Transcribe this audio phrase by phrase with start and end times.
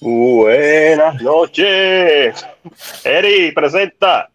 [0.00, 2.46] Buenas noches.
[3.04, 4.30] Eri, presenta.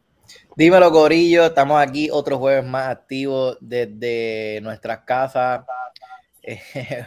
[0.58, 1.46] Dímelo, Gorillo.
[1.46, 5.63] Estamos aquí otro jueves más activos desde nuestras casas.
[6.41, 6.59] Eh,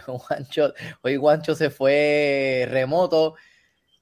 [1.02, 3.34] hoy Juancho se fue remoto.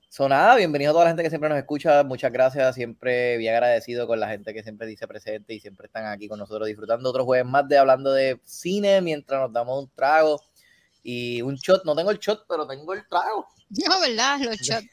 [0.09, 2.05] Sonada, bienvenido a toda la gente que siempre nos escucha.
[2.05, 2.77] Muchas gracias.
[2.77, 6.39] Siempre bien agradecido con la gente que siempre dice presente y siempre están aquí con
[6.39, 10.41] nosotros disfrutando otro jueves más de hablando de cine mientras nos damos un trago
[11.05, 11.85] y un shot.
[11.85, 13.47] No tengo el shot, pero tengo el trago.
[13.69, 14.41] No, ¿verdad?
[14.41, 14.89] Los shots.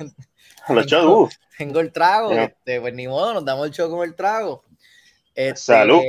[0.70, 2.32] Los shots, Tengo el trago.
[2.34, 4.64] Este, pues ni modo, nos damos el shot con el trago.
[5.34, 6.02] Este, Salud.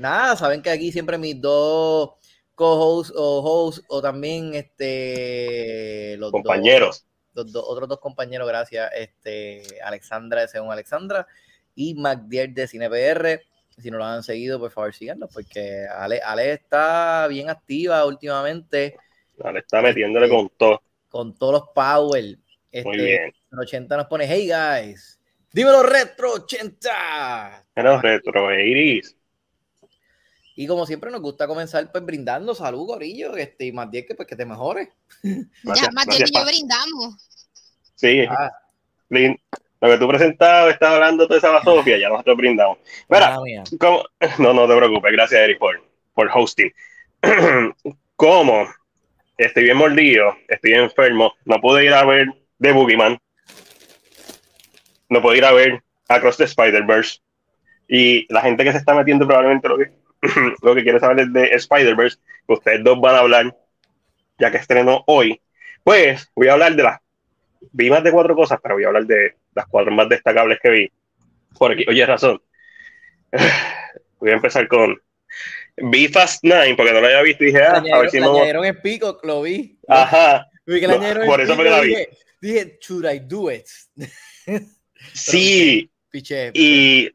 [0.00, 2.10] Nada, saben que aquí siempre mis dos
[2.54, 7.06] co-hosts o hosts o también este los compañeros.
[7.32, 8.90] Dos, los otros dos compañeros, gracias.
[8.94, 11.26] Este, Alexandra de Según Alexandra
[11.74, 13.42] y MacDier de CinePR.
[13.76, 18.96] Si no lo han seguido, por favor síganos, porque Ale, Ale está bien activa últimamente.
[19.42, 20.82] Ale está metiéndole con todo.
[21.08, 22.38] Con todos los power.
[22.70, 23.32] Este, Muy bien.
[23.56, 25.20] 80 nos pone, hey guys,
[25.52, 27.66] dímelo retro 80.
[27.74, 29.16] Pero retro, Iris.
[30.56, 34.14] Y como siempre nos gusta comenzar pues brindando salud, gorillo, este, y más bien que
[34.14, 34.88] pues que te mejores.
[35.22, 37.16] ya, más bien que yo brindamos.
[37.94, 38.24] Sí.
[38.28, 38.50] Ah.
[39.08, 42.78] Lo que tú presentabas, estás hablando de esa basofia, ya nosotros brindamos.
[43.08, 43.36] Mira,
[43.78, 44.04] ¿cómo?
[44.38, 45.82] no, no te preocupes, gracias Eric por,
[46.14, 46.72] por hosting.
[48.16, 48.66] ¿Cómo?
[49.36, 52.28] Estoy bien mordido, estoy enfermo, no pude ir a ver
[52.60, 53.18] The Boogeyman,
[55.08, 57.20] no puedo ir a ver Across the Spider-Verse.
[57.88, 59.90] Y la gente que se está metiendo probablemente lo que,
[60.62, 63.56] lo que quiere saber es de Spider-Verse, ustedes dos van a hablar,
[64.38, 65.40] ya que estrenó hoy.
[65.82, 67.00] Pues voy a hablar de las.
[67.72, 70.70] Vi más de cuatro cosas, pero voy a hablar de las cuatro más destacables que
[70.70, 70.92] vi.
[71.58, 72.40] Por aquí, oye, razón.
[74.20, 75.00] Voy a empezar con.
[75.76, 78.64] Vi Fast Nine, porque no lo había visto y dije, ah, a ver si no.
[78.64, 79.78] en pico, lo vi.
[79.88, 80.46] Ajá.
[80.66, 81.88] No, por eso me la vi.
[81.88, 82.08] Dije,
[82.40, 83.66] dije, should I do it?
[85.12, 85.90] Sí.
[86.54, 87.10] y,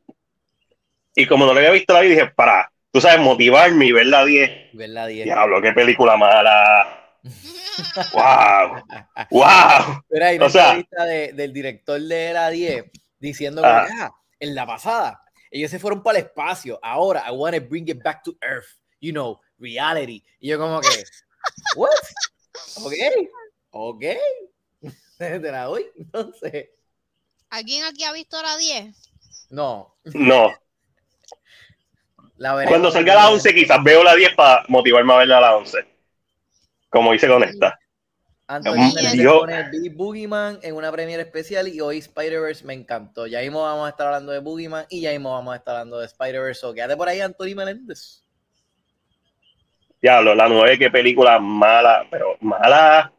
[1.15, 4.05] y como no lo había visto la vida, dije, para, tú sabes, motivarme y ver
[4.05, 4.73] la 10.
[4.73, 5.25] Ver la 10.
[5.25, 7.17] Diablo, qué película mala.
[8.13, 8.83] wow.
[9.31, 10.03] wow.
[10.07, 12.85] Pero hay una o sea, entrevista de, del director de la 10
[13.19, 16.79] diciendo que ah, en la pasada ellos se fueron para el espacio.
[16.81, 18.67] Ahora, I want to bring it back to Earth.
[18.99, 20.23] You know, reality.
[20.39, 20.89] Y yo como que,
[21.75, 21.89] what?
[22.83, 22.93] Ok,
[23.71, 24.03] ok.
[25.17, 26.69] Te la doy, entonces.
[27.49, 28.95] ¿Alguien aquí ha visto la 10?
[29.49, 29.95] No.
[30.13, 30.53] No.
[32.37, 35.57] La Cuando salga la 11, quizás veo la 10 para motivarme a verla a la
[35.57, 35.85] 11.
[36.89, 37.77] Como hice con esta.
[38.49, 39.39] Antonio yo...
[39.41, 43.27] pone Billy Boogeyman en una premiere especial y hoy Spider-Verse me encantó.
[43.27, 45.99] Ya mismo vamos a estar hablando de Boogeyman y ya mismo vamos a estar hablando
[45.99, 46.59] de Spider-Verse.
[46.59, 48.23] So, quédate por ahí, Antonio Meléndez.
[50.01, 53.13] Diablo, la 9, qué película mala, pero mala,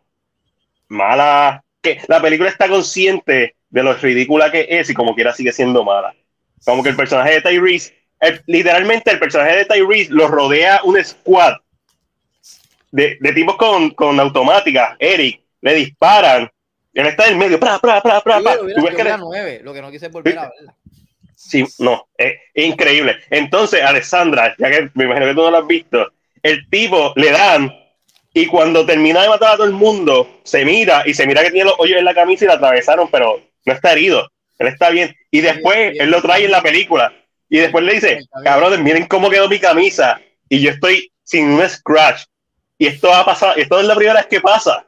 [0.88, 1.62] mala.
[1.80, 5.84] Que la película está consciente de lo ridícula que es y como quiera sigue siendo
[5.84, 6.12] mala.
[6.64, 7.94] Como que el personaje de Tyrese,
[8.46, 11.54] literalmente el personaje de Tyrese lo rodea un squad
[12.90, 16.50] de, de tipos con, con automática, Eric, le disparan,
[16.92, 18.56] él está en el medio, pra, pra, pra, pra, pra.
[18.56, 19.16] ¿Tú ves que le...
[19.16, 20.74] 9, lo que no quise volver a verla.
[21.34, 23.18] Sí, no, es increíble.
[23.30, 26.12] Entonces, Alessandra, ya que me imagino que tú no lo has visto,
[26.42, 27.74] el tipo le dan
[28.32, 31.50] y cuando termina de matar a todo el mundo, se mira y se mira que
[31.50, 34.90] tiene los hoyos en la camisa y la atravesaron, pero no está herido, él está
[34.90, 35.16] bien.
[35.30, 37.12] Y después él lo trae en la película.
[37.48, 40.20] Y después le dice, cabrón, miren cómo quedó mi camisa.
[40.48, 42.22] Y yo estoy sin un scratch.
[42.80, 44.86] Y esto ha pasado, esto es la primera vez que pasa.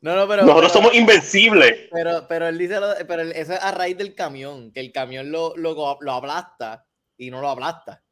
[0.00, 1.90] No, no, pero, Nosotros somos invencibles.
[1.92, 2.76] Pero, pero él dice,
[3.06, 6.86] pero eso es a raíz del camión, que el camión lo, lo, lo aplasta
[7.18, 8.02] y no lo aplasta.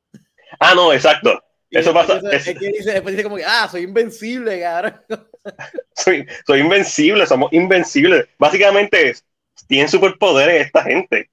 [0.60, 1.42] Ah, no, exacto.
[1.70, 2.20] eso pasa.
[2.32, 5.00] Es, que dice, después dice como que, ah, soy invencible, cabrón.
[5.96, 8.28] soy, soy invencible, somos invencibles.
[8.38, 9.24] Básicamente es,
[9.66, 11.30] tienen superpoderes esta gente.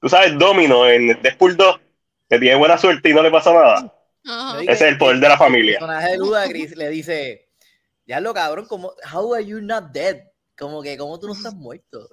[0.00, 1.80] Tú sabes, Domino en Deadpool 2,
[2.30, 3.94] que tiene buena suerte y no le pasa nada.
[4.62, 5.72] Ese es el poder de la familia.
[5.72, 7.48] El personaje de Ludacris le dice,
[8.06, 10.22] ya lo cabrón, como, how are you not dead?
[10.58, 12.08] Como que, ¿cómo tú no estás muerto?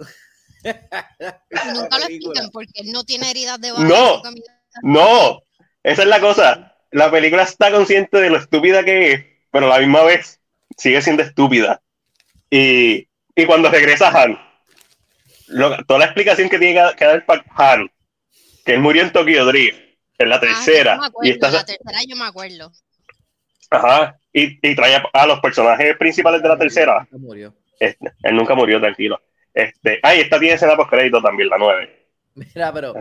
[0.64, 3.86] Nunca lo explican porque él no tiene heridas de bala.
[3.86, 4.22] No,
[4.82, 5.42] no,
[5.84, 6.76] esa es la cosa.
[6.92, 10.40] La película está consciente de lo estúpida que es, pero a la misma vez
[10.78, 11.82] sigue siendo estúpida.
[12.50, 14.40] Y, y cuando regresa Han,
[15.86, 17.26] toda la explicación que tiene que dar
[17.56, 17.92] Han,
[18.66, 19.80] que él murió en Tokyo Drift,
[20.18, 21.00] en la ah, tercera.
[21.22, 21.52] y esta...
[21.52, 22.72] la tercera yo me acuerdo.
[23.70, 27.08] Ajá, y, y trae a, los personajes principales de la tercera.
[27.12, 27.54] Murió.
[27.80, 29.20] Este, él nunca murió, tranquilo.
[29.54, 32.08] Este, ah, y esta tiene escena post crédito también, la nueve.
[32.36, 32.94] Mira, pero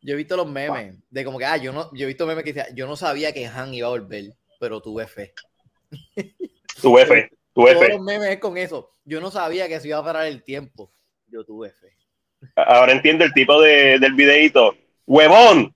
[0.00, 2.44] yo he visto los memes de como que, ah, yo no, yo he visto memes
[2.44, 5.34] que decían, yo no sabía que Han iba a volver, pero tuve fe.
[6.80, 7.92] Tuve fe, tuve Todos fe.
[7.94, 8.92] los memes es con eso.
[9.04, 10.92] Yo no sabía que se iba a parar el tiempo,
[11.26, 11.96] Yo tuve fe.
[12.54, 14.76] Ahora entiendo el tipo de, del videito.
[15.04, 15.74] ¡Huevón!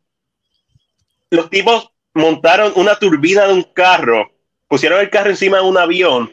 [1.32, 4.30] Los tipos montaron una turbina de un carro,
[4.68, 6.30] pusieron el carro encima de un avión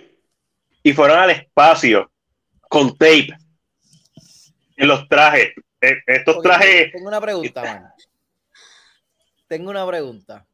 [0.83, 2.11] y fueron al espacio
[2.67, 3.29] con tape
[4.75, 5.53] en los trajes.
[5.79, 6.91] Eh, estos trajes.
[6.91, 7.93] Tengo una pregunta, man.
[9.47, 10.45] Tengo una pregunta.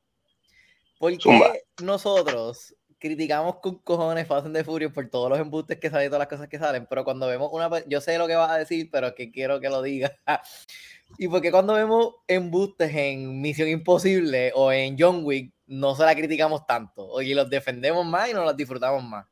[1.00, 6.08] ¿Por qué nosotros criticamos con cojones Fast and the por todos los embustes que salen
[6.08, 6.86] y todas las cosas que salen?
[6.90, 7.70] Pero cuando vemos una.
[7.88, 10.12] Yo sé lo que vas a decir, pero que quiero que lo digas.
[11.18, 16.16] y porque cuando vemos embustes en Misión Imposible o en John Wick, no se la
[16.16, 17.08] criticamos tanto.
[17.08, 19.26] Oye, los defendemos más y nos las disfrutamos más.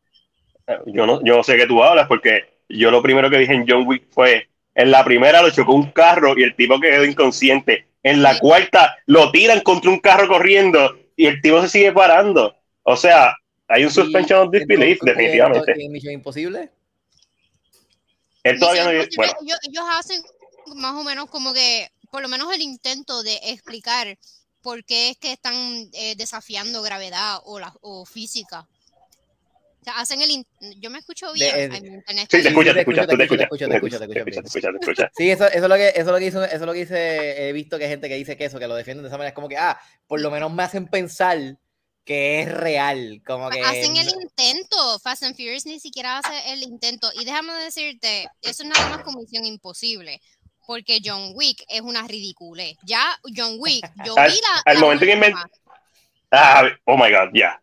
[0.86, 3.66] Yo no, yo no sé qué tú hablas, porque yo lo primero que dije en
[3.68, 7.88] John Wick fue en la primera lo chocó un carro y el tipo quedó inconsciente.
[8.02, 12.56] En la cuarta lo tiran contra un carro corriendo y el tipo se sigue parando.
[12.84, 13.36] O sea,
[13.74, 15.74] hay un suspension of disbelief, definitivamente.
[15.78, 16.72] ¿En Misión Imposible?
[18.44, 19.06] Él todavía no.
[19.16, 19.34] Bueno.
[19.42, 20.22] Ellos, hacen
[20.76, 24.18] más o menos como que, por lo menos el intento de explicar
[24.62, 25.54] por qué es que están
[25.94, 28.68] eh, desafiando gravedad o, la, o física
[29.96, 30.46] hacen el.
[30.80, 31.72] Yo me escucho bien.
[32.30, 33.50] sí, te escuchas, te escuchas, te escuchas.
[33.50, 34.06] Te escuchas, te
[34.70, 36.74] escuchas, Sí, eso, eso, es lo que, eso es lo que hizo, eso es lo
[36.74, 39.08] que hice, he visto que hay gente que dice que eso, que lo defienden de
[39.08, 41.58] esa manera, es como que, ah, por lo menos me hacen pensar
[42.06, 43.62] que es real, como que...
[43.62, 48.64] Hacen el intento, Fast and Furious ni siquiera hace el intento, y déjame decirte, eso
[48.64, 50.22] es nada más como misión imposible,
[50.66, 52.64] porque John Wick es una ridícula.
[52.84, 54.62] Ya John Wick, yo vi la...
[54.66, 55.34] Al momento que me...
[56.32, 57.62] Ah, oh my God, ya.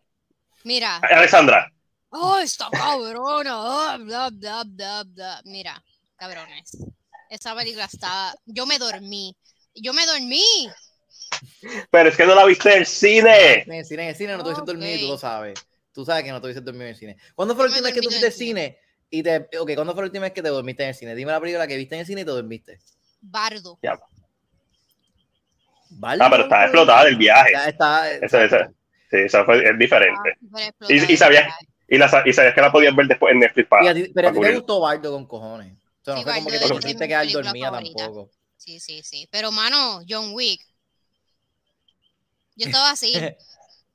[0.63, 0.97] Mira.
[0.97, 1.71] Alessandra,
[2.11, 5.41] oh, está cabrona, oh, bla, bla, bla, bla.
[5.45, 5.83] Mira,
[6.15, 6.77] cabrones,
[7.29, 9.35] esa película está, yo me dormí,
[9.73, 10.69] yo me dormí.
[11.89, 13.63] Pero es que no la viste en el cine.
[13.63, 14.73] En el cine, en el cine no tuviste okay.
[14.73, 15.65] dormido y tú lo sabes.
[15.93, 17.17] Tú sabes que no tuviste dormido en el cine.
[17.35, 18.77] ¿Cuándo fue la última vez que tú viste el cine?
[19.09, 21.15] Y te, ok, ¿cuándo fue la última vez que te dormiste en el cine?
[21.15, 22.79] Dime la película que viste en el cine y te dormiste.
[23.21, 23.77] Bardo.
[23.81, 23.99] Ya.
[26.01, 27.51] Ah, pero está explotada el viaje.
[27.51, 28.11] Ya está.
[28.11, 28.71] Esa, esa,
[29.09, 30.37] sí, esa fue, es diferente.
[30.53, 31.53] Ah, y, y sabías,
[31.87, 33.93] y, la, y sabías que la podías ver después en Netflix para.
[33.93, 35.73] ti, pero a ti te gustó Bardo con cojones.
[35.73, 38.31] O sea, no sí, fue como que te quisiste quedar dormida tampoco.
[38.55, 39.27] Sí, sí, sí.
[39.31, 40.61] Pero, mano, John Wick.
[42.61, 43.13] Yo estaba así.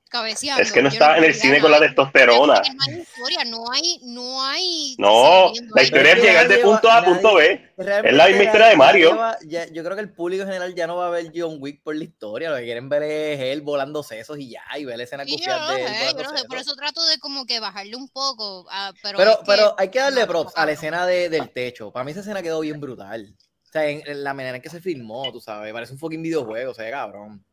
[0.08, 0.62] cabeceando.
[0.62, 2.62] Es que no estaba no en el cine con la testosterona.
[2.62, 4.00] No hay historia, no hay.
[4.02, 7.72] No, hay no la historia es llegar de punto A a punto B.
[7.76, 9.18] Es la misma historia de Mario.
[9.46, 11.82] Ya, yo creo que el público en general ya no va a ver John Wick
[11.82, 12.50] por la historia.
[12.50, 15.36] Lo que quieren ver es él volando sesos y ya, y ver la escena sí,
[15.36, 16.14] yo de él.
[16.16, 18.62] Pero por eso trato de como que bajarle un poco.
[18.62, 21.92] Uh, pero, pero, pero hay que darle props a la escena de, del techo.
[21.92, 23.34] Para mí esa escena quedó bien brutal.
[23.68, 26.22] O sea, en, en la manera en que se filmó, tú sabes, parece un fucking
[26.22, 27.44] videojuego, o sea, cabrón.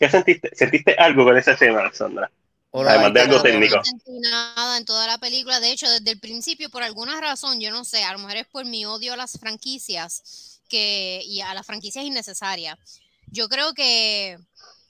[0.00, 0.50] ¿Qué sentiste?
[0.54, 2.30] ¿Sentiste algo con esa escena, Sandra?
[2.72, 3.76] Además de algo técnico.
[3.76, 5.60] No sentí nada en toda la película.
[5.60, 8.46] De hecho, desde el principio, por alguna razón, yo no sé, a lo mejor es
[8.46, 12.78] por mi odio a las franquicias que, y a las franquicias innecesarias.
[13.26, 14.38] Yo creo que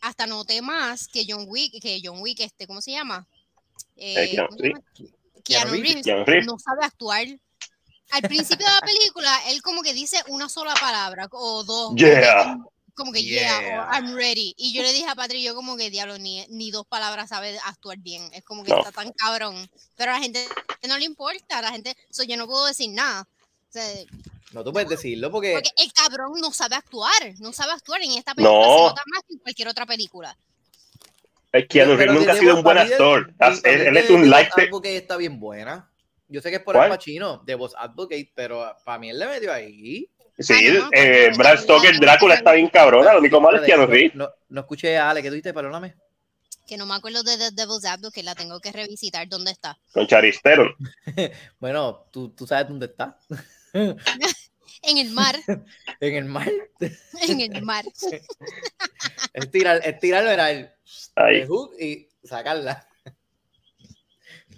[0.00, 3.26] hasta noté más que John Wick, que John Wick, este, ¿cómo se llama?
[3.96, 4.36] Eh,
[5.42, 7.26] Keanu, Reeves, no sabe actuar.
[8.12, 11.96] Al principio de la película, él como que dice una sola palabra o dos.
[11.96, 12.56] Yeah
[13.00, 14.54] como que, yeah, I'm ready.
[14.58, 17.58] Y yo le dije a Patri, yo como que, diablo, ni, ni dos palabras sabe
[17.64, 18.28] actuar bien.
[18.34, 19.70] Es como que está tan cabrón.
[19.96, 20.46] Pero a la gente
[20.86, 23.22] no le importa, a la gente, so, yo no puedo decir nada.
[23.22, 23.82] O sea,
[24.52, 25.52] no, tú puedes decirlo porque...
[25.52, 28.76] Porque el cabrón no sabe actuar, no sabe actuar en esta película, no.
[28.76, 30.36] se nota más que en cualquier otra película.
[31.52, 33.32] Es que Keanu nunca ha sido un buen actor.
[33.64, 34.50] Él, es un like...
[34.60, 35.90] Advocate está bien buena.
[36.28, 39.26] Yo sé que es por el Pacino, de Boss Advocate, pero para mí él le
[39.26, 40.08] metió ahí.
[40.40, 40.54] Sí,
[40.92, 43.12] eh, Brad Stoker, Drácula está bien cabrona.
[43.12, 45.52] Lo único malo es que no, no, escuché a Ale, ¿qué tuviste?
[45.52, 45.96] Perdóname.
[46.66, 49.28] Que no me acuerdo de The Devil's Advocate, que la tengo que revisitar.
[49.28, 49.78] ¿Dónde está?
[49.92, 50.74] Con Charistero.
[51.60, 53.18] bueno, ¿tú, tú sabes dónde está.
[53.74, 55.36] en el mar.
[56.00, 56.50] ¿En el mar?
[57.28, 57.84] en el mar.
[59.34, 60.70] Estirar, estirarlo era el,
[61.16, 62.86] el hook y sacarla.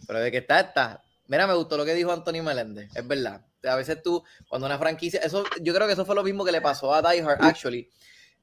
[0.06, 1.02] Pero de que está, está.
[1.26, 4.78] Mira, me gustó lo que dijo Anthony Meléndez, es verdad a veces tú, cuando una
[4.78, 7.44] franquicia, eso, yo creo que eso fue lo mismo que le pasó a Die Hard,
[7.44, 7.88] actually.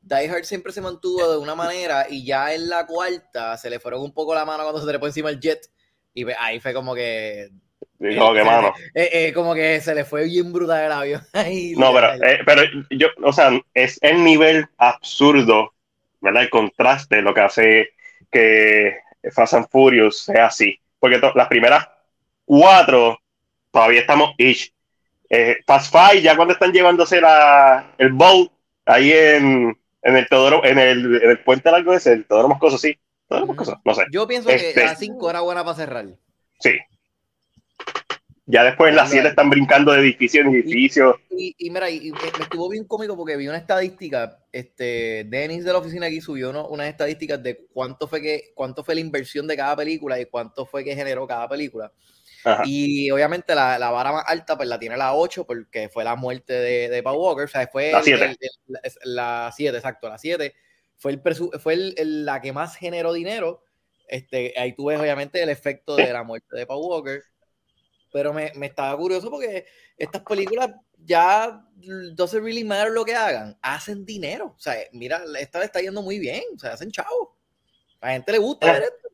[0.02, 3.80] Die Hard siempre se mantuvo de una manera y ya en la cuarta se le
[3.80, 5.70] fueron un poco la mano cuando se fue encima el jet
[6.14, 7.52] y ahí fue como que
[8.00, 8.74] no, qué mano.
[8.96, 11.22] Eh, eh, como que se le fue bien brutal el avión.
[11.78, 15.74] no, pero, eh, pero yo, o sea, es el nivel absurdo,
[16.22, 16.44] ¿verdad?
[16.44, 17.90] El contraste, lo que hace
[18.32, 19.00] que
[19.32, 20.80] Fast and Furious sea así.
[20.98, 21.90] Porque las primeras
[22.46, 23.20] cuatro
[23.72, 24.74] todavía estamos ish.
[25.30, 28.52] Eh, Fast Five, ya cuando están llevándose la, el boat
[28.86, 32.78] ahí en, en el Teodoro, en el, en el puente largo ese, el Teodoro Moscoso,
[32.78, 32.98] sí.
[33.28, 34.04] Teodoro Moscoso, no sé.
[34.12, 36.08] Yo pienso que este, a 5 era buena para cerrar.
[36.60, 36.72] Sí.
[38.48, 41.20] Ya después en las 7 están brincando de edificio en edificio.
[41.30, 44.40] Y, y, mira, y, me estuvo bien cómico porque vi una estadística.
[44.52, 48.96] Este, Dennis de la oficina aquí subió unas estadísticas de cuánto fue que, cuánto fue
[48.96, 51.92] la inversión de cada película y cuánto fue que generó cada película.
[52.66, 56.16] Y obviamente la, la, vara más alta pues la tiene la 8 porque fue la
[56.16, 57.46] muerte de, de Paul Walker.
[57.46, 58.38] O sea, fue la 7.
[59.04, 60.54] La 7, exacto, la 7.
[60.98, 61.22] Fue, el,
[61.60, 63.64] fue el, la que más generó dinero.
[64.08, 67.22] Este, ahí tú ves obviamente el efecto de la muerte de Paul Walker
[68.12, 69.66] pero me, me, estaba curioso porque
[69.98, 70.72] estas películas
[71.06, 71.64] ya
[72.16, 74.54] doesn't really matter lo que hagan, hacen dinero.
[74.58, 77.38] O sea, mira, esta le está yendo muy bien, o sea, hacen chavo.
[78.02, 78.74] A la gente le gusta ah.
[78.74, 79.10] ver esto.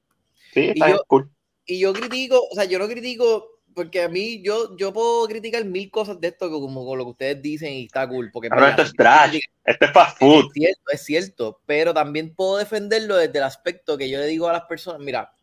[0.54, 1.30] Sí, está y yo, cool.
[1.66, 5.66] Y yo critico, o sea, yo no critico porque a mí yo, yo puedo criticar
[5.66, 8.32] mil cosas de esto como con lo que ustedes dicen y está cool.
[8.32, 10.46] Porque pero esto es trash, esto es fast food.
[10.46, 14.48] Es cierto, es cierto, pero también puedo defenderlo desde el aspecto que yo le digo
[14.48, 15.34] a las personas, mira,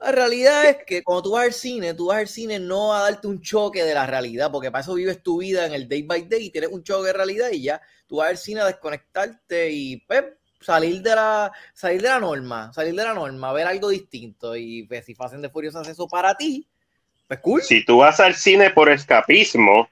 [0.00, 3.02] la realidad es que cuando tú vas al cine, tú vas al cine no a
[3.02, 6.02] darte un choque de la realidad, porque para eso vives tu vida en el day
[6.02, 8.66] by day y tienes un choque de realidad y ya tú vas al cine a
[8.66, 10.24] desconectarte y pues,
[10.60, 14.84] salir de la salir de la norma, salir de la norma, ver algo distinto y
[14.84, 16.66] pues, si hacen de Furioso eso para ti,
[17.26, 17.62] pues cool.
[17.62, 19.88] Si tú vas al cine por escapismo,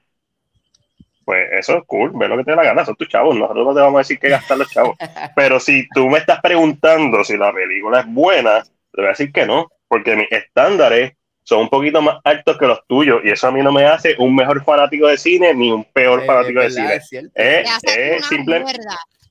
[1.25, 3.65] pues eso es cool, ve lo que te da la gana, son tus chavos, nosotros
[3.65, 4.95] no te vamos a decir que gastar los chavos.
[5.35, 9.31] Pero si tú me estás preguntando si la película es buena, te voy a decir
[9.31, 13.47] que no porque mis estándares son un poquito más altos que los tuyos y eso
[13.47, 16.69] a mí no me hace un mejor fanático de cine ni un peor fanático de
[16.69, 17.01] cine.
[17.33, 18.63] Es, simple.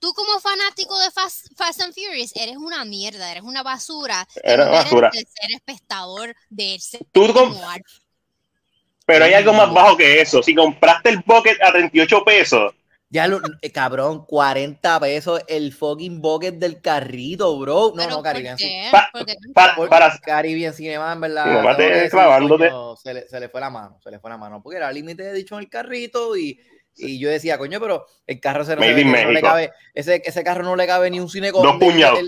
[0.00, 4.26] Tú como fanático de Fast, and Furious eres una mierda, eres una basura.
[4.43, 5.11] Eres basura.
[5.12, 7.00] Eres espectador de ese
[9.07, 10.43] Pero hay algo más bajo que eso.
[10.43, 12.75] Si compraste el bucket a 38 pesos,
[13.11, 17.95] ya, lo, eh, cabrón, 40 pesos el fucking bucket del carrito, bro.
[17.97, 19.09] No, no, Caribbean Cinema.
[19.55, 21.76] para, para, Caribbean Cinema, en verdad.
[23.02, 24.62] se, le, se le fue la mano, se le fue la mano.
[24.62, 26.61] Porque era límite de dicho en el carrito y,
[26.99, 30.76] y yo decía, coño, pero el carro se, no, le cabe, ese, ese carro no
[30.76, 32.21] le cabe ni un cine Dos puñados.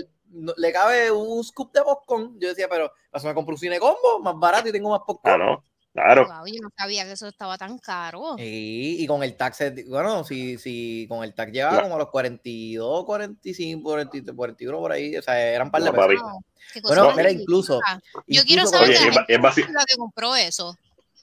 [0.57, 2.39] le cabe un scoop de popcorn.
[2.39, 5.41] Yo decía, pero eso me compro un cine combo más barato y tengo más popcorn.
[5.41, 5.63] Ah, no.
[5.93, 6.25] Claro.
[6.45, 8.35] yo no sabía que eso estaba tan caro.
[8.37, 13.05] y con el tax, bueno, si, si con el tax llegaba como a los 42,
[13.05, 13.97] 45,
[14.35, 16.21] 41 por ahí, o sea, eran par de pesos.
[16.83, 17.81] bueno, mira, incluso.
[18.25, 20.77] Yo quiero saber Oye, la, es, la que compró eso.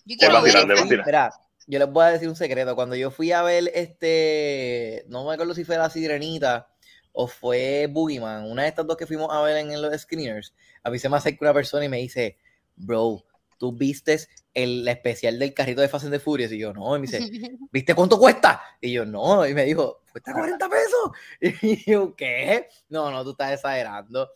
[0.05, 1.33] Yo quiero Espera,
[1.69, 2.75] yo les voy a decir un secreto.
[2.75, 6.69] Cuando yo fui a ver este, no me acuerdo si fue La Sirenita
[7.13, 10.91] o fue Boogeyman, una de estas dos que fuimos a ver en los screeners, a
[10.91, 12.39] mí se me acerca una persona y me dice,
[12.75, 13.23] bro,
[13.59, 16.53] tú vistes el especial del carrito de Fast and the Furious.
[16.53, 16.97] Y yo, no.
[16.97, 17.21] Y me dice,
[17.71, 18.63] ¿viste cuánto cuesta?
[18.81, 19.47] Y yo, no.
[19.47, 21.11] Y me dijo, cuesta 40 pesos.
[21.63, 22.69] Y yo, ¿qué?
[22.89, 24.31] No, no, tú estás exagerando.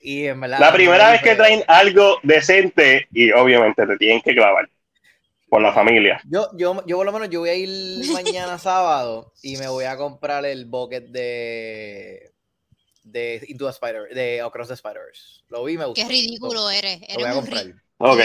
[0.00, 4.34] Y en verdad, la primera vez que traen algo decente y obviamente te tienen que
[4.34, 4.68] clavar
[5.52, 6.18] por la familia.
[6.30, 7.68] Yo, yo, yo por lo menos yo voy a ir
[8.14, 12.32] mañana sábado y me voy a comprar el bucket de
[13.02, 15.44] de Into a Spider de Across the Spiders.
[15.48, 16.00] Lo vi me gustó.
[16.00, 17.02] Qué ridículo eres.
[17.02, 17.66] Eres lo voy a comprar.
[17.98, 18.18] Ok.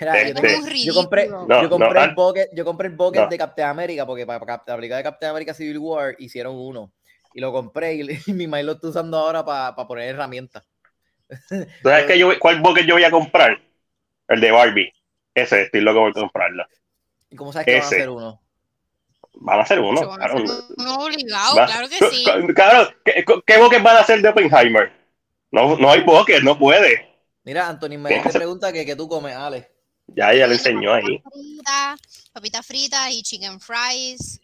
[0.00, 4.26] Este, yo, compré, yo, compré el bucket, yo compré el bucket de Captain America porque
[4.26, 6.92] para, para la película de Captain America Civil War hicieron uno.
[7.34, 10.68] Y lo compré y, mi mail lo estoy usando ahora para poner herramientas.
[11.84, 13.62] ¿Sabes que yo, cuál bucket yo voy a comprar?
[14.26, 14.92] El de Barbie.
[15.34, 16.64] Ese, estoy loco por comprarlo.
[17.30, 18.40] ¿Y cómo sabes que van a hacer uno?
[19.34, 20.00] Van a hacer uno.
[20.00, 20.44] Claro.
[20.76, 22.24] No obligado, claro que sí.
[22.54, 24.92] Claro, ¿qué, qué van a hacer de Oppenheimer?
[25.50, 27.10] No, no hay bucket, no puede.
[27.44, 29.70] Mira, Anthony me pregunta que, que tú comes, Ale.
[30.06, 31.22] Ya, ya le enseñó ahí.
[32.32, 34.40] Papitas fritas y chicken fries.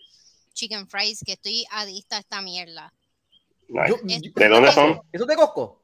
[0.52, 2.92] Chicken fries, que estoy adicta a esta mierda.
[3.68, 5.00] ¿De dónde son?
[5.12, 5.77] ¿Eso es de Costco?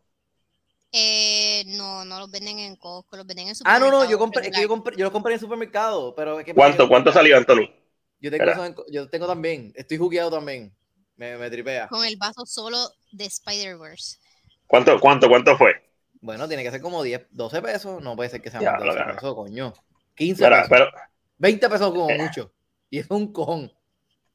[0.97, 3.89] Eh, no, no los venden en Costco, los venden en supermercado.
[3.89, 6.47] Ah, no, no, yo compré, yo compré, yo los compré en el supermercado, pero es
[6.47, 7.69] que ¿Cuánto, cuánto salió, Anthony?
[8.21, 10.73] Yo tengo, yo tengo también, estoy jugueado también.
[11.17, 11.89] Me, me tripea.
[11.89, 12.79] Con el vaso solo
[13.11, 14.19] de Spider-Verse.
[14.69, 15.75] ¿Cuánto, cuánto, cuánto fue?
[16.21, 18.01] Bueno, tiene que ser como 10, 12 pesos.
[18.01, 19.73] No puede ser que sea más de 12 pesos, coño.
[20.15, 20.89] 15 pesos.
[21.39, 22.19] 20 pesos como eh.
[22.19, 22.53] mucho.
[22.89, 23.73] Y es un con.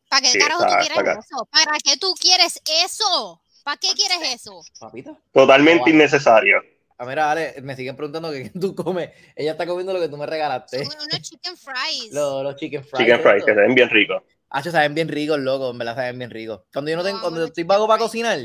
[0.10, 1.48] ¿Para qué carajo tú quieres eso?
[1.50, 3.42] ¿Para qué tú quieres eso?
[3.63, 4.62] ¿Para qué quieres eso?
[4.80, 5.18] Papita.
[5.32, 6.62] Totalmente innecesario.
[6.98, 9.12] A ver, Ale, me siguen preguntando qué tú comes.
[9.36, 10.82] Ella está comiendo lo que tú me regalaste.
[10.82, 12.12] Unos chicken fries.
[12.12, 13.00] Los, los chicken fries.
[13.06, 14.22] Chicken fries, que se ven bien ricos.
[14.50, 15.72] Ah, saben bien ricos, loco.
[15.72, 16.62] En verdad saben bien ricos.
[16.74, 18.39] Cuando yo no tengo, cuando estoy vago para cocinar,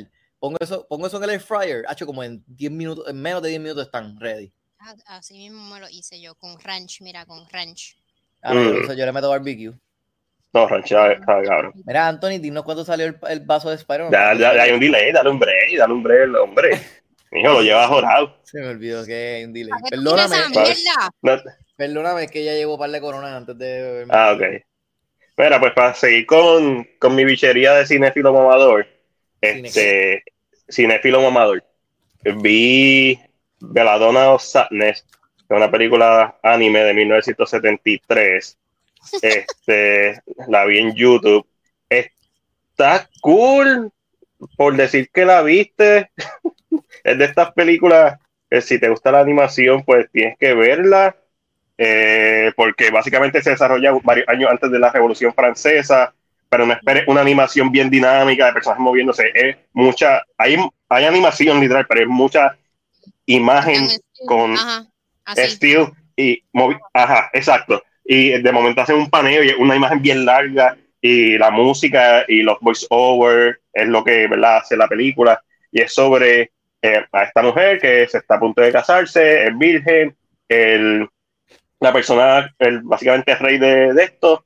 [0.44, 3.40] Pongo eso, pongo eso en el air fryer, hecho como en 10 minutos, en menos
[3.40, 4.52] de 10 minutos están ready.
[4.78, 7.96] Ah, así mismo me lo hice yo con ranch, mira, con ranch.
[8.42, 8.92] Ah, mm.
[8.94, 9.72] yo le meto barbecue.
[10.54, 10.88] No, ranch,
[11.26, 11.72] cabrón.
[11.84, 14.12] Mira, Anthony, dinos cuándo salió el, el vaso de Spider-Man.
[14.12, 16.70] Ya, ya, hay un delay, dale un break, dale un break, hombre.
[17.32, 18.38] Hijo, lo llevas jorado.
[18.44, 19.72] Se me olvidó que hay un delay.
[19.90, 20.36] Perdóname.
[21.22, 21.32] No,
[21.76, 24.06] Perdóname, es que ya llevo un par de coronas antes de.
[24.10, 24.62] Ah, ok.
[25.36, 28.86] Mira, pues para seguir con, con mi bichería de cinéfilo mamador,
[29.40, 30.22] este,
[30.70, 31.64] cinéfilo mamador,
[32.36, 33.18] vi
[33.58, 35.04] Belladonna of Sadness,
[35.36, 38.56] es una película anime de 1973.
[39.22, 41.46] Este, la vi en YouTube.
[41.88, 43.92] Está cool,
[44.56, 46.10] por decir que la viste.
[47.04, 48.18] es de estas películas
[48.50, 51.16] que si te gusta la animación, pues tienes que verla
[51.76, 56.14] eh, porque básicamente se desarrolla varios años antes de la Revolución Francesa,
[56.48, 59.30] pero no esperes una animación bien dinámica de personajes moviéndose.
[59.34, 60.56] Es mucha, hay,
[60.88, 62.56] hay animación literal, pero es mucha
[63.26, 63.88] imagen
[64.26, 64.54] con
[65.36, 66.44] estilo y
[66.92, 67.82] ajá, exacto.
[68.04, 72.42] Y de momento hacen un paneo y una imagen bien larga y la música y
[72.42, 74.58] los voice-over es lo que ¿verdad?
[74.58, 78.60] hace la película y es sobre eh, a esta mujer que se está a punto
[78.60, 80.16] de casarse, es virgen,
[80.48, 81.08] el,
[81.80, 84.44] la persona, el, básicamente el rey de, esto,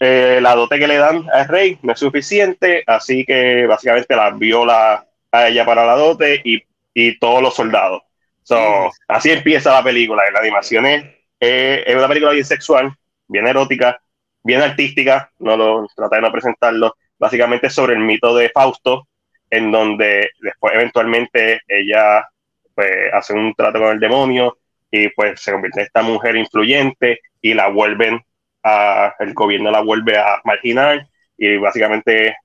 [0.00, 4.30] eh, la dote que le dan al rey no es suficiente, así que básicamente la
[4.30, 8.02] viola a ella para la dote y, y todos los soldados.
[8.44, 10.22] So, así empieza la película.
[10.30, 11.04] La animación es,
[11.44, 12.94] es una película bien sexual,
[13.28, 14.00] bien erótica,
[14.42, 15.30] bien artística.
[15.38, 16.96] No lo traté de no presentarlo.
[17.18, 19.08] Básicamente sobre el mito de Fausto,
[19.50, 22.28] en donde después eventualmente ella
[22.74, 24.58] pues, hace un trato con el demonio
[24.90, 28.20] y pues se convierte en esta mujer influyente y la vuelven
[28.62, 32.36] a, el gobierno la vuelve a marginar y básicamente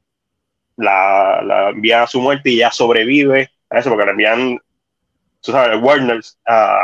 [0.76, 4.60] la, la envían a su muerte y ella sobrevive a eso porque la envían,
[5.42, 6.82] tú sabes, Warner a,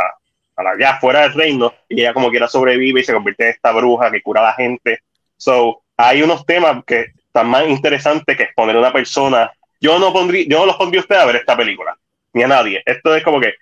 [0.56, 3.50] a la ya fuera del reino y ella como quiera sobrevive y se convierte en
[3.50, 5.00] esta bruja que cura a la gente.
[5.38, 9.52] So, hay unos temas que están más interesantes que exponer a una persona.
[9.82, 11.98] Yo no pondría, yo no los pondría a usted a ver esta película,
[12.34, 12.82] ni a nadie.
[12.86, 13.54] Esto es como que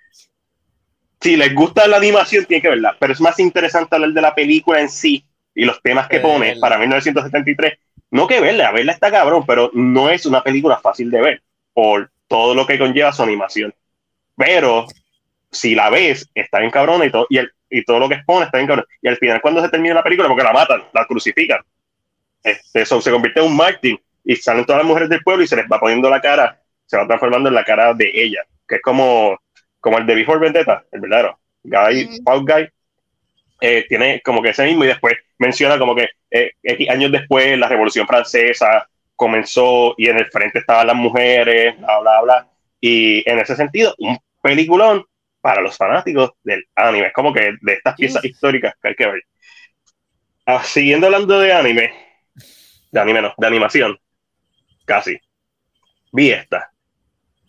[1.20, 4.34] si les gusta la animación, tienen que verla, pero es más interesante hablar de la
[4.34, 5.24] película en sí
[5.54, 7.78] y los temas que pone para 1973.
[8.10, 12.10] No que verla, verla está cabrón, pero no es una película fácil de ver por
[12.28, 13.74] todo lo que conlleva su animación.
[14.36, 14.86] Pero
[15.54, 18.46] si la ves, está bien cabrón y todo, y, el, y todo lo que expone
[18.46, 18.86] está bien cabrón.
[19.00, 21.60] Y al final, cuando se termina la película, porque la matan, la crucifican,
[22.42, 25.46] este, eso se convierte en un Martin y salen todas las mujeres del pueblo y
[25.46, 28.76] se les va poniendo la cara, se va transformando en la cara de ella, que
[28.76, 29.38] es como
[29.84, 32.66] como el de Before Vendetta, el verdadero, Guy, Paul Guy,
[33.60, 36.52] eh, tiene como que ese mismo y después menciona como que eh,
[36.88, 42.22] años después la Revolución Francesa comenzó y en el frente estaban las mujeres, bla, bla,
[42.22, 42.48] bla.
[42.80, 45.04] Y en ese sentido, un peliculón
[45.44, 47.08] para los fanáticos del anime.
[47.08, 49.22] Es como que de estas piezas históricas que hay que ver.
[50.46, 51.92] Ah, siguiendo hablando de anime,
[52.90, 54.00] de anime no, de animación,
[54.86, 55.20] casi.
[56.12, 56.72] Vi esta.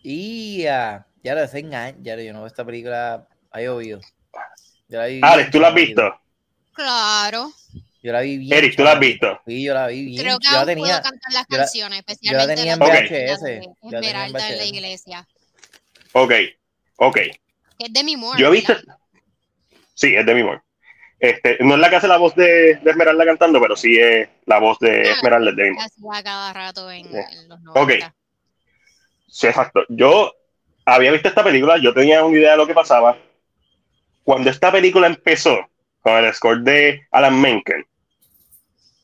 [0.02, 4.00] Y ya lo años, ya yo no veo esta película, ha llovido.
[5.22, 6.20] Alex, ¿tú la has visto?
[6.74, 7.50] Claro.
[8.02, 8.58] Yo la vi bien.
[8.58, 9.40] Eric, ¿tú la has visto?
[9.46, 10.20] Sí, yo la vi bien.
[10.20, 13.68] Creo que yo aún tenía, puedo cantar las canciones, especialmente yo la tenía en VHS.
[13.90, 15.28] Esmeralda en la iglesia.
[16.12, 16.32] Ok,
[16.96, 17.18] ok.
[17.78, 18.40] Es de mi Moore.
[18.40, 18.74] Yo he visto...
[19.94, 20.62] Sí, es de mi Moore.
[21.18, 24.28] Este, no es la que hace la voz de, de, Esmeralda cantando, pero sí es
[24.44, 26.22] la voz de ah, Esmeralda de mi Moore.
[26.22, 27.80] cada rato en, en los 90.
[27.80, 28.12] Ok.
[29.28, 29.84] Sí, exacto.
[29.88, 30.32] Yo
[30.84, 33.18] había visto esta película, yo tenía una idea de lo que pasaba.
[34.22, 35.58] Cuando esta película empezó,
[36.00, 37.84] con el score de Alan Menken,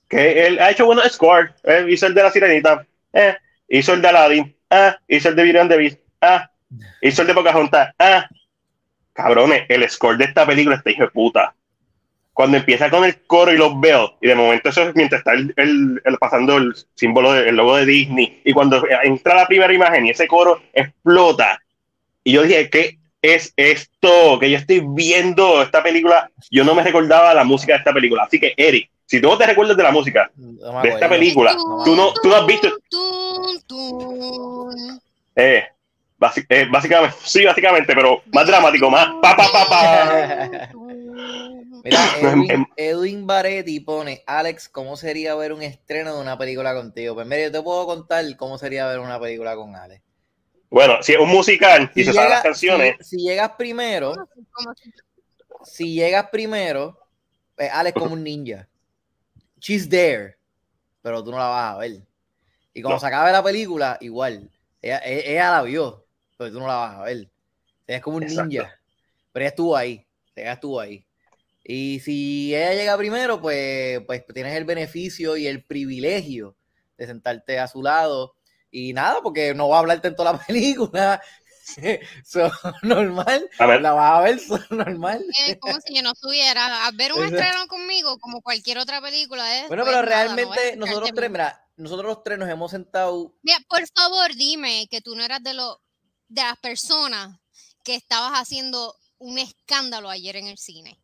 [0.08, 3.36] que él ha hecho buenos scores, eh, hizo el de La Sirenita, eh,
[3.68, 6.48] hizo el de Aladdin, ah, hizo el de Vivian Davis, ah,
[7.00, 8.28] hizo el de Pocahontas, ah,
[9.12, 11.54] cabrones, el score de esta película está hijo de puta.
[12.32, 15.32] Cuando empieza con el coro y los veo, y de momento eso es mientras está
[15.32, 20.06] el, el, pasando el símbolo, del logo de Disney, y cuando entra la primera imagen
[20.06, 21.60] y ese coro explota,
[22.24, 24.38] y yo dije, ¿qué es esto?
[24.38, 26.30] Que yo estoy viendo esta película.
[26.50, 28.24] Yo no me recordaba la música de esta película.
[28.24, 31.94] Así que, Eric, si tú no te recuerdas de la música de esta película, tú
[31.96, 32.68] no, tú no has visto.
[35.36, 35.64] Eh,
[36.48, 40.70] eh, básicamente, sí, básicamente, pero más dramático, más pa pa pa pa.
[41.84, 41.98] Mira,
[42.76, 47.14] Edwin, Baretti pone, Alex, ¿cómo sería ver un estreno de una película contigo?
[47.14, 50.02] Pues mira, yo te puedo contar cómo sería ver una película con Alex.
[50.70, 52.96] Bueno, si es un musical y se saben las canciones.
[53.06, 54.14] Si, llegas primero,
[55.64, 56.98] si llegas primero,
[57.54, 58.68] pues Alex como un ninja.
[59.58, 60.36] She's there,
[61.02, 62.02] pero tú no la vas a ver.
[62.74, 64.50] Y cuando se acabe la película, igual.
[64.80, 66.01] Ella, e, ella, la vio,
[66.42, 67.16] pero tú no la vas a ver.
[67.86, 68.78] Ella es como un ninja.
[69.32, 70.06] Pero ella estuvo ahí.
[70.34, 71.04] Ella estuvo ahí.
[71.64, 76.56] Y si ella llega primero, pues, pues tienes el beneficio y el privilegio
[76.98, 78.34] de sentarte a su lado
[78.70, 81.22] y nada, porque no va a hablarte en toda la película.
[82.24, 82.50] so,
[82.82, 85.24] normal, la vas a ver so, normal.
[85.46, 89.44] Es como si yo no estuviera a ver un estreno conmigo como cualquier otra película.
[89.68, 93.32] bueno, pero realmente nosotros tres, mira, nosotros los tres nos hemos sentado.
[93.42, 95.80] Mira, por favor, dime que tú no eras de, lo,
[96.32, 97.38] de las personas
[97.84, 100.98] que estabas haciendo un escándalo ayer en el cine.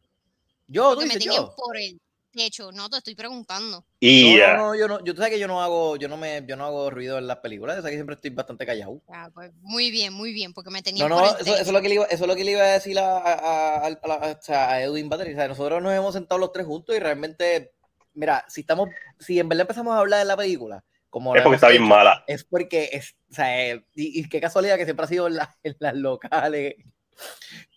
[0.66, 1.54] Yo, tú dices, yo.
[1.54, 2.00] por el
[2.34, 3.84] hecho, no te estoy preguntando.
[4.00, 6.44] Y no, no, yo no, yo tú sabes que yo no hago, yo no me,
[6.46, 9.02] yo no hago ruido en las películas, o sea que siempre estoy bastante callado.
[9.08, 11.06] Ah, pues muy bien, muy bien, porque me tenía.
[11.08, 12.72] No, no, eso, es lo que le iba, eso es lo que le iba a
[12.72, 15.32] decir a, a, a, a Edwin Battery.
[15.32, 17.72] O sea, nosotros nos hemos sentado los tres juntos y realmente,
[18.14, 18.88] mira, si estamos,
[19.18, 22.24] si en verdad empezamos a hablar de la película, como es porque está bien mala.
[22.26, 25.76] Es porque es, o sea, y, y, qué casualidad que siempre ha sido en, en
[25.80, 26.74] las locales.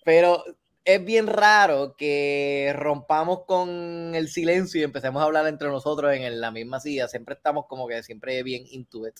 [0.03, 0.43] Pero
[0.83, 6.41] es bien raro que rompamos con el silencio y empecemos a hablar entre nosotros en
[6.41, 7.07] la misma silla.
[7.07, 9.15] Siempre estamos como que siempre bien into it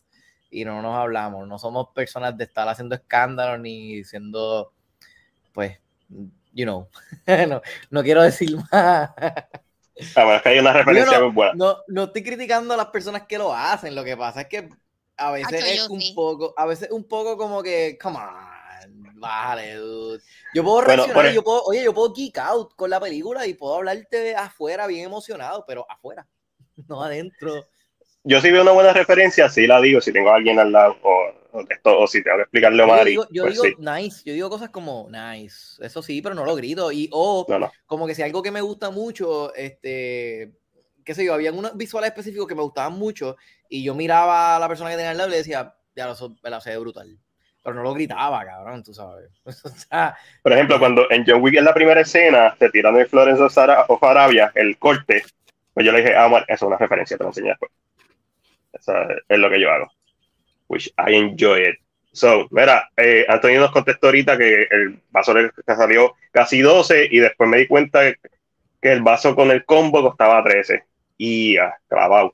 [0.50, 1.48] y no nos hablamos.
[1.48, 4.74] No somos personas de estar haciendo escándalos ni siendo,
[5.54, 5.80] pues,
[6.54, 6.90] you know,
[7.48, 9.12] no, no quiero decir más.
[10.16, 11.54] Ah, es que hay una referencia no, muy buena.
[11.56, 13.94] No, no estoy criticando a las personas que lo hacen.
[13.94, 14.70] Lo que pasa es que
[15.18, 18.52] a veces es un poco, a veces un poco como que, come on
[19.22, 20.24] Vale, dude.
[20.52, 23.76] Yo puedo reaccionar, yo puedo, oye, yo puedo geek out con la película y puedo
[23.76, 26.28] hablarte de afuera bien emocionado, pero afuera,
[26.88, 27.68] no adentro.
[28.24, 30.98] Yo si veo una buena referencia, sí la digo, si tengo a alguien al lado
[31.02, 31.34] o,
[31.84, 33.16] o, si tengo que explicarle a Mari.
[33.16, 36.46] Yo digo, yo pues digo nice, yo digo cosas como nice, eso sí, pero no
[36.46, 36.92] lo grito.
[36.92, 37.48] Y o
[37.86, 40.52] como que si algo que me gusta mucho, este,
[41.04, 44.60] qué sé yo, había unos visuales específicos que me gustaban mucho y yo miraba a
[44.60, 46.78] la persona que tenía al lado y le decía, ya lo sé, me la sé
[46.78, 47.18] brutal
[47.64, 49.30] pero no lo gritaba, cabrón, tú sabes.
[50.44, 54.04] Por ejemplo, cuando en John Wick en la primera escena te tiran el Florence of
[54.04, 55.24] Arabia, el corte,
[55.74, 57.72] pues yo le dije, ah, bueno, eso es una referencia, te lo enseñé después.
[58.74, 59.92] Es lo que yo hago.
[60.68, 61.76] Which I enjoy it.
[62.14, 67.20] So, mira, eh, Antonio nos contestó ahorita que el vaso le salió casi 12 y
[67.20, 68.02] después me di cuenta
[68.82, 70.84] que el vaso con el combo costaba 13.
[71.18, 72.34] Y ah, clavado.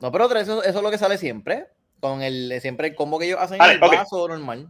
[0.00, 1.66] No, pero eso, eso es lo que sale siempre
[2.00, 4.68] con el siempre el combo que ellos hacen en el vaso normal.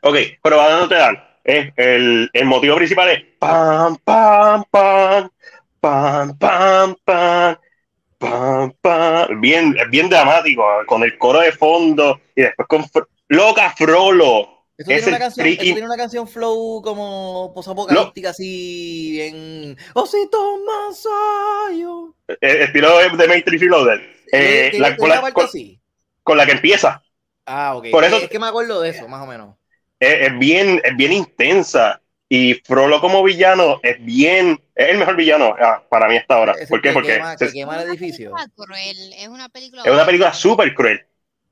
[0.00, 1.24] Ok, pero ¿a dónde te dan?
[1.44, 5.30] Eh, el, el, motivo principal es pam, pam, pam,
[5.80, 7.56] pam, pam, pam,
[8.30, 9.40] pam, pam.
[9.40, 12.84] Bien, bien dramático, con el coro de fondo y después con
[13.28, 14.48] Loca Frollo.
[14.78, 22.14] Eso tiene, una canción, eso tiene una canción flow como posapocalíptica, así en Osito Masayo.
[22.28, 24.00] Eh, estilo de, Matrix Reloaded.
[24.32, 25.80] Eh, la, la, la, así?
[26.22, 27.02] con la que empieza.
[27.46, 27.86] Ah, ok.
[27.90, 29.56] Por eso, es que me acuerdo de eso, más o menos.
[30.00, 32.01] Es, bien, es bien intensa.
[32.34, 36.54] Y Frollo como villano es bien, es el mejor villano ah, para mí hasta ahora.
[36.66, 36.90] ¿Por qué?
[36.90, 38.32] Porque se, quema el edificio.
[39.18, 39.82] Es una película.
[39.84, 41.04] Es una película súper cruel.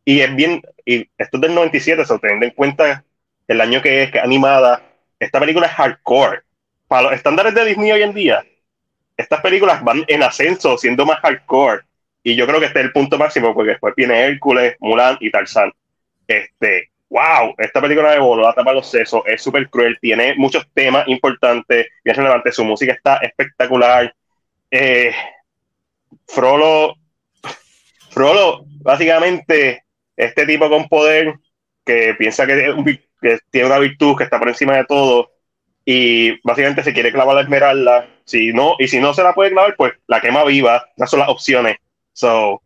[0.06, 3.04] Y es bien, y esto es del 97, so, teniendo en cuenta
[3.46, 4.82] el año que es, que animada,
[5.18, 6.44] esta película es hardcore.
[6.88, 8.42] Para los estándares de Disney hoy en día,
[9.18, 11.82] estas películas van en ascenso, siendo más hardcore.
[12.22, 15.30] Y yo creo que este es el punto máximo, porque después viene Hércules, Mulan y
[15.30, 15.74] Tarzán.
[16.26, 20.66] Este, wow, esta película de Bolo la tapa los sesos, es súper cruel, tiene muchos
[20.72, 24.14] temas importantes, bien relevantes, su música está espectacular.
[24.70, 25.12] Eh,
[26.28, 26.94] Frollo,
[28.10, 29.84] Frollo, básicamente,
[30.16, 31.34] este tipo con poder
[31.84, 32.74] que piensa que,
[33.20, 35.32] que, tiene una virtud que está por encima de todo
[35.84, 38.08] y básicamente se quiere clavar la esmeralda.
[38.24, 40.88] Si no, y si no se la puede clavar, pues la quema viva.
[40.96, 41.78] Esas son las opciones.
[42.12, 42.62] So,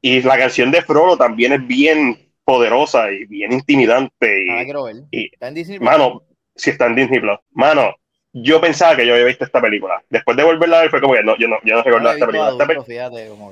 [0.00, 4.44] y la canción de Frollo también es bien poderosa y bien intimidante.
[4.44, 4.96] Y, ah, ver.
[5.10, 5.80] ¿Está en Disney?
[5.80, 6.22] Mano,
[6.54, 7.38] si está en Disney Plus.
[7.50, 7.96] Mano,
[8.32, 10.00] yo pensaba que yo había visto esta película.
[10.08, 12.26] Después de volverla a ver, fue como que no, yo no, yo no recordaba esta
[12.26, 12.50] película.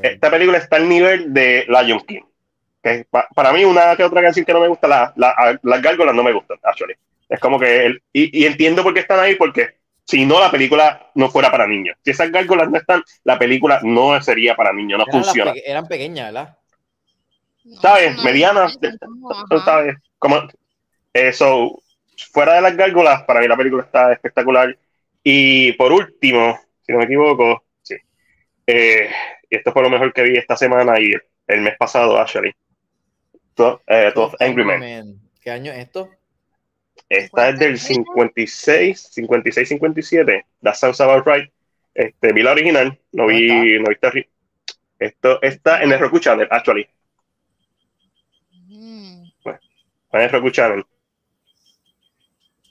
[0.02, 2.22] Esta, película está al nivel de Lion King.
[2.80, 3.04] Que
[3.34, 6.22] para mí, una que otra canción que no me gusta, la, la, las gárgolas no
[6.22, 6.94] me gustan, actually.
[7.28, 9.70] Es como que, el, y, y, entiendo por qué están ahí, porque
[10.04, 11.96] si no, la película no fuera para niños.
[12.04, 15.52] Si esas gárgolas no están, la película no sería para niños, no funciona.
[15.64, 16.58] eran pequeñas, ¿verdad?
[17.80, 18.22] ¿Sabes?
[18.22, 18.78] Medianas.
[19.64, 19.96] ¿Sabes?
[20.18, 20.48] Como,
[21.12, 21.82] eso,
[22.32, 24.76] fuera de las gárgolas, para mí la película está espectacular.
[25.22, 27.96] Y por último, si no me equivoco, sí.
[28.66, 29.10] Eh,
[29.48, 31.12] y esto fue lo mejor que vi esta semana y
[31.46, 32.52] el mes pasado, actually.
[33.54, 35.20] Todo, eh, Angry Men.
[35.40, 36.10] ¿Qué año es esto?
[37.08, 40.46] Esta es del 56, 56, 57.
[40.62, 41.50] That sounds about right.
[41.94, 44.26] Este, vi la original, no vi, no vi
[44.98, 46.88] Esto está en el Roku Channel, actually.
[48.68, 49.28] Mm.
[49.44, 49.60] Bueno,
[50.14, 50.84] en el Roku Channel.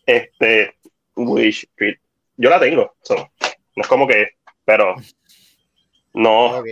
[0.06, 0.76] Este,
[1.16, 1.98] Wish Street.
[2.38, 2.96] Yo la tengo,
[3.76, 4.32] no es como que,
[4.66, 4.96] pero
[6.14, 6.64] no.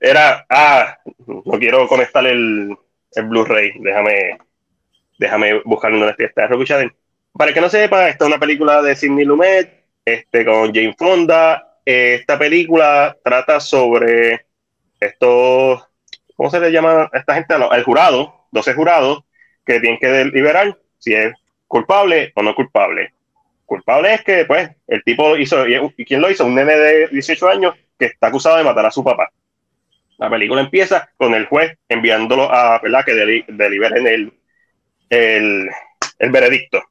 [0.00, 2.76] Era, ah, no quiero conectar el,
[3.12, 4.38] el Blu-ray, déjame
[5.18, 6.50] déjame buscar una de estas
[7.32, 11.78] Para que no sepa, esta es una película de Sidney Lumet, este, con Jane Fonda.
[11.84, 14.46] esta película trata sobre
[15.00, 15.86] estos,
[16.36, 17.54] ¿cómo se le llama a esta gente?
[17.54, 19.24] El jurado, 12 jurados,
[19.66, 21.34] que tienen que deliberar si es
[21.66, 23.12] culpable o no culpable.
[23.64, 26.46] Culpable es que, pues, el tipo hizo, ¿y quién lo hizo?
[26.46, 29.30] Un nene de 18 años que está acusado de matar a su papá.
[30.18, 33.04] La película empieza con el juez enviándolo a, ¿verdad?
[33.04, 33.14] Que
[33.48, 34.32] deliberen el,
[35.10, 35.68] el,
[36.18, 36.82] el veredicto.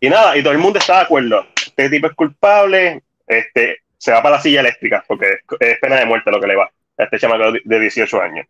[0.00, 1.46] Y nada, y todo el mundo está de acuerdo.
[1.54, 6.06] Este tipo es culpable, este, se va para la silla eléctrica, porque es, pena de
[6.06, 8.46] muerte lo que le va a este chamaco de 18 años.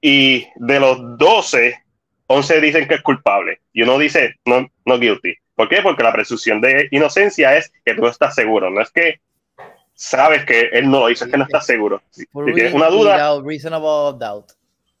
[0.00, 1.83] Y de los 12,
[2.26, 5.34] 11 dicen que es culpable y uno dice no, no guilty.
[5.54, 5.82] ¿Por qué?
[5.82, 9.20] Porque la presunción de inocencia es que tú estás seguro, no es que
[9.94, 12.02] sabes que él no lo hizo, es que no estás seguro.
[12.10, 13.16] Si, tienes una duda.
[14.18, 14.52] Doubt.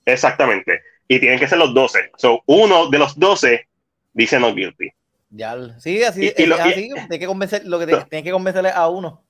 [0.04, 0.82] Exactamente.
[1.08, 2.12] Y tienen que ser los 12.
[2.16, 3.66] So, uno de los 12
[4.12, 4.90] dice no guilty.
[5.30, 9.23] Ya, sí, así, y, lo, así que convencer, lo que tienes que convencerle a uno.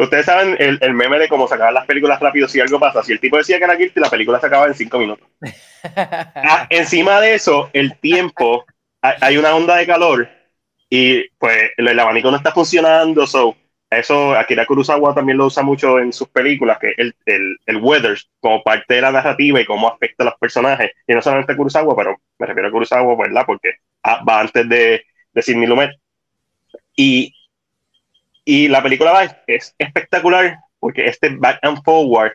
[0.00, 3.02] Ustedes saben el, el, meme de cómo sacar las películas rápido si algo pasa.
[3.02, 5.26] Si el tipo decía que era guilty, la película se acaba en cinco minutos.
[5.82, 8.66] Ah, encima de eso, el tiempo,
[9.00, 10.28] hay una onda de calor
[10.90, 13.26] y pues el, abanico no está funcionando.
[13.26, 13.56] So,
[13.88, 18.18] eso Akira Kurosawa también lo usa mucho en sus películas, que el, el, el weather
[18.40, 20.90] como parte de la narrativa y cómo afecta a los personajes.
[21.06, 23.44] Y no solamente Kurosawa, pero me refiero a Kurosawa, ¿verdad?
[23.46, 23.70] Porque
[24.02, 25.92] ah, va antes de, de Sidney Lumet.
[26.94, 27.34] Y,
[28.50, 32.32] y la película va, es espectacular porque este back and forward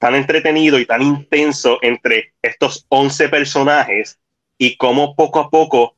[0.00, 4.18] tan entretenido y tan intenso entre estos 11 personajes
[4.58, 5.94] y cómo poco a poco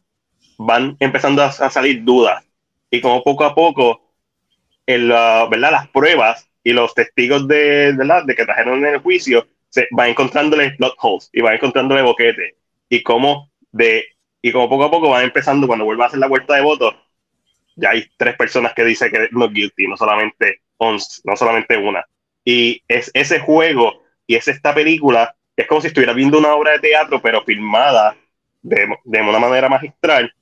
[0.59, 2.45] van empezando a, salir dudas
[2.91, 4.03] y cómo poco a poco
[4.85, 5.73] el, ¿verdad?
[5.73, 8.25] las pruebas y los testigos de, ¿verdad?
[8.27, 12.57] de que trajeron en el juicio se van encontrándole plot holes y van encontrándole boquete
[12.91, 14.05] y cómo de
[14.43, 16.97] y como poco a poco van empezando cuando vuelva a hacer la vuelta de votos
[17.77, 22.05] ya hay tres personas que dicen que no guilty no solamente 11, no solamente una
[22.45, 26.73] y es ese juego y es esta película, es como si estuviera viendo una obra
[26.73, 28.17] de teatro, pero filmada
[28.63, 30.33] de, de una manera magistral.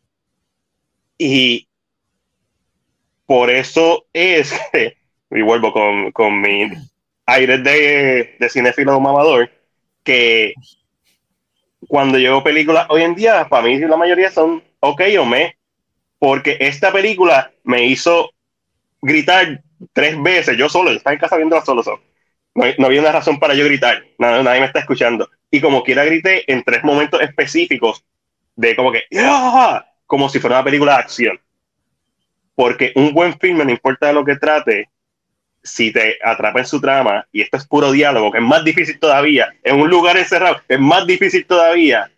[1.18, 1.68] Y
[3.26, 4.96] por eso es que,
[5.30, 6.68] y vuelvo con, con mi
[7.26, 9.50] aire de, de cinéfilo mamador,
[10.02, 10.54] que
[11.88, 15.56] cuando llevo películas hoy en día, para mí la mayoría son ok o me,
[16.20, 18.30] porque esta película me hizo
[19.00, 19.62] gritar
[19.94, 22.02] tres veces, yo solo, estaba en casa viéndola solo, solo.
[22.54, 25.30] No, había una razón para yo gritar, nadie, nadie me está escuchando.
[25.50, 28.04] Y como quiera grité en tres momentos específicos
[28.54, 29.04] de como que,
[30.04, 31.40] como si fuera una película de acción.
[32.54, 34.90] Porque un buen filme, no importa de lo que trate,
[35.62, 38.98] si te atrapa en su trama, y esto es puro diálogo, que es más difícil
[38.98, 42.10] todavía, en un lugar encerrado, es más difícil todavía,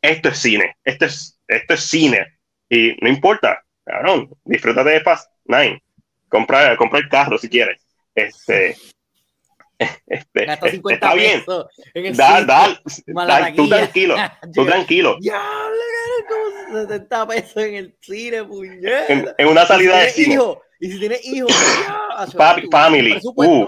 [0.00, 2.35] esto es cine, esto es, esto es cine.
[2.68, 5.82] Y no importa, cabrón, disfrútate de Fast Nine
[6.28, 7.82] comprar, comprar el carro si quieres.
[8.14, 8.76] Este,
[10.06, 10.46] este,
[10.90, 11.44] está bien.
[12.14, 12.80] Da, da,
[13.26, 14.16] da, tú tranquilo,
[14.54, 15.16] tú tranquilo.
[15.20, 15.42] Ya,
[16.28, 19.06] como 60 pesos en el cine, puñeta.
[19.08, 20.34] En, en, una salida de cine.
[20.34, 21.52] Hijo, y si tienes hijos,
[22.36, 23.18] Papi, family.
[23.22, 23.66] Uh,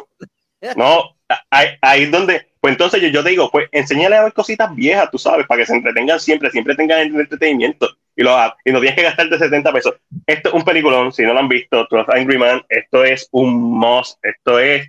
[0.77, 1.17] no,
[1.51, 4.75] ahí, ahí es donde, pues entonces yo, yo te digo, pues enséñale a ver cositas
[4.75, 8.81] viejas, tú sabes, para que se entretengan siempre, siempre tengan entretenimiento y, lo, y no
[8.81, 9.95] tienes que gastarte 70 pesos.
[10.27, 13.55] Esto es un peliculón, si no lo han visto, Twelve Angry Man, esto es un
[13.55, 14.89] must, esto es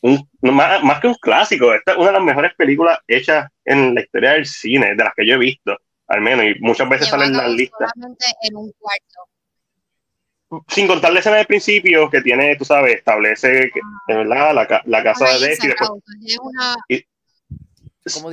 [0.00, 3.94] un, más, más, que un clásico, esta es una de las mejores películas hechas en
[3.94, 5.76] la historia del cine, de las que yo he visto,
[6.08, 7.92] al menos, y muchas veces salen en las listas.
[8.42, 10.64] En un cuarto.
[10.68, 14.82] Sin contar la escena del principio que tiene, tú sabes, establece que, de verdad, la,
[14.86, 15.68] la casa de Desi.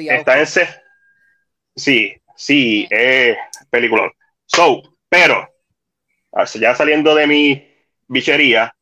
[0.10, 0.68] está en C.
[1.76, 3.38] Sí, sí, es
[3.70, 4.10] peliculón.
[4.58, 5.48] So, pero,
[6.56, 7.64] ya saliendo de mi
[8.08, 8.76] bichería,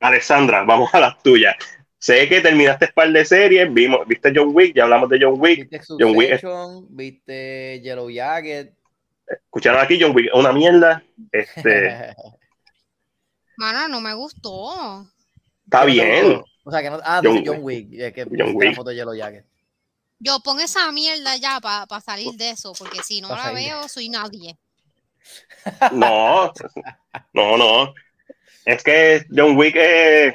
[0.00, 1.56] Alessandra, vamos a la tuya.
[1.98, 5.36] Sé que terminaste un par de series, vimos, viste John Wick, ya hablamos de John
[5.38, 5.70] Wick.
[5.70, 6.42] ¿Viste John Wick
[6.90, 8.74] viste Yellow Jacket.
[9.28, 11.00] Escucharon aquí John Wick, una mierda.
[11.30, 12.16] Este.
[13.56, 15.06] Mano, no me gustó.
[15.64, 16.42] Está bien.
[16.64, 16.98] O sea, que no.
[17.04, 17.88] Ah, John, John Wick.
[17.88, 18.74] que John Wick.
[18.74, 19.46] foto de Yellow Jacket.
[20.18, 24.08] Yo pongo esa mierda ya para salir de eso, porque si no la veo, soy
[24.08, 24.58] nadie.
[25.92, 26.52] No,
[27.32, 27.94] no, no.
[28.64, 30.34] Es que John Wick es,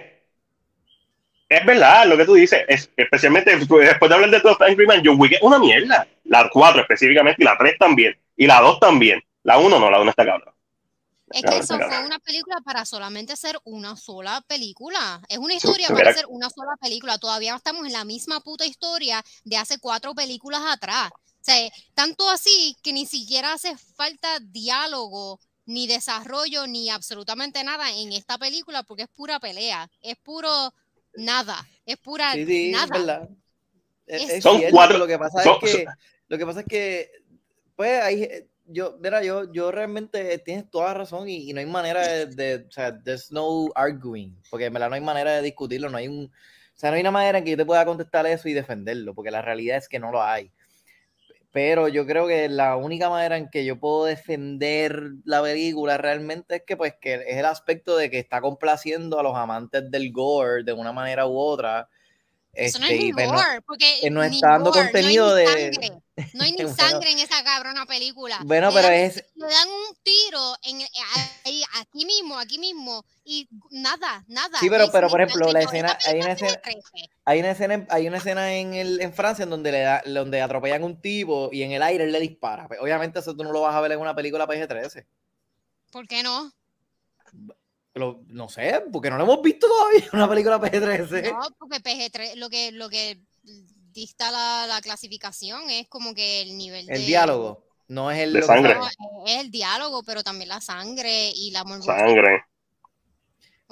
[1.50, 5.02] es verdad lo que tú dices, es, especialmente después de hablar de todo Angry Man,
[5.04, 6.08] John Wick es una mierda.
[6.26, 8.18] La 4 específicamente y la 3 también.
[8.36, 9.22] Y la 2 también.
[9.44, 10.54] La 1 no, la 1 está cabrón.
[11.34, 15.22] Es que eso fue una película para solamente ser una sola película.
[15.28, 17.18] Es una historia para ser una sola película.
[17.18, 21.10] Todavía estamos en la misma puta historia de hace cuatro películas atrás.
[21.46, 28.14] Sea, tanto así que ni siquiera hace falta diálogo, ni desarrollo, ni absolutamente nada en
[28.14, 30.74] esta película, porque es pura pelea, es puro
[31.16, 33.30] nada, es pura nada.
[34.42, 34.98] son cuatro.
[34.98, 35.86] Lo que pasa es que,
[36.28, 37.12] lo que pasa es que,
[37.76, 38.30] pues ahí,
[38.66, 42.98] yo, mira, yo, yo realmente tienes toda razón y, no hay manera de, o sea,
[43.04, 46.76] there's no arguing, porque en verdad no hay manera de discutirlo, no hay un, o
[46.76, 49.32] sea, no hay una manera en que yo te pueda contestar eso y defenderlo, porque
[49.32, 50.52] la realidad es que no lo hay.
[51.54, 56.56] Pero yo creo que la única manera en que yo puedo defender la película realmente
[56.56, 60.12] es que, pues, que es el aspecto de que está complaciendo a los amantes del
[60.12, 61.88] gore de una manera u otra
[62.54, 66.02] eso no es este, gore, porque no está dando contenido no de.
[66.34, 68.40] No hay ni sangre en esa cabrona película.
[68.46, 69.24] Bueno, pero es.
[69.36, 70.82] Le dan un tiro en,
[71.46, 74.60] ahí, aquí mismo, aquí mismo, y nada, nada.
[74.60, 75.98] Sí, pero, pero por ejemplo, la escena.
[76.06, 76.62] Hay una escena,
[77.26, 80.40] hay una escena, hay una escena en, el, en Francia en donde, le da, donde
[80.40, 82.68] atropellan un tipo y en el aire él le dispara.
[82.68, 85.06] Pues, obviamente, eso tú no lo vas a ver en una película PG-13.
[85.92, 86.54] ¿Por qué no?
[87.96, 91.32] No sé, porque no lo hemos visto todavía una película PG-13.
[91.32, 93.22] No, porque PG-13, lo que, lo que
[93.92, 98.34] dicta la, clasificación es como que el nivel el diálogo, no es el...
[98.34, 98.76] De sangre.
[99.28, 102.46] es el diálogo, pero también la sangre y la Sangre.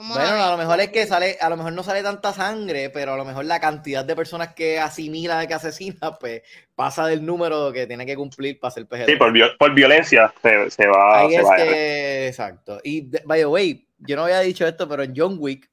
[0.08, 3.14] Bueno, a, lo mejor es que sale, a lo mejor no sale tanta sangre, pero
[3.14, 6.42] a lo mejor la cantidad de personas que asimila, que asesina, pues
[6.76, 9.06] pasa del número que tiene que cumplir para ser PG.
[9.06, 11.20] Sí, por, por violencia se, se va.
[11.20, 12.80] Ahí es que, exacto.
[12.84, 15.70] Y, by the way, yo no había dicho esto, pero en John Wick,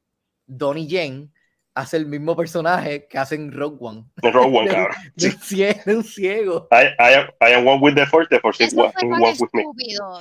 [0.46, 1.32] Donnie Yen
[1.78, 4.04] hace el mismo personaje que hace en Rogue One.
[4.22, 4.94] En Rogue One, claro.
[5.14, 6.68] De, de, un ciego.
[6.72, 9.64] I, I, am one with the force, the force is one, with me.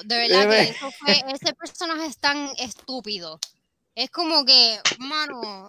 [0.06, 3.39] De verdad que eso fue, ese personaje es tan estúpido.
[3.98, 5.66] Es como que, mano,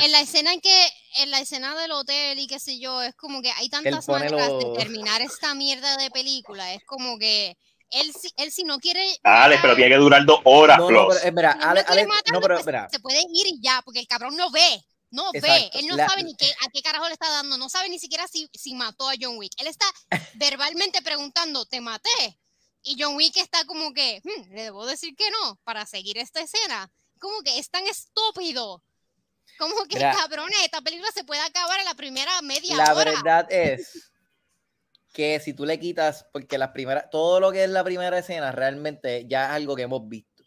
[0.00, 3.14] en la escena en que, en la escena del hotel y qué sé yo, es
[3.16, 6.72] como que hay tantas maneras de terminar esta mierda de película.
[6.72, 7.54] Es como que
[7.90, 9.06] él, él si no quiere.
[9.22, 10.78] Ale, pero tiene que durar dos horas.
[10.78, 12.06] No, no, pero, Ale, Ale.
[12.90, 14.82] Se puede ir y ya, porque el cabrón no ve.
[15.10, 17.90] No ve, él no sabe ni qué, a qué carajo le está dando, no sabe
[17.90, 19.52] ni siquiera si, si mató a John Wick.
[19.58, 19.84] Él está
[20.34, 22.40] verbalmente preguntando, ¿te maté?
[22.82, 26.40] Y John Wick está como que, hmm, le debo decir que no para seguir esta
[26.40, 26.90] escena.
[27.18, 28.82] Como que es tan estúpido.
[29.58, 33.12] Como que, cabrón, esta película se puede acabar en la primera media la hora.
[33.12, 34.12] La verdad es
[35.14, 38.52] que si tú le quitas, porque las primeras, todo lo que es la primera escena
[38.52, 40.44] realmente ya es algo que hemos visto.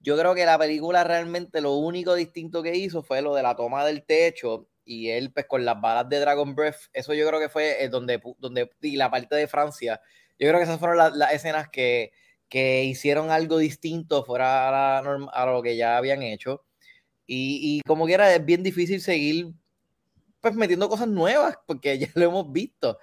[0.00, 3.54] Yo creo que la película realmente lo único distinto que hizo fue lo de la
[3.54, 7.38] toma del techo y él pues con las balas de Dragon Breath, eso yo creo
[7.38, 10.00] que fue donde, donde y la parte de Francia,
[10.38, 12.12] yo creo que esas fueron las, escenas que,
[12.52, 16.64] que, hicieron algo distinto fuera a, a, lo que ya habían hecho.
[17.26, 19.48] Y, y como quiera, es bien difícil seguir
[20.40, 22.98] pues metiendo cosas nuevas porque ya lo hemos visto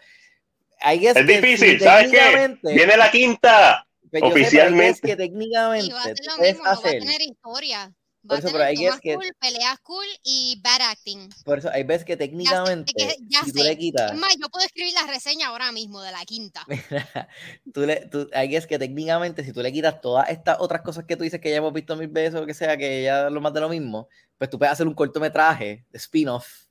[0.82, 2.58] es difícil, ¿sabes qué?
[2.64, 3.86] Viene la quinta.
[4.12, 4.90] Pues oficialmente.
[4.90, 5.86] es que técnicamente.
[5.86, 7.94] Y va a ser lo mismo, no va a tener historia.
[8.30, 9.16] Va a tener hay que...
[9.16, 11.30] cool, peleas cool y bad acting.
[11.46, 12.92] Por eso hay veces que técnicamente.
[12.98, 13.60] Ya sé, ya si sé.
[13.60, 14.12] Tú le quitas...
[14.12, 16.66] Es más, yo puedo escribir la reseña ahora mismo de la quinta.
[17.74, 21.06] tú le, tú, hay que que técnicamente, si tú le quitas todas estas otras cosas
[21.06, 23.30] que tú dices que ya hemos visto mil veces o lo que sea, que ya
[23.30, 26.66] lo más de lo mismo, pues tú puedes hacer un cortometraje de spin-off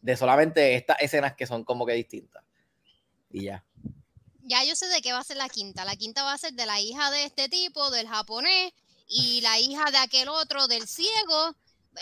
[0.00, 2.42] de solamente estas escenas que son como que distintas
[3.30, 3.64] y ya.
[4.42, 5.84] Ya yo sé de qué va a ser la quinta.
[5.84, 8.72] La quinta va a ser de la hija de este tipo, del japonés,
[9.08, 11.54] y la hija de aquel otro, del ciego.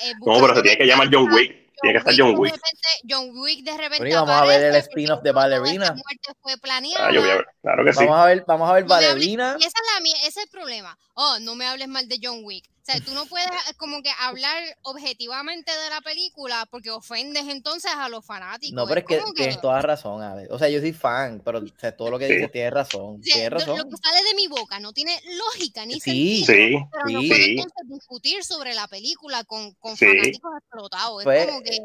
[0.02, 1.70] Eh, no, pero se tiene que llamar John Wick.
[1.80, 2.52] tiene que estar John Wick.
[2.52, 4.04] De repente, John Wick de repente.
[4.04, 5.92] Pero vamos a ver el spin-off de Ballerina.
[5.92, 7.08] Muerte fue planeada.
[7.08, 8.04] Ah, claro que sí.
[8.04, 9.56] Vamos a ver, vamos a ver Ballerina.
[9.58, 10.98] y esa es la, ese es el problema.
[11.14, 12.68] Oh, no me hables mal de John Wick.
[12.86, 17.44] O sea, tú no puedes eh, como que hablar objetivamente de la película porque ofendes
[17.48, 18.74] entonces a los fanáticos.
[18.74, 20.52] No, pero es, que, tienes toda razón, a ver.
[20.52, 21.64] O sea, yo soy fan, pero
[21.96, 23.22] todo lo que dices tiene razón.
[23.22, 23.78] tiene razón.
[23.78, 26.80] Lo, que sale de mi boca no tiene lógica ni sí, sentido.
[26.80, 31.22] Sí, pero no puedo entonces discutir sobre la película con, con fanáticos explotados.
[31.22, 31.78] Es pues, como que,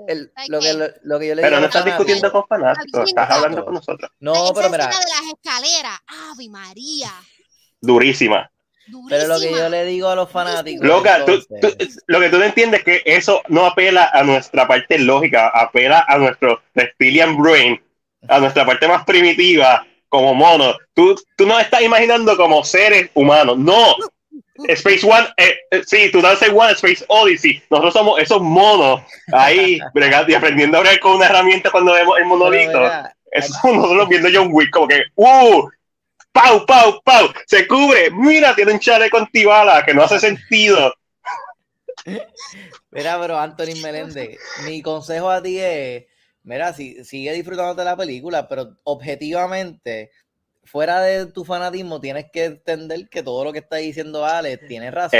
[0.49, 3.75] lo, que lo, que yo le Pero no estás discutiendo con fanáticos, estás hablando con
[3.75, 4.11] nosotros.
[4.19, 4.87] No, pero mira.
[4.87, 7.13] de las escaleras, ¡Ave María!
[7.79, 8.51] Durísima.
[9.09, 10.85] Pero lo que yo le digo a los fanáticos.
[10.85, 11.19] Loca,
[12.07, 16.05] lo que tú no entiendes es que eso no apela a nuestra parte lógica, apela
[16.07, 17.81] a nuestro reptilian brain,
[18.27, 20.75] a nuestra parte más primitiva, como mono.
[20.93, 23.57] Tú, tú no estás imaginando como seres humanos.
[23.57, 23.95] No.
[24.67, 27.61] Space One, eh, eh sí, tú das One, Space Odyssey.
[27.69, 32.17] Nosotros somos esos monos ahí, bregando y aprendiendo a hablar con una herramienta cuando vemos
[32.19, 32.83] el monolito.
[33.31, 35.69] Eso nosotros viendo John Wick, como que, ¡uh!
[36.31, 37.29] ¡Pau, pau, pau!
[37.47, 38.11] Se cubre.
[38.11, 40.93] Mira, tiene un chaleco antibala que no hace sentido.
[42.91, 46.05] Mira, pero Anthony Meléndez, mi consejo a ti es
[46.43, 50.11] mira, si, sigue disfrutando de la película, pero objetivamente,
[50.63, 54.91] fuera de tu fanatismo, tienes que entender que todo lo que está diciendo Alex tiene
[54.91, 55.19] razón.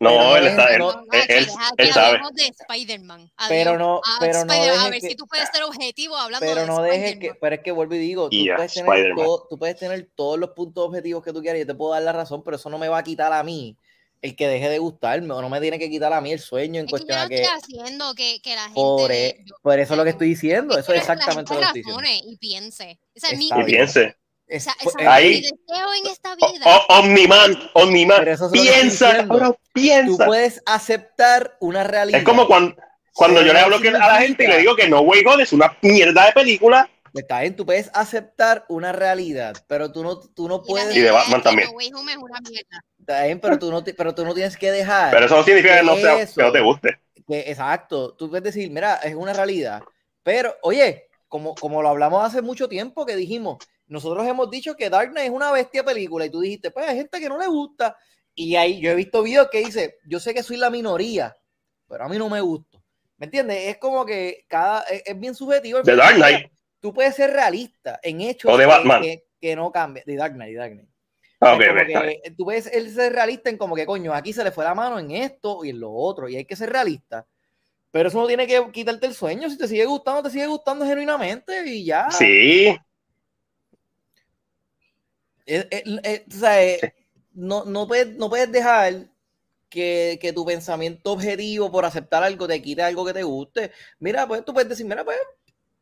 [0.00, 0.82] No, él está, él,
[1.28, 2.20] él, sabe.
[2.34, 3.30] de Spider-Man.
[3.48, 6.82] Pero no, pero no a ver si tú puedes ser objetivo hablando pero de no
[6.82, 10.38] dejes que, pero es que vuelvo y digo, tú, puedes tener tú puedes tener todos
[10.38, 12.70] los puntos objetivos que tú quieras y yo te puedo dar la razón, pero eso
[12.70, 13.76] no me va a quitar a mí
[14.22, 16.80] el que deje de gustarme o no me tiene que quitar a mí el sueño
[16.80, 19.78] en es cuestión que yo no estoy haciendo que, que la gente por, e, por
[19.78, 22.08] eso es lo que estoy diciendo eso es exactamente lo que estoy diciendo.
[22.24, 22.98] y piense.
[23.14, 24.16] Esa es mi y piense
[24.50, 26.64] o sea, ahí, deseo en esta vida.
[26.88, 28.24] omniman, omniman.
[28.52, 30.24] Piensa, bro, piensa.
[30.24, 32.20] Tú puedes aceptar una realidad.
[32.20, 32.74] Es como cuando,
[33.12, 35.52] cuando yo le hablo a la gente y le digo que No Way God es
[35.52, 36.88] una mierda de película.
[37.14, 40.94] Está bien, tú puedes aceptar una realidad, pero tú no, tú no puedes.
[40.94, 41.68] Y de Batman también.
[42.98, 45.10] Está bien, pero tú, no, pero tú no tienes que dejar.
[45.10, 47.00] Pero eso no significa que, no, sea, que no te guste.
[47.28, 48.14] exacto.
[48.14, 49.82] Tú puedes decir, mira, es una realidad.
[50.22, 54.90] Pero, oye, como, como lo hablamos hace mucho tiempo, que dijimos, nosotros hemos dicho que
[54.90, 57.46] Dark Knight es una bestia película y tú dijiste, pues hay gente que no le
[57.46, 57.96] gusta.
[58.34, 61.36] Y ahí yo he visto videos que dice, yo sé que soy la minoría,
[61.88, 62.78] pero a mí no me gusta.
[63.16, 63.66] ¿Me entiendes?
[63.66, 65.82] Es como que cada es, bien subjetivo.
[65.82, 66.52] De Dark Knight.
[66.80, 68.56] Tú puedes ser realista en hechos
[69.40, 70.04] Que, no cambia.
[70.06, 70.88] De Dark Knight, Dark Knight.
[71.40, 74.74] Ah, okay, tú puedes ser realista en como que, coño, aquí se le fue la
[74.74, 77.26] mano en esto y en lo otro, y hay que ser realista.
[77.90, 79.48] Pero eso no tiene que quitarte el sueño.
[79.48, 82.10] Si te sigue gustando, te sigue gustando genuinamente y ya.
[82.10, 82.76] Sí,
[87.32, 89.08] no, no, puedes, no puedes dejar
[89.68, 93.72] que, tu pensamiento objetivo por aceptar algo te quite algo que te guste.
[93.98, 95.18] Mira, pues tú puedes decir, mira, pues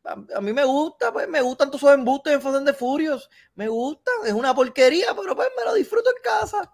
[0.04, 3.28] a, mí me gusta, pues me gustan tus embustes en Fast de Furious.
[3.54, 6.72] Me gusta, es una porquería, pero pues me lo disfruto en casa.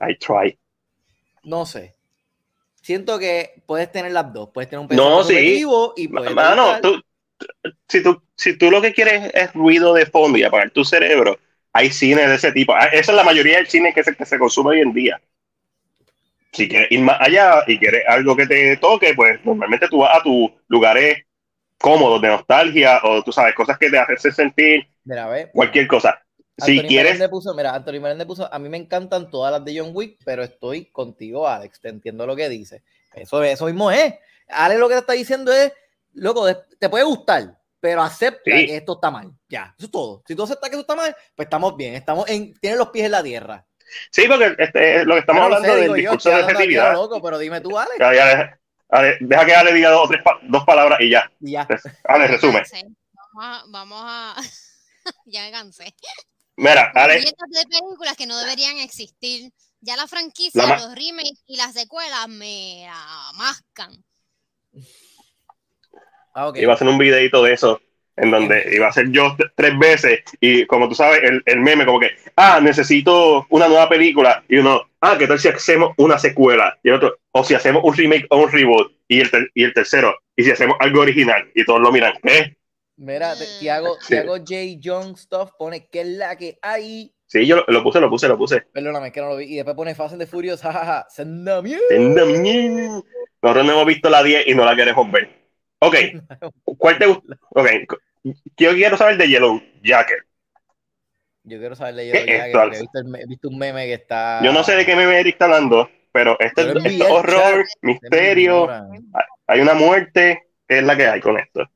[0.00, 0.58] I try.
[1.42, 1.94] No sé.
[2.80, 4.50] Siento que puedes tener las dos.
[4.52, 6.34] Puedes tener un pensamiento no, objetivo y puedes.
[6.34, 7.00] Mano, tú,
[7.88, 11.38] si tú, si tú lo que quieres es ruido de fondo y apagar tu cerebro,
[11.72, 12.74] hay cine de ese tipo.
[12.74, 15.20] Ah, esa es la mayoría del cine que se, que se consume hoy en día.
[16.52, 20.16] Si quieres ir más allá y quieres algo que te toque, pues normalmente tú vas
[20.16, 21.24] a tus lugares
[21.78, 24.86] cómodos de nostalgia o tú sabes, cosas que te hacen sentir
[25.52, 26.20] cualquier cosa.
[26.56, 27.20] Si quieres.
[27.28, 30.44] Puso, mira, Anthony Melende puso, a mí me encantan todas las de John Wick, pero
[30.44, 31.80] estoy contigo, Alex.
[31.80, 32.82] Te entiendo lo que dice.
[33.14, 34.14] Eso, eso mismo es.
[34.48, 35.72] Alex lo que te está diciendo es
[36.14, 36.46] loco,
[36.78, 39.30] te puede gustar, pero acepta que esto está mal.
[39.48, 40.22] Ya, eso es todo.
[40.26, 43.06] Si tú aceptas que esto está mal, pues estamos bien, estamos en, tienes los pies
[43.06, 43.66] en la tierra.
[44.10, 46.94] Sí, porque este, lo que estamos hablando del discurso de objetividad.
[46.94, 47.98] Loco, pero dime tú, Alex.
[49.20, 51.30] deja que Ale diga dos, tres, dos palabras y ya.
[51.40, 51.66] ya.
[52.04, 52.62] Ale, resume.
[53.34, 54.36] Vamos a, vamos a...
[55.26, 55.94] ya me cansé.
[56.56, 57.20] Mira, Ale.
[57.20, 59.52] de películas que no deberían existir.
[59.80, 62.88] Ya la franquicia, los remakes y las secuelas me
[63.34, 64.02] mascan.
[66.34, 67.80] Ah, Iba a hacer un videito de eso,
[68.16, 71.86] en donde iba a ser yo tres veces, y como tú sabes, el, el, meme
[71.86, 76.18] como que, ah, necesito una nueva película, y uno, ah, ¿qué tal si hacemos una
[76.18, 76.78] secuela?
[76.82, 79.72] Y el otro, o si hacemos un remake o un reboot, y el, y el
[79.74, 82.56] tercero, y si hacemos algo original, y todos lo miran, ¿qué?
[82.96, 84.78] Mira, Tiago, Tiago J.
[84.78, 87.12] Young Stuff pone que es la que hay.
[87.26, 88.60] Sí, yo lo, puse, lo puse, lo puse.
[88.72, 89.46] Perdóname, que no lo vi.
[89.46, 91.06] Y después pone Fast and the Furious, jajaja,
[93.42, 95.43] Nosotros no hemos visto la 10 y no la queremos ver.
[95.84, 95.96] Ok,
[96.78, 97.38] ¿cuál te gusta?
[97.50, 97.68] Ok,
[98.56, 100.24] yo quiero saber de Yellow Jacket.
[101.42, 102.90] Yo quiero saber de Yellow Jacket.
[103.18, 104.40] He visto, un meme que está.
[104.42, 108.68] Yo no sé de qué meme está hablando, pero este es horror, misterio.
[109.46, 110.40] Hay una muerte.
[110.66, 111.68] ¿Qué es la que hay con esto?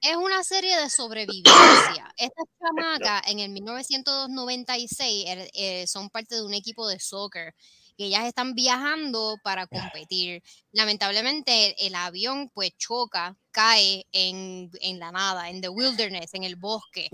[0.00, 2.12] Es una serie de sobrevivencia.
[2.16, 7.52] Esta chamaca en el 1996 er, eh, son parte de un equipo de soccer
[7.96, 10.42] que ellas están viajando para competir.
[10.72, 17.08] Lamentablemente el avión pues choca, cae en, la nada, en the wilderness, en el bosque.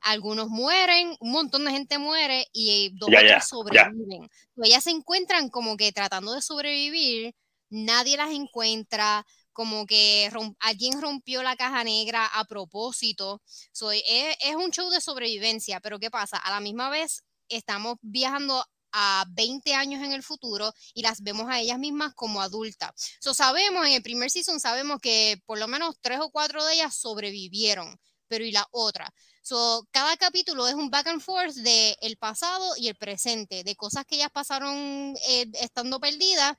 [0.00, 3.10] Algunos mueren, un montón de gente muere y dos
[3.48, 4.28] sobreviven.
[4.62, 7.34] Ellas se encuentran como que tratando de sobrevivir,
[7.70, 13.40] nadie las encuentra, como que alguien rompió la caja negra a propósito.
[13.46, 16.36] es, es, un show de sobrevivencia, pero ¿qué pasa?
[16.36, 18.64] A la misma vez estamos viajando
[18.94, 22.92] a 20 años en el futuro y las vemos a ellas mismas como adultas.
[23.20, 26.74] So, sabemos, en el primer season sabemos que por lo menos tres o cuatro de
[26.74, 29.12] ellas sobrevivieron, pero ¿y la otra?
[29.42, 33.76] So, cada capítulo es un back and forth de el pasado y el presente, de
[33.76, 36.56] cosas que ellas pasaron eh, estando perdidas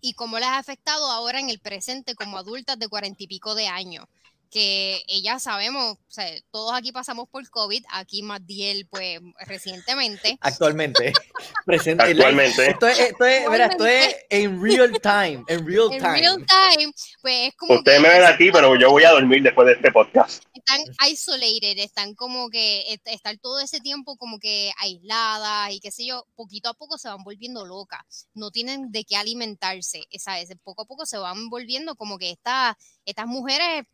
[0.00, 3.54] y cómo les ha afectado ahora en el presente como adultas de cuarenta y pico
[3.54, 4.06] de años
[4.52, 10.36] que ella sabemos, o sea, todos aquí pasamos por COVID, aquí más Diel, pues recientemente.
[10.42, 11.14] Actualmente.
[11.66, 12.04] Presente.
[12.04, 12.68] Actualmente.
[12.68, 16.06] Esto es, esto es, esto es en real time, en real time.
[16.06, 16.92] En real time,
[17.22, 17.78] pues es como.
[17.78, 20.44] Ustedes me ven aquí, pero yo voy a dormir después de este podcast.
[20.52, 20.80] Están
[21.10, 26.26] isolated, están como que, estar todo ese tiempo como que aisladas y qué sé yo,
[26.36, 30.50] poquito a poco se van volviendo locas, no tienen de qué alimentarse, ¿sabes?
[30.62, 32.76] Poco a poco se van volviendo como que esta,
[33.06, 33.86] estas mujeres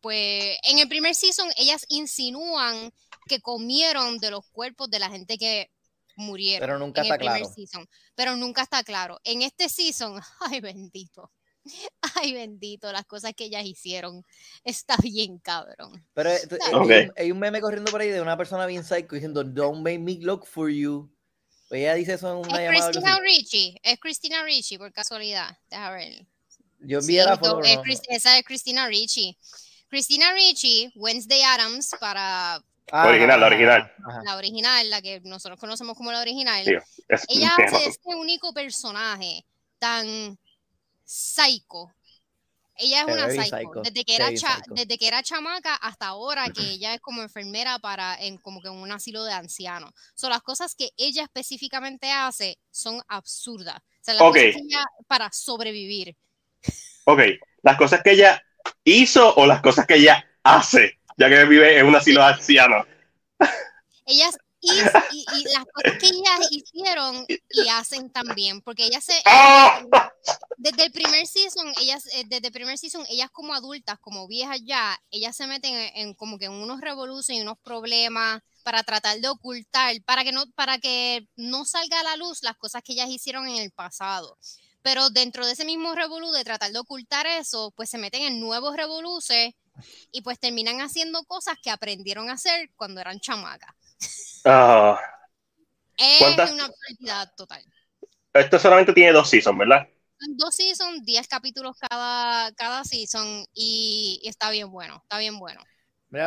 [0.00, 2.92] pues en el primer season ellas insinúan
[3.26, 5.70] que comieron de los cuerpos de la gente que
[6.16, 6.66] murieron.
[6.66, 7.50] Pero nunca está claro.
[8.14, 9.20] pero nunca está claro.
[9.24, 11.30] En este season, ay bendito.
[12.14, 14.24] Ay, bendito, las cosas que ellas hicieron.
[14.64, 16.06] Está bien, cabrón.
[16.12, 16.30] Pero
[17.16, 20.18] hay, un meme corriendo por ahí de una persona bien psycho diciendo, Don't make me
[20.20, 21.10] look for you.
[21.68, 25.56] Pues ella dice eso en una es Christina Ricci, es Christina Ricci, por casualidad.
[25.70, 26.26] Deja ver.
[26.80, 27.62] Yo vi la foto.
[28.08, 29.38] Esa es Christina Ricci.
[29.94, 32.60] Christina Ricci, Wednesday Adams para...
[32.90, 33.92] La original, la original.
[34.24, 36.66] La original, la que nosotros conocemos como la original.
[36.66, 39.44] ella hace este único personaje
[39.78, 40.36] tan
[41.04, 41.92] psycho.
[42.76, 43.82] Ella es una psycho.
[43.84, 48.16] Desde, que era desde que era chamaca hasta ahora que ella es como enfermera para
[48.20, 49.92] en como que en un asilo de ancianos.
[50.16, 53.76] Son las cosas que ella específicamente hace son absurdas.
[53.76, 56.16] O sea, las cosas que ella para sobrevivir.
[57.04, 57.20] Ok,
[57.62, 58.42] las cosas que ella
[58.84, 62.84] hizo o las cosas que ella hace, ya que vive en un asilo anciano.
[64.06, 64.36] Ellas
[65.12, 69.82] y, y, las cosas que ellas hicieron y hacen también, porque ellas se ¡Ah!
[70.56, 74.60] desde el primer season, ellas eh, desde el primer season, ellas como adultas, como viejas
[74.64, 79.20] ya, ellas se meten en, como que en unos revoluciones y unos problemas para tratar
[79.20, 82.94] de ocultar, para que no para que no salga a la luz las cosas que
[82.94, 84.38] ellas hicieron en el pasado.
[84.84, 88.38] Pero dentro de ese mismo revolú de tratar de ocultar eso, pues se meten en
[88.38, 89.54] nuevos revoluces
[90.12, 93.74] y pues terminan haciendo cosas que aprendieron a hacer cuando eran chamacas.
[94.44, 95.00] Ah.
[95.96, 97.64] es una pérdida total.
[98.34, 99.88] Esto solamente tiene dos seasons, ¿verdad?
[100.36, 105.62] Dos seasons, diez capítulos cada, cada season y, está bien bueno, está bien bueno.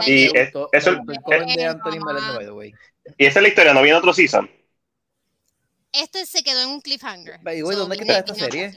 [0.08, 1.00] y, eso, y esa
[3.40, 4.50] es la historia, ¿no viene otro season?
[6.02, 7.40] Este se quedó en un cliffhanger.
[7.42, 8.74] ¿Dónde está esta serie?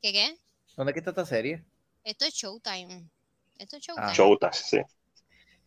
[0.00, 0.38] ¿Qué qué?
[0.76, 1.64] ¿Dónde está esta serie?
[2.02, 3.08] Esto es Showtime.
[3.58, 4.06] Esto es Showtime.
[4.06, 4.12] Ah.
[4.14, 4.80] Showtime, sí.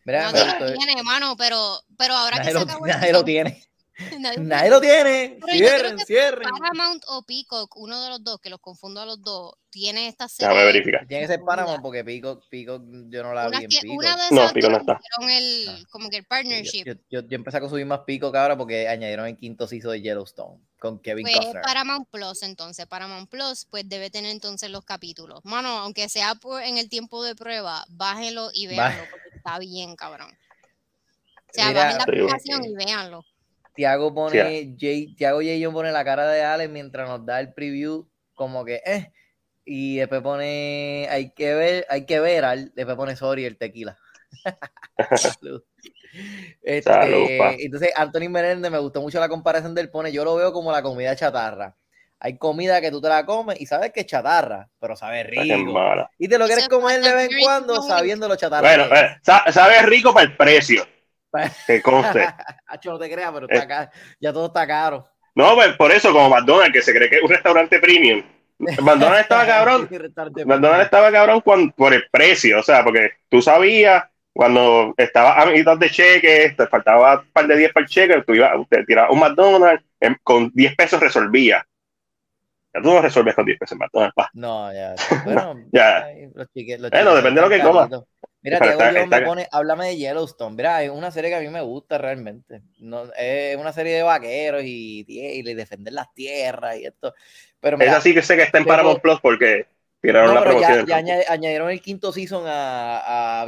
[0.04, 3.62] Mira, no, lo tiene, hermano, pero, pero ahora que se acabó nadie lo tiene.
[4.38, 5.38] Nadie, lo tiene.
[5.50, 6.48] cierren, cierren.
[6.48, 10.28] Paramount o Peacock, uno de los dos, que los confundo a los dos, tiene esta
[10.28, 10.48] serie.
[10.48, 11.06] Déjame verificar.
[11.06, 13.98] Tiene que ser Paramount porque Peacock, Peacock yo no la vi en Peacock.
[13.98, 15.00] Una de esas no, Peacock no está.
[15.28, 16.84] El, como que el partnership.
[16.84, 20.02] Yo, yo, yo, empecé a consumir más Peacock ahora porque añadieron el quinto season de
[20.02, 21.62] Yellowstone con Kevin pues Costner.
[21.62, 22.86] Paramount Plus, entonces.
[22.86, 25.44] Paramount Plus, pues debe tener entonces los capítulos.
[25.44, 30.30] Mano, aunque sea en el tiempo de prueba, bájenlo y véanlo porque está bien, cabrón.
[30.30, 33.24] O sea, bajen la aplicación y véanlo.
[33.78, 35.70] Tiago pone, Jay, Tiago J.
[35.72, 39.12] pone la cara de Alex mientras nos da el preview, como que, eh,
[39.64, 43.96] y después pone, hay que ver, hay que ver, al, después pone sorry el tequila.
[46.62, 50.72] Este, entonces, Anthony Menéndez me gustó mucho la comparación del pone, yo lo veo como
[50.72, 51.76] la comida chatarra.
[52.18, 55.44] Hay comida que tú te la comes y sabes que es chatarra, pero sabe rico.
[56.18, 58.76] Y te lo quieres comer de vez en cuando sabiendo lo chatarra.
[58.76, 60.84] Bueno, eh, sabe rico para el precio.
[61.66, 62.26] Que conste.
[62.84, 63.46] no te creas, pero
[64.20, 65.06] ya todo está caro.
[65.34, 68.24] No, pues por eso, como McDonald's, que se cree que es un restaurante premium.
[68.58, 69.88] McDonald's estaba cabrón.
[70.46, 71.42] McDonald's estaba cabrón
[71.76, 76.66] por el precio, o sea, porque tú sabías cuando estaba a mitad de cheque, te
[76.66, 79.84] faltaba un par de 10 para el cheque, tú ibas, te tirabas un McDonald's,
[80.22, 81.66] con 10 pesos resolvía.
[82.74, 84.14] Ya tú no resuelves con 10 pesos en McDonald's.
[84.34, 84.94] No, ya.
[85.24, 86.06] Bueno, ya.
[86.36, 87.90] Los bueno, depende de lo que comas.
[88.40, 90.54] Mira, Diego me pone, háblame de Yellowstone.
[90.54, 92.62] Mira, es una serie que a mí me gusta realmente.
[92.78, 97.14] No, es una serie de vaqueros y, y, defender las tierras y esto.
[97.60, 99.66] Pero mira, Esa sí que sé que está en Paramount Plus porque
[100.00, 100.86] tiraron la promoción.
[100.86, 103.46] Ya, añadieron el quinto season a, a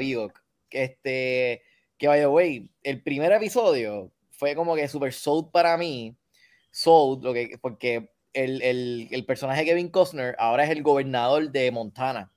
[0.71, 1.63] Este,
[1.97, 6.17] que vaya, güey, el primer episodio fue como que super sold para mí.
[6.73, 11.71] Sold, lo que, porque el, el, el personaje Kevin Costner ahora es el gobernador de
[11.71, 12.33] Montana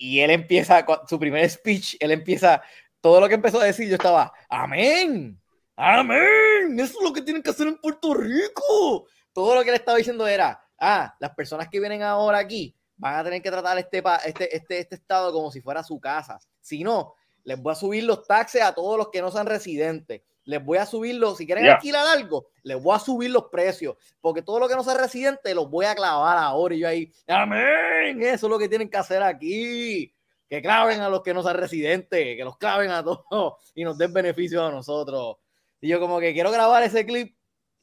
[0.00, 2.62] y él empieza, su primer speech, él empieza,
[3.02, 5.38] todo lo que empezó a decir, yo estaba, amén,
[5.76, 9.06] amén, eso es lo que tienen que hacer en Puerto Rico.
[9.34, 13.16] Todo lo que él estaba diciendo era, ah, las personas que vienen ahora aquí van
[13.16, 16.40] a tener que tratar este, este, este, este estado como si fuera su casa.
[16.62, 17.12] Si no,
[17.44, 20.78] les voy a subir los taxes a todos los que no sean residentes les voy
[20.78, 24.68] a subirlo, si quieren alquilar algo, les voy a subir los precios, porque todo lo
[24.68, 26.74] que no sea residente los voy a clavar ahora.
[26.74, 30.14] Y yo ahí, amén, eso es lo que tienen que hacer aquí.
[30.48, 33.96] que claven a los que no sean residentes, que los claven a todos y nos
[33.96, 35.36] den beneficios a nosotros.
[35.80, 37.36] Y yo como que quiero grabar ese clip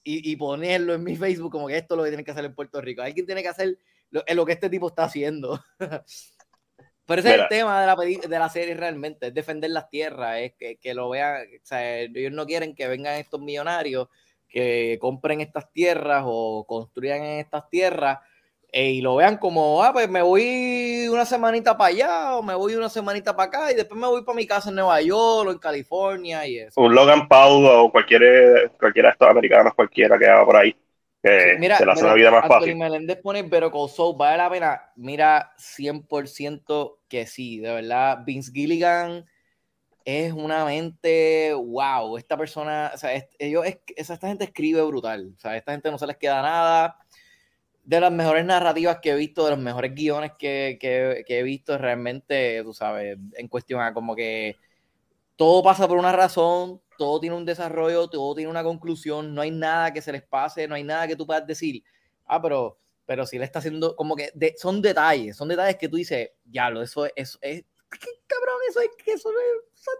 [0.04, 2.56] y, ponerlo en mi Facebook como que esto es lo que tienen que hacer en
[2.56, 3.02] Puerto Rico.
[3.02, 3.78] Alguien tiene que hacer
[4.10, 5.62] lo, lo que este tipo está haciendo.
[7.08, 10.40] Pero ese es el tema de la, de la serie realmente, es defender las tierras,
[10.40, 14.10] es que, que lo vean, o sea, ellos no quieren que vengan estos millonarios
[14.50, 18.20] que compren estas tierras o construyan en estas tierras
[18.72, 22.54] eh, y lo vean como, ah, pues me voy una semanita para allá o me
[22.54, 25.48] voy una semanita para acá y después me voy para mi casa en Nueva York
[25.48, 26.82] o en California y eso.
[26.82, 30.76] Un Logan Paul o cualquier, cualquiera de estos americanos, cualquiera que haga por ahí.
[31.24, 32.76] Que mira, se le hace la vida más Anthony fácil.
[32.76, 34.82] Meléndez pone, pero Soul, ¿vale la pena?
[34.96, 38.20] Mira, 100% que sí, de verdad.
[38.26, 39.26] Vince Gilligan
[40.06, 43.66] es una mente, wow, esta persona, o sea, ellos,
[43.96, 46.98] esta gente escribe brutal, o sea, esta gente no se les queda nada
[47.88, 52.62] de las mejores narrativas que he visto, de los mejores guiones que, he visto realmente,
[52.64, 54.58] tú sabes, en cuestión a como que
[55.38, 59.52] todo pasa por una razón, todo tiene un desarrollo, todo tiene una conclusión, no hay
[59.52, 61.84] nada que se les pase, no hay nada que tú puedas decir,
[62.26, 65.98] ah, pero, pero si le está haciendo, como que son detalles, son detalles que tú
[65.98, 69.92] dices, ya, lo, eso, eso es, ¿qué, cabrón, eso es, eso, eso, eso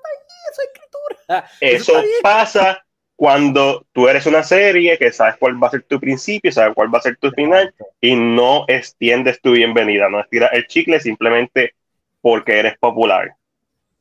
[0.62, 1.50] es escritura.
[1.62, 2.84] Eso, eso pasa
[3.18, 6.94] cuando tú eres una serie que sabes cuál va a ser tu principio, sabes cuál
[6.94, 11.74] va a ser tu final y no extiendes tu bienvenida, no estiras el chicle simplemente
[12.22, 13.36] porque eres popular.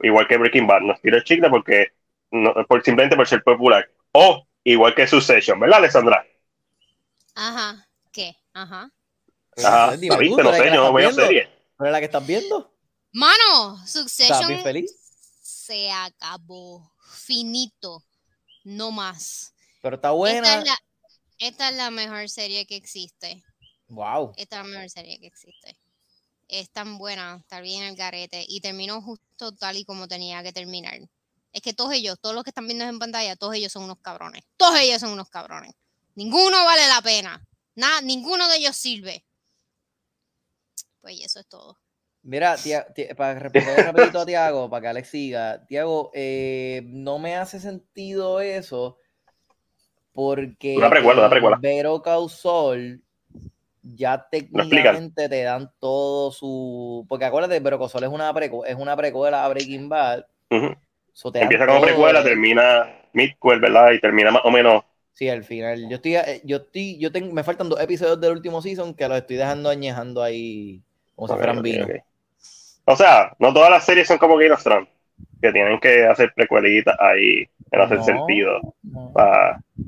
[0.00, 1.92] Igual que Breaking Bad, no estiras el chicle porque
[2.30, 3.88] no, por, simplemente por ser popular.
[4.12, 6.26] O igual que Succession, ¿verdad, Alessandra?
[7.34, 8.36] Ajá, ¿qué?
[8.52, 8.90] Ajá.
[9.58, 10.42] Ajá, viste?
[10.42, 11.50] No sé, yo no veo serie.
[11.78, 12.72] ¿Pero la que estás viendo?
[13.12, 14.94] Mano, Succession feliz?
[15.42, 16.92] se acabó.
[17.00, 18.04] Finito
[18.64, 19.54] no más.
[19.80, 20.62] Pero está buena.
[21.38, 23.42] Esta es la, mejor serie que existe.
[23.88, 24.32] Wow.
[24.36, 25.76] Esta es la mejor serie que existe.
[26.48, 30.52] Es tan buena, está bien el garete y terminó justo tal y como tenía que
[30.52, 31.00] terminar.
[31.56, 33.98] Es que todos ellos, todos los que están viendo en pantalla, todos ellos son unos
[34.02, 34.44] cabrones.
[34.58, 35.72] Todos ellos son unos cabrones.
[36.14, 37.42] Ninguno vale la pena.
[37.74, 39.24] Nada, ninguno de ellos sirve.
[41.00, 41.78] Pues eso es todo.
[42.20, 42.56] Mira,
[43.16, 45.64] para responder rapidito a Tiago, para que Alex siga.
[45.64, 48.98] Tiago, eh, no me hace sentido eso
[50.12, 53.02] porque una precuela, una Vero Causol
[53.82, 57.06] ya técnicamente te dan todo su...
[57.08, 58.34] Porque acuérdate, Vero Causol es una,
[58.66, 60.26] es una precuela a Breaking Bad.
[61.34, 63.92] Empieza como precuela, termina midquel, ¿verdad?
[63.92, 64.84] Y termina más o menos...
[65.12, 65.88] Sí, al final.
[65.88, 69.08] Yo estoy, eh, yo estoy, yo tengo, me faltan dos episodios del último season que
[69.08, 70.82] los estoy dejando añejando ahí
[71.14, 71.86] como si fueran vino.
[72.84, 74.88] O sea, no todas las series son como Game of Thrones,
[75.40, 78.74] que tienen que hacer precuelitas ahí en hacer sentido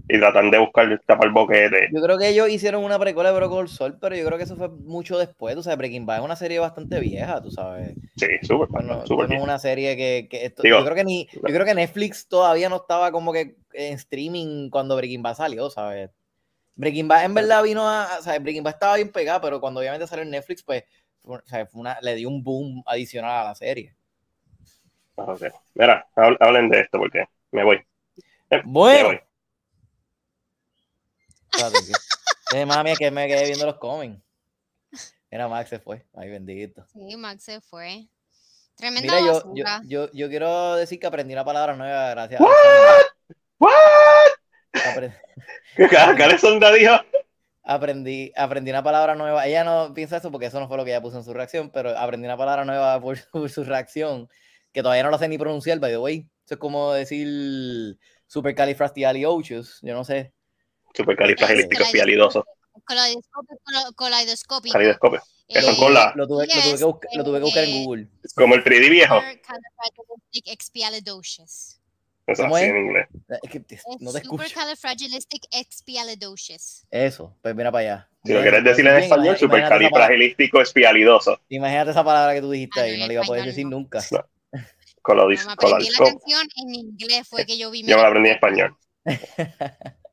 [0.09, 1.89] y tratan de buscar tapar boquete.
[1.93, 4.57] Yo creo que ellos hicieron una precuela de Brocol Sol, pero yo creo que eso
[4.57, 5.57] fue mucho después.
[5.57, 7.95] O sea, Breaking Bad es una serie bastante vieja, tú sabes.
[8.17, 8.69] Sí, súper.
[8.69, 12.69] Bueno, no es una serie que, yo creo que ni, yo creo que Netflix todavía
[12.69, 16.11] no estaba como que en streaming cuando Breaking Bad salió, ¿sabes?
[16.75, 19.81] Breaking Bad en verdad vino a, o sea, Breaking Bad estaba bien pegada, pero cuando
[19.81, 20.85] obviamente salió en Netflix, pues
[22.03, 23.95] le dio un boom adicional a la serie.
[25.27, 25.43] Ok.
[25.75, 27.85] Mira, hablen de esto porque me voy.
[28.51, 29.21] Eh, bueno.
[32.53, 32.67] Me voy.
[32.67, 34.23] mami, que me quedé viendo los cómics.
[35.31, 36.07] Mira, Max se fue.
[36.15, 36.87] Ay, bendito.
[36.93, 38.09] Sí, Max se fue.
[38.77, 42.49] Tremenda Mira, yo, yo, yo, yo, quiero decir que aprendí una palabra nueva gracias What?
[43.59, 43.73] What?
[45.77, 46.95] ¿Qué cara son dijo?
[47.69, 49.47] aprendí, aprendí una palabra nueva.
[49.47, 51.71] Ella no piensa eso porque eso no fue lo que ella puso en su reacción,
[51.71, 54.29] pero aprendí una palabra nueva por, su reacción,
[54.73, 56.27] que todavía no lo sé ni pronunciar, by the way.
[56.45, 60.33] Eso es como decir supercalifragilisticexpialidocious, yo no sé.
[60.95, 62.45] Supercalifragilisticexpialidoso.
[62.87, 63.59] Caleidoscopio.
[64.73, 65.21] Caleidoscopio.
[65.49, 66.13] Eso con la...
[66.15, 68.09] Lo tuve, lo, tuve que buscar, lo tuve que buscar en Google.
[68.35, 69.15] Como el 3D viejo.
[69.17, 71.81] Supercalifragilisticexpialidocious.
[72.27, 73.07] Eso así en inglés.
[73.43, 73.65] Es que
[74.01, 74.45] no te escucho.
[74.45, 76.87] Supercalifragilisticexpialidocious.
[76.91, 78.07] Eso, pues mira para allá.
[78.25, 81.41] Si lo quieres decir en español, supercalifragilístico espialidoso.
[81.49, 84.01] Imagínate esa palabra que tú dijiste ahí, no la iba a poder decir nunca.
[84.11, 84.23] No.
[85.09, 87.83] Colodis, no, aprendí la canción en inglés, fue que yo vi.
[87.83, 88.77] Yo me la aprendí en español.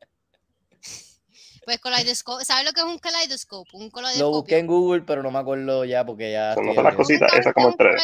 [1.65, 3.71] Pues kaleidoscope, ¿sabes lo que es un kaleidoscope?
[3.73, 3.89] Un
[4.19, 6.53] Lo busqué en Google, pero no me acuerdo ya porque ya.
[6.53, 7.97] Son las cositas, esas como el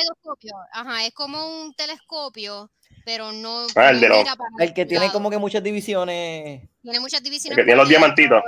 [0.71, 2.71] Ajá, es como un telescopio
[3.05, 3.67] pero no.
[3.75, 4.25] Ah, el, de
[4.59, 6.61] el que tiene como que muchas divisiones.
[6.81, 7.57] Tiene muchas divisiones.
[7.57, 8.41] El que tiene los diamantitos.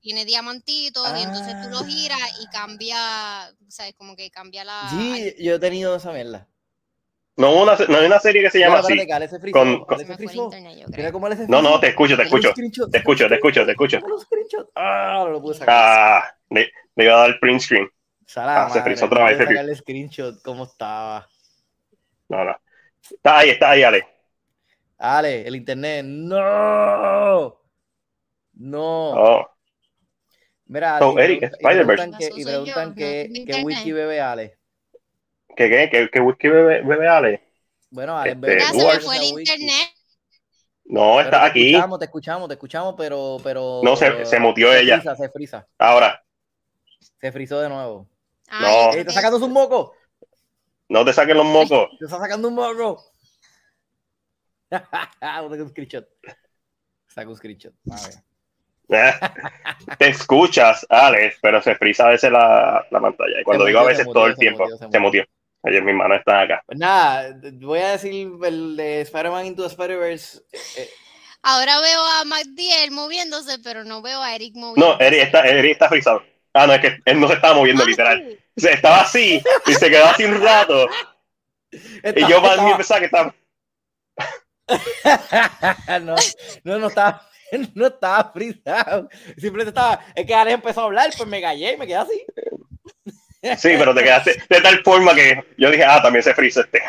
[0.00, 1.84] Tiene diamantitos y entonces tú lo ah.
[1.84, 2.96] giras y cambia,
[3.68, 3.94] ¿sabes?
[3.96, 4.88] Como que cambia la.
[4.90, 6.48] Sí, yo he tenido esa mierda.
[7.38, 8.98] No, una, no hay una serie que se llama así.
[9.52, 9.98] Con, con...
[11.46, 12.52] no, no, te escucho, te escucho.
[12.52, 14.00] Te escucho, te escucho, te escucho.
[14.74, 15.74] Ah, no lo pude sacar.
[15.78, 17.88] Ah, le, le iba a dar el print screen.
[18.36, 19.38] ah, se frizó otra vez.
[19.48, 21.28] el screenshot, cómo estaba.
[22.28, 22.56] No, no.
[23.08, 24.04] Está ahí, está ahí, Ale.
[24.98, 26.04] Ale, el internet.
[26.04, 27.56] No.
[28.54, 29.10] No.
[29.12, 29.48] Oh.
[30.66, 32.04] Mira, Oh, y Eric, preguntan- Spider-Verse.
[32.04, 33.64] Y preguntan, que, y preguntan yo, que, no, que internet.
[33.64, 34.57] whisky bebe Ale.
[35.58, 35.90] ¿Qué, qué?
[35.90, 37.42] ¿Qué, qué whisky bebe, bebe Ale?
[37.90, 38.98] Bueno, Ale Este, bebe Ya se Duarte.
[39.00, 39.88] me fue el internet.
[40.84, 41.66] No, está te aquí.
[41.70, 43.80] escuchamos, te escuchamos, te escuchamos, pero, pero.
[43.82, 44.94] No, se- se mutió se ella.
[45.00, 46.24] Frisa, se frisa, Ahora,
[47.20, 48.08] se frizó de nuevo.
[48.48, 48.68] Ay, No.
[48.68, 49.94] Ey, creo ¿Está que- sacando un moco?
[50.90, 51.88] no te saquen los mocos.
[51.98, 53.04] ¿Te está sacando un moco?
[54.70, 56.08] Saca un screenshot.
[57.08, 57.74] Saca un screenshot.
[57.90, 58.14] A ver.
[59.98, 63.40] te escuchas, Alex, pero se frisa a veces la, la pantalla.
[63.40, 65.24] Y cuando Se digo a veces todo el se tiempo, mutió, se se mutió.
[65.68, 66.62] Ayer mis manos están acá.
[66.66, 70.40] Pues nada, voy a decir el de Spider-Man Into the Spider-Verse.
[70.76, 70.88] eh,
[71.42, 74.98] Ahora veo a MacDiel moviéndose, pero no veo a Eric moviéndose.
[74.98, 76.22] No, Eric está, Eric está frisado.
[76.54, 78.24] Ah, no, es que él no se estaba moviendo, Ah, literal.
[78.28, 78.38] sí.
[78.56, 80.86] O sea, estaba así y se quedó así un rato.
[81.70, 83.34] Y yo más bien pensaba que estaba.
[86.02, 86.14] no,
[86.64, 87.28] no, no estaba,
[87.74, 89.08] no estaba frisado.
[89.36, 92.24] Simplemente estaba, es que Alex empezó a hablar, pues me callé y me quedé así.
[93.42, 96.82] Sí, pero te quedaste de tal forma que yo dije, ah, también se frisa este.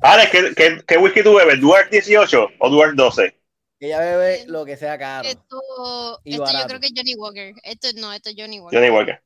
[0.00, 1.60] Alex, ¿qué, qué, qué whisky tú bebes?
[1.60, 3.36] ¿Duarte 18 o Duarte 12?
[3.80, 5.28] Ella bebe lo que sea caro.
[5.28, 7.54] Esto, Y esto yo creo que es Johnny Walker.
[7.62, 8.78] Esto no, esto es Johnny Walker.
[8.78, 9.22] Johnny Walker.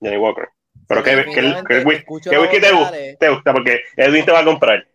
[0.00, 0.48] Johnny Walker.
[0.86, 1.84] Pero ¿qué, qué, qué
[2.30, 3.52] qué whisky te, de gu- Alex, te gusta?
[3.52, 4.86] Porque Edwin te va a comprar.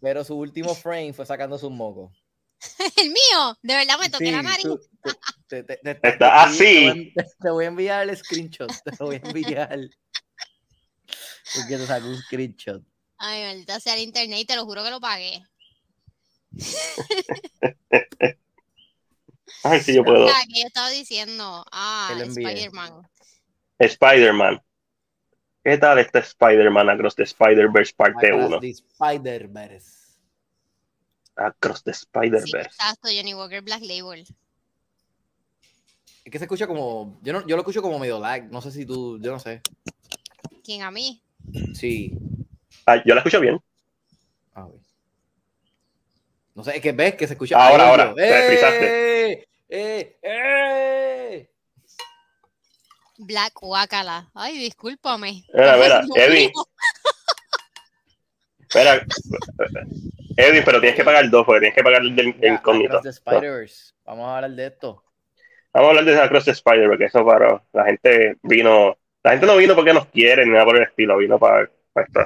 [0.00, 2.24] Pero su último frame fue sacando sus mocos.
[2.96, 4.64] El mío, de verdad me toqué Sí, la nariz.
[4.64, 4.80] tú-
[5.48, 7.12] te- te- te- te- Está te- así.
[7.14, 8.70] Te, te voy a enviar el screenshot.
[8.84, 9.78] Te lo voy a enviar.
[11.56, 12.82] Porque te sacó un screenshot.
[13.18, 15.42] Ay, maldita sea el internet y te lo juro que lo pagué.
[19.64, 20.28] Ay, sí, yo puedo.
[20.28, 22.14] Ah, que yo estaba diciendo, ah.
[22.16, 23.08] Spider-Man.
[23.78, 24.62] Spider-Man.
[25.64, 28.60] ¿Qué tal este Spider-Man Across the Spider-Verse parte Across 1?
[28.60, 29.98] the Spider-Verse.
[31.36, 32.58] Across the Sí, Spider-Verse.
[32.58, 34.24] exacto, Johnny Walker Black Label.
[36.24, 37.18] Es que se escucha como.
[37.22, 38.50] Yo, no, yo lo escucho como medio lag.
[38.50, 39.18] No sé si tú.
[39.20, 39.62] Yo no sé.
[40.64, 41.22] ¿Quién a mí?
[41.74, 42.12] Sí.
[42.86, 43.60] Ah, yo la escucho bien.
[44.54, 44.80] A ver.
[46.54, 47.56] No sé, es que ves que se escucha.
[47.56, 49.32] Ahora, ahora, yo, te frisaste.
[49.32, 49.48] ¡Eh!
[49.68, 50.18] ¡Eh!
[50.22, 51.50] ¡Eh!
[53.18, 54.30] Black Wakala.
[54.34, 55.44] Ay, discúlpame.
[55.52, 56.38] Dios Edwin.
[56.38, 56.50] mío.
[58.60, 59.04] Espera.
[60.36, 62.98] Edwin, pero tienes que pagar dos porque tienes que pagar el del Mira, incógnito.
[62.98, 63.92] Across the Spider-Verse.
[64.04, 65.04] Vamos a hablar de esto.
[65.72, 68.96] Vamos a hablar de Across the Spider, porque eso para la gente vino.
[69.24, 72.06] La gente no vino porque nos quiere ni nada por el estilo, vino para, para
[72.06, 72.20] esto.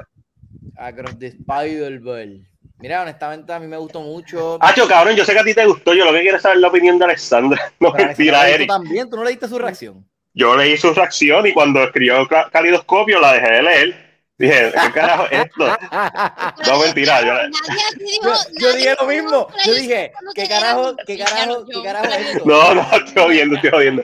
[0.77, 2.41] Across the Spider-Verse.
[2.79, 4.57] Mira, honestamente a mí me gustó mucho.
[4.61, 5.93] Hacho, cabrón, yo sé que a ti te gustó.
[5.93, 7.71] Yo lo que quiero es saber la opinión de Alexandra.
[7.79, 8.67] No Pero mentira, Eric.
[8.67, 10.05] también, tú no leíste su reacción.
[10.33, 14.03] Yo leí su reacción y cuando escribió ca- calidoscopio la dejé de leer.
[14.37, 15.67] Dije, ¿qué carajo es esto?
[16.67, 17.51] No, mentira, yo- Nadie
[17.93, 19.47] aquí dijo- Yo, yo dije lo mismo.
[19.65, 22.43] Yo dije, no ¿qué carajo, qué carajo, no, qué carajo es esto?
[22.45, 24.03] No, no, estoy jodiendo, estoy jodiendo.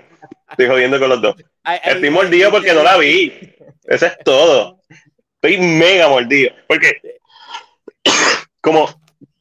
[0.52, 1.36] Estoy jodiendo con los dos.
[1.64, 3.34] Ay, ay, Estoy mordido porque no la vi.
[3.86, 4.82] Eso es todo.
[5.42, 6.52] Estoy mega mordido.
[6.68, 7.02] Porque,
[8.62, 8.90] como,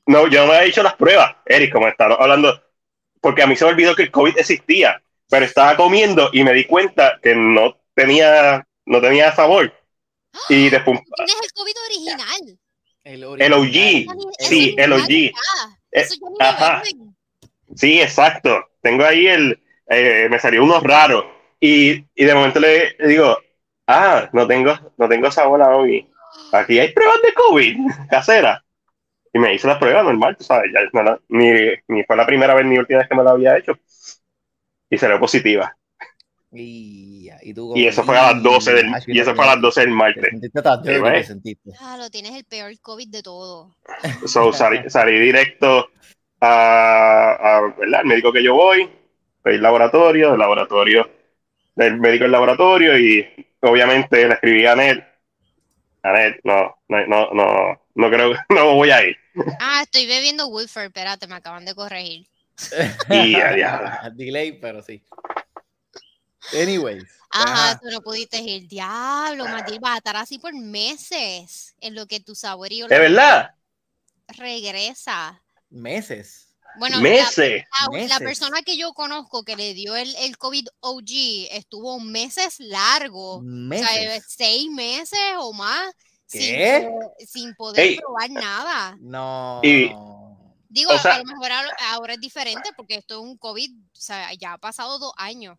[0.06, 2.62] no, yo no me había hecho las pruebas, Eric, como estaba hablando,
[3.20, 6.52] porque a mí se me olvidó que el COVID existía, pero estaba comiendo y me
[6.52, 9.72] di cuenta que no tenía, no tenía sabor.
[10.48, 12.58] Y después, ¿Tienes el COVID original?
[13.04, 13.76] El, el OG,
[14.38, 15.08] Eso sí, el OG.
[15.08, 15.30] ya.
[15.90, 16.82] Eso ya ajá.
[17.74, 18.68] Sí, exacto.
[18.82, 21.24] Tengo ahí el, eh, me salió uno raro.
[21.60, 23.36] Y, y de momento le, le digo,
[23.86, 26.08] ah, no tengo, no tengo sabor a hoy.
[26.52, 27.76] Aquí hay pruebas de COVID
[28.10, 28.64] casera.
[29.32, 31.52] Y me hice las pruebas normal, tú sabes, ya no la- ni,
[31.88, 33.74] ni fue la primera vez ni última vez que me lo había hecho.
[34.90, 35.74] Y salió positiva.
[36.50, 39.60] Y, y, tú Y eso fue a las 12 del, y eso fue a las
[39.60, 40.30] 12 del Te martes.
[40.30, 41.70] sentiste tan Sí, te sentiste.
[41.76, 43.74] Claro, tienes el peor COVID de todo.
[44.26, 45.90] So, salí, salí directo
[46.40, 48.00] a, a, ¿verdad?
[48.00, 48.88] al médico que yo voy,
[49.48, 51.10] pedí laboratorio, el laboratorio,
[51.74, 53.26] del médico del laboratorio y
[53.60, 55.04] obviamente le escribí a Anel.
[56.02, 59.16] Anel, no, no, no, no, no creo, no voy a ir.
[59.60, 60.86] Ah, estoy bebiendo Woodford.
[60.86, 62.26] Espérate, me acaban de corregir.
[63.08, 64.10] Y a.
[64.14, 65.02] Delay, pero sí.
[66.52, 67.04] Anyways.
[67.30, 67.78] Ajá, Ajá.
[67.78, 68.66] tú no pudiste ir.
[68.66, 71.74] Diablo, Matilde, vas a estar así por meses.
[71.80, 73.54] En lo que tu saborío ¿Es verdad?
[74.36, 75.40] regresa.
[75.70, 76.47] Meses.
[76.78, 77.64] Bueno, la- Meses.
[77.80, 78.18] La, la Meses.
[78.18, 81.10] persona que yo conozco que le dio el, el COVID OG
[81.50, 83.38] estuvo meses largos.
[83.38, 84.24] O sea, Meses.
[84.28, 85.92] seis meses o más
[86.26, 86.88] sin, ¿Qué?
[86.90, 87.96] po- sin poder Ey.
[87.96, 88.96] probar nada.
[89.00, 89.60] No.
[89.64, 89.92] Y-.
[90.68, 93.38] Digo, o a- sea- a lo mejor ahora, ahora es diferente porque esto es un
[93.38, 95.58] COVID, o sea, ya ha pasado dos años.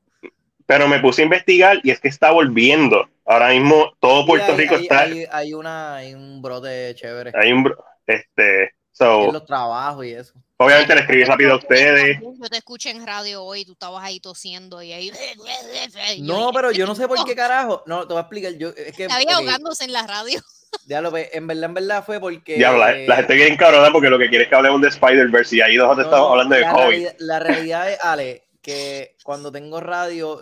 [0.68, 3.10] Pero me puse a investigar y es que está volviendo.
[3.26, 5.08] Ahora mismo todo Puerto Rico está.
[5.32, 7.32] Hay, una, hay un brote chévere.
[7.36, 7.74] Hay un
[8.06, 8.76] este.
[9.00, 10.34] So, los trabajos y eso.
[10.58, 12.20] Obviamente le escribí rápido a ustedes.
[12.20, 15.10] Yo te escuché en radio hoy, tú estabas ahí tosiendo y ahí.
[16.20, 17.82] No, pero yo no sé por qué carajo.
[17.86, 18.54] No, te voy a explicar.
[18.56, 20.42] Yo, es que, Estaba ahogándose en la radio.
[20.86, 22.60] Ya pues, en verdad, en verdad fue porque.
[22.60, 25.56] Ya, la, la gente quiere encabrona porque lo que quiere es que hablemos de Spider-Verse
[25.56, 27.08] y ahí nosotros estamos hablando de COVID.
[27.20, 30.42] la realidad es, Ale, que cuando tengo radio,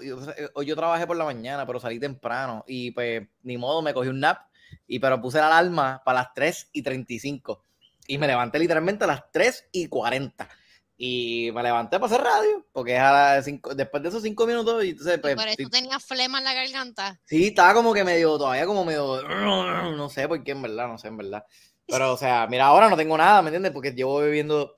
[0.56, 4.10] hoy yo trabajé por la mañana, pero salí temprano y pues ni modo, me cogí
[4.10, 4.48] un nap
[4.88, 7.67] y pero puse la alarma para las 3 y 35
[8.08, 10.50] y me levanté literalmente a las 3 y 40
[10.98, 14.84] y me levanté para hacer radio, porque es a cinco, después de esos cinco minutos.
[14.84, 17.20] Y entonces, pues, ¿Por eso tenía flema en la garganta?
[17.26, 20.98] Sí, estaba como que medio, todavía como medio, no sé por qué, en verdad, no
[20.98, 21.46] sé, en verdad.
[21.86, 23.72] Pero, o sea, mira, ahora no tengo nada, ¿me entiendes?
[23.72, 24.76] Porque llevo bebiendo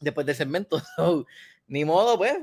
[0.00, 0.82] después del segmento.
[1.68, 2.38] ni modo, pues.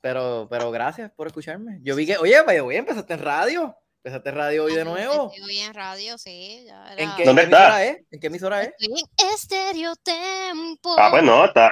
[0.00, 1.80] Pero, pero gracias por escucharme.
[1.82, 3.76] Yo vi que, oye, vaya, voy, empezaste en radio.
[4.08, 5.30] Empezaste en radio hoy de nuevo.
[5.44, 6.66] Hoy en radio, sí.
[6.96, 7.84] ¿En qué, ¿Dónde está?
[7.84, 7.98] Es?
[8.10, 8.72] ¿En qué emisora es?
[8.78, 8.94] en
[9.34, 10.96] Estereotempo.
[10.98, 11.70] Ah, pues no, está,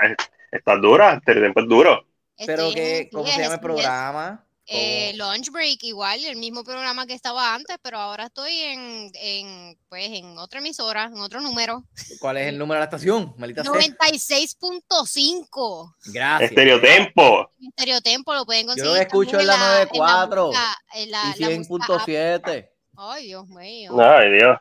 [0.52, 1.14] está dura.
[1.14, 2.06] Estereotempo es duro.
[2.44, 4.45] Pero que, ¿cómo se llama el programa?
[4.68, 9.78] Eh, lunch break igual, el mismo programa que estaba antes, pero ahora estoy en, en,
[9.88, 11.84] pues, en otra emisora, en otro número.
[12.18, 13.32] ¿Cuál es el número de la estación?
[13.36, 15.94] 96.5.
[16.06, 16.50] Gracias.
[16.50, 17.52] Estereotempo.
[17.60, 18.90] Estereotempo lo pueden conseguir.
[18.90, 20.50] Yo lo escucho en la 94
[20.96, 22.68] y 100.7.
[22.96, 23.96] Ay, Dios mío.
[24.00, 24.58] Ay, Dios.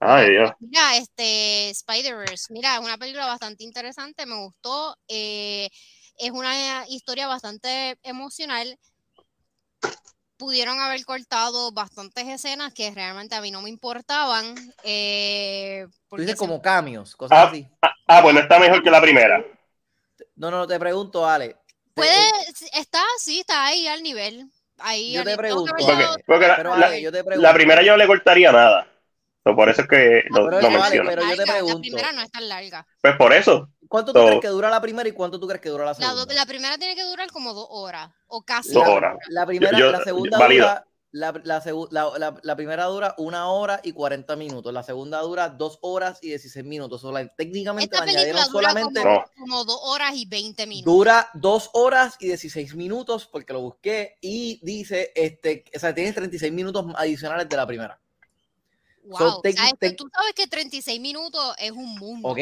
[0.00, 0.50] Ay, Dios.
[0.58, 4.96] Mira, este Spider-Verse, mira, una película bastante interesante, me gustó.
[5.06, 5.68] Eh,
[6.16, 8.78] es una historia bastante emocional
[10.40, 14.54] pudieron haber cortado bastantes escenas que realmente a mí no me importaban.
[14.82, 17.68] Eh, porque como cambios, cosas ah, así.
[17.82, 19.44] Ah, ah, bueno, está mejor que la primera.
[20.36, 21.56] No, no, te pregunto, Ale.
[21.92, 22.30] Puede,
[22.72, 24.46] está, sí, está ahí al nivel.
[24.78, 25.74] Ahí yo, te pregunto,
[27.36, 28.86] la, primera yo no le cortaría nada.
[29.44, 31.10] por eso es que lo, menciono.
[31.10, 31.74] pero yo te pregunto.
[31.74, 32.86] La primera no es tan larga.
[33.02, 33.68] Pues por eso.
[33.90, 36.32] ¿Cuánto tú crees que dura la primera y cuánto tú crees que dura la segunda?
[36.32, 38.72] La, primera tiene que durar como dos horas o casi.
[38.72, 39.18] Dos horas.
[39.30, 40.86] La, primera, la segunda dura.
[41.10, 44.72] La, la, primera dura una hora y 40 minutos.
[44.72, 47.04] La segunda dura dos horas y 16 minutos.
[47.36, 49.02] técnicamente Esta añadieron solamente.
[49.36, 50.94] Como, dos horas y 20 minutos.
[50.94, 56.14] Dura dos horas y 16 minutos porque lo busqué y dice: este, o sea, tienes
[56.14, 58.00] 36 minutos adicionales de la primera.
[59.10, 62.28] Wow, tú sabes que 36 minutos es un mundo.
[62.28, 62.38] Ok,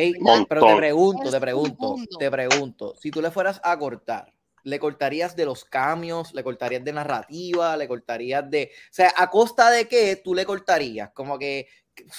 [0.49, 4.33] pero te pregunto, te pregunto, te pregunto, si tú le fueras a cortar,
[4.65, 6.35] ¿le cortarías de los cambios?
[6.35, 7.77] ¿Le cortarías de narrativa?
[7.77, 8.71] ¿Le cortarías de...
[8.75, 11.11] O sea, ¿a costa de qué tú le cortarías?
[11.13, 11.69] Como que,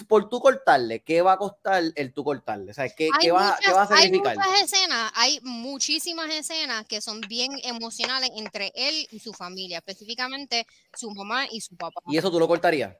[0.07, 2.71] por tú cortarle, ¿qué va a costar el tú cortarle?
[2.71, 4.31] O sea, ¿qué, ¿qué va, ¿qué va, a significar?
[4.31, 9.77] Hay muchas escenas, hay muchísimas escenas que son bien emocionales entre él y su familia,
[9.77, 12.01] específicamente su mamá y su papá.
[12.07, 12.95] ¿Y eso tú lo cortarías?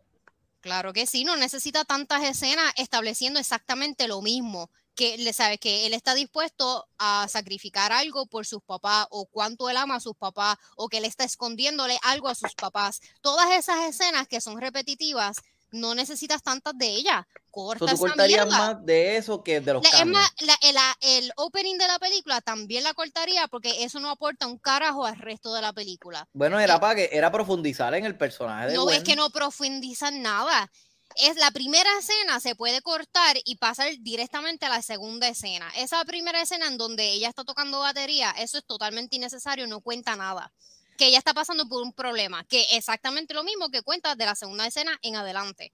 [0.62, 5.86] Claro que sí, no necesita tantas escenas estableciendo exactamente lo mismo, que le sabe que
[5.86, 10.18] él está dispuesto a sacrificar algo por sus papás o cuánto él ama a sus
[10.18, 13.00] papás o que él está escondiéndole algo a sus papás.
[13.22, 15.38] Todas esas escenas que son repetitivas
[15.72, 17.26] no necesitas tantas de ellas.
[17.52, 22.42] Corta ¿Tú cortarías más de eso que de los la, el, opening de la película
[22.42, 26.28] también la cortaría porque eso no aporta un carajo al resto de la película.
[26.34, 30.22] Bueno, era para que era profundizar en el personaje de No, es que no profundizan
[30.22, 30.72] nada.
[31.16, 35.68] Es la primera escena se puede cortar y pasar directamente a la segunda escena.
[35.76, 40.16] Esa primera escena en donde ella está tocando batería, eso es totalmente innecesario, no cuenta
[40.16, 40.52] nada
[41.00, 44.36] que ella está pasando por un problema, que exactamente lo mismo que cuenta de la
[44.36, 45.72] segunda escena en adelante.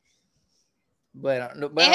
[1.13, 1.87] Bueno, no, pues,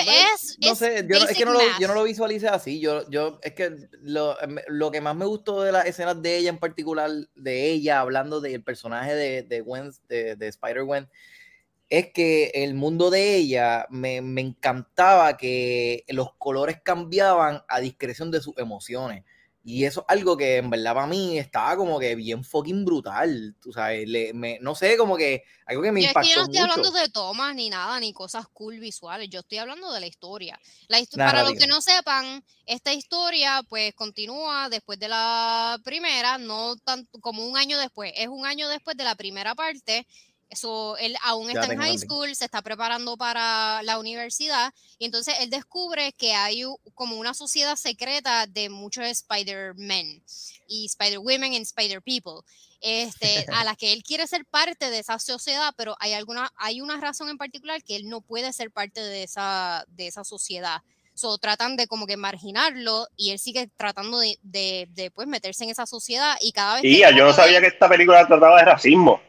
[0.77, 2.81] sé, yo, es que no lo, yo no lo visualicé así.
[2.81, 6.49] Yo, yo, es que lo, lo, que más me gustó de las escenas de ella
[6.49, 11.09] en particular, de ella hablando del personaje de, de Gwen, de, de Spider-Gwen,
[11.89, 18.31] es que el mundo de ella me, me, encantaba que los colores cambiaban a discreción
[18.31, 19.25] de sus emociones.
[19.63, 23.55] Y eso es algo que en verdad para mí estaba como que bien fucking brutal.
[23.61, 26.21] Tú sabes, me, no sé, como que algo que me impactó.
[26.21, 29.29] Es que yo no estoy hablando de tomas ni nada, ni cosas cool visuales.
[29.29, 30.59] Yo estoy hablando de la historia.
[30.89, 36.77] La para los que no sepan, esta historia pues continúa después de la primera, no
[36.77, 38.13] tanto como un año después.
[38.17, 40.07] Es un año después de la primera parte
[40.51, 45.35] eso, él aún está en high school, se está preparando para la universidad y entonces
[45.41, 50.23] él descubre que hay como una sociedad secreta de muchos Spider-Men
[50.67, 52.43] y Spider-Women y Spider-People,
[52.81, 56.81] este, a la que él quiere ser parte de esa sociedad, pero hay, alguna, hay
[56.81, 60.83] una razón en particular que él no puede ser parte de esa, de esa sociedad.
[61.15, 65.71] So, tratan de como que marginarlo y él sigue tratando de, de, pues, meterse en
[65.71, 66.85] esa sociedad y cada vez...
[66.85, 69.21] Y yo no sabía que esta película trataba de racismo.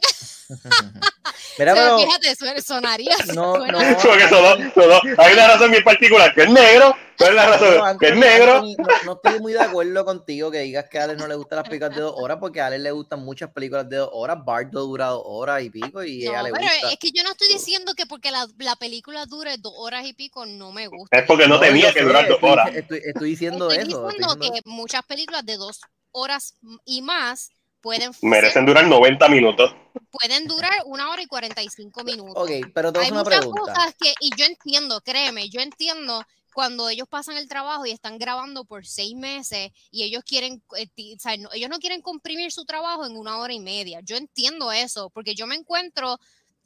[1.58, 3.14] Mira, pero, fíjate, sonaría.
[3.34, 3.78] No, no.
[3.78, 6.94] Hay una razón bien particular, que es negro.
[7.16, 7.98] ¿Cuál es la razón?
[7.98, 8.62] que es negro.
[9.04, 11.68] no, estoy muy de acuerdo contigo que digas que a Alex no le gustan las
[11.68, 14.38] películas de dos horas, porque a Alex le gustan muchas películas de dos horas.
[14.44, 16.66] Bardo dura dos horas y pico y ella le pero.
[16.90, 20.14] Es que yo no estoy diciendo que porque la, la, película dure dos horas y
[20.14, 21.18] pico no me gusta.
[21.18, 22.74] Es porque no, tenía que durar dos horas.
[22.74, 23.80] Estoy, estoy, diciendo eso.
[23.80, 25.80] Estoy diciendo que muchas películas de dos
[26.12, 27.50] horas y más
[27.82, 29.74] pueden merecen durar 90 minutos.
[30.10, 32.34] Pueden durar una hora y 45 minutos.
[32.36, 36.24] Ok, pero Hay una muchas cosas que, y yo entiendo, créeme, yo entiendo
[36.54, 41.14] cuando ellos pasan el trabajo y están grabando por seis meses y ellos quieren, eh,
[41.16, 44.00] o sea, ellos no quieren comprimir su trabajo en una hora y media.
[44.02, 46.18] Yo entiendo eso, porque yo me encuentro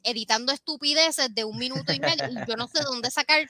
[0.03, 3.49] editando estupideces de un minuto y medio y yo no sé dónde sacar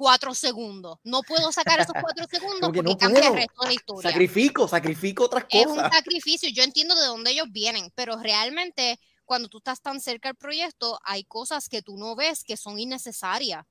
[0.00, 0.98] cuatro segundos.
[1.04, 4.10] No puedo sacar esos cuatro segundos porque, cambia el resto de la historia.
[4.10, 5.60] Sacrifico, sacrifico otras cosas.
[5.60, 6.48] Es un sacrificio.
[6.48, 10.98] Yo entiendo de dónde ellos vienen, pero realmente cuando tú estás tan cerca del proyecto,
[11.04, 13.66] hay cosas que tú no ves que son innecesarias.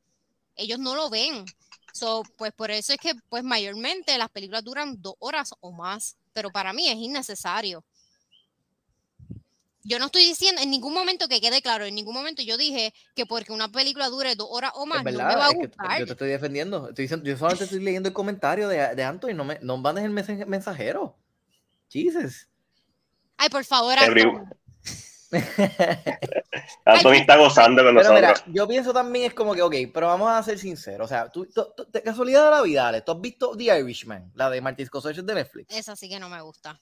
[0.55, 1.45] Ellos no lo ven.
[1.93, 6.15] So, pues por eso es que, pues mayormente las películas duran dos horas o más,
[6.31, 7.83] pero para mí es innecesario
[9.83, 12.93] yo no estoy diciendo en ningún momento que quede claro, en ningún momento yo dije
[13.15, 15.99] que porque una película dure dos horas o más, no me va a gustar.
[15.99, 16.89] yo te estoy defendiendo.
[16.89, 20.03] Estoy diciendo, yo solamente estoy leyendo el comentario de, de Anthony, no me no mandes
[20.03, 21.17] el mensajero.
[21.89, 22.47] Jesus.
[23.37, 24.45] Ay, por favor, Anthony.
[26.85, 28.43] Anthony está gozando con pero nosotros.
[28.47, 31.05] Mira, yo pienso también es como que, ok, pero vamos a ser sinceros.
[31.05, 31.47] O sea, tú,
[31.87, 35.35] de casualidad de la vida, ¿tú has visto The Irishman, la de Martin Scorsese de
[35.35, 35.73] Netflix?
[35.73, 36.79] Esa sí que no me gusta.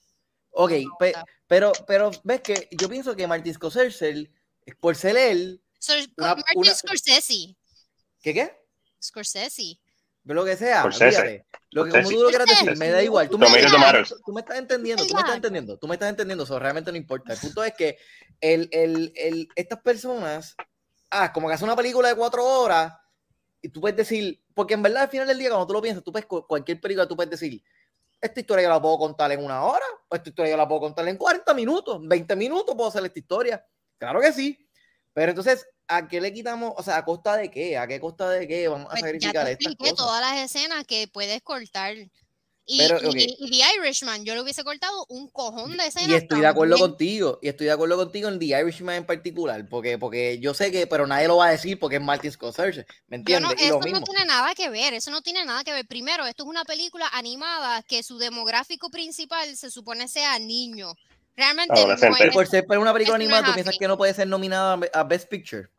[0.60, 0.72] Ok,
[1.46, 4.28] pero, pero ves que yo pienso que Martin Scorsese,
[4.80, 5.62] por ser él.
[6.16, 7.56] Martin Scorsese.
[8.20, 8.52] ¿Qué qué?
[9.00, 9.78] Scorsese.
[10.26, 10.82] Pero lo que sea.
[11.70, 13.28] Lo que como tú lo quieras decir, me da igual.
[13.30, 16.58] Tú me, tú me, estás entendiendo, tú me estás entendiendo, tú me estás entendiendo, eso
[16.58, 17.34] realmente no importa.
[17.34, 17.96] El punto es que
[18.40, 20.56] el, el, el, estas personas,
[21.08, 22.94] ah, como que hace una película de cuatro horas,
[23.62, 26.02] y tú puedes decir, porque en verdad al final del día, cuando tú lo piensas,
[26.02, 27.62] tú puedes, cualquier película, tú puedes decir,
[28.20, 30.80] esta historia yo la puedo contar en una hora, o esta historia yo la puedo
[30.80, 33.66] contar en 40 minutos, 20 minutos puedo hacer esta historia.
[33.98, 34.58] Claro que sí.
[35.12, 36.72] Pero entonces, ¿a qué le quitamos?
[36.76, 37.76] O sea, ¿a costa de qué?
[37.78, 40.84] ¿A qué costa de qué vamos a pues sacrificar ya te estas todas las escenas
[40.84, 41.94] que puedes cortar
[42.70, 46.10] y, y, The Irishman, yo le hubiese cortado un cojón de escenas.
[46.10, 49.66] Y estoy de acuerdo contigo, y estoy de acuerdo contigo en The Irishman en particular,
[49.70, 52.86] porque, porque yo sé que, pero nadie lo va a decir porque es Martin Scorsese,
[53.08, 53.54] ¿me entiendes?
[53.58, 55.86] eso no tiene nada que ver, eso no tiene nada que ver.
[55.86, 60.94] Primero, esto es una película animada que su demográfico principal se supone sea niño.
[61.38, 65.04] Realmente no Por ser una película animada, ¿tú piensas que no puede ser nominada a
[65.04, 65.70] Best Picture?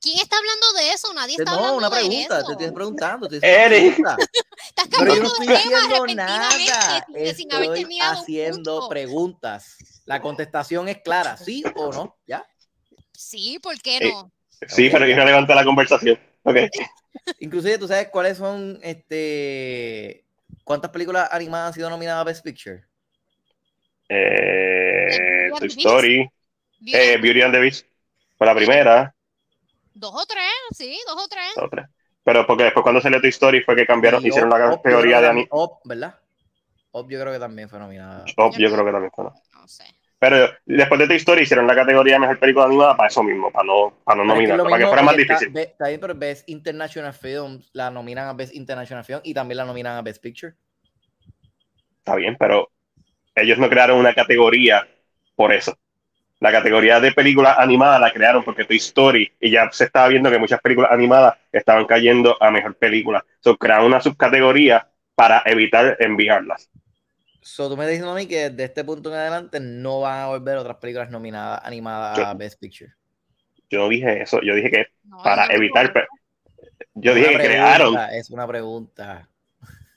[0.00, 1.12] ¿Quién está hablando de eso?
[1.14, 1.80] Nadie está hablando de eso.
[1.80, 3.28] No, una pregunta, te estoy preguntando.
[3.28, 3.98] Te Eric.
[4.68, 6.48] Estás Pero yo no estoy diciendo nada.
[7.14, 9.76] Estoy haciendo preguntas.
[10.04, 12.16] La contestación es clara, ¿sí o no?
[12.26, 12.44] ¿Ya?
[13.12, 14.32] Sí, ¿por qué eh, no?
[14.66, 16.18] sí, pero que no levanta la conversación.
[16.42, 16.68] Okay.
[17.40, 20.24] Inclusive, ¿tú sabes cuáles son, este,
[20.64, 22.82] cuántas películas animadas han sido nominadas a Best Picture?
[24.08, 26.30] Eh, Toy Story,
[26.86, 27.86] eh, Beauty and the Beast,
[28.36, 29.14] fue la primera.
[29.94, 31.86] Dos o tres, sí, dos o tres.
[32.22, 35.48] Pero porque después cuando salió tu Story fue que cambiaron, hicieron la categoría de anime.
[35.84, 36.14] ¿verdad?
[36.92, 38.24] Op, yo creo que también fue nominada.
[38.36, 39.42] Op, yo, creo que también fue nominada.
[39.54, 39.84] No sé.
[40.18, 43.50] Pero después de tu Story hicieron la categoría de mejor película animada para eso mismo,
[43.50, 45.56] para no, para no nominar, para que fuera más difícil.
[45.56, 49.64] Está, bien, pero Best International Films la nominan a Best International Film y también la
[49.64, 50.52] nominan a Best Picture.
[52.00, 52.70] Está bien, pero
[53.34, 54.86] ellos no crearon una categoría
[55.34, 55.74] por eso
[56.40, 60.30] la categoría de películas animadas la crearon porque Toy Story y ya se estaba viendo
[60.30, 63.24] que muchas películas animadas estaban cayendo a mejor película.
[63.40, 66.70] So, crearon una subcategoría para evitar enviarlas.
[67.42, 70.26] So, tú me dices a mí que desde este punto en adelante no van a
[70.28, 72.92] volver otras películas nominadas animadas a Best Picture.
[73.68, 74.86] Yo no dije eso, yo dije que
[75.22, 75.92] para evitar.
[76.94, 77.96] Yo dije que crearon.
[78.12, 79.29] Es una pregunta.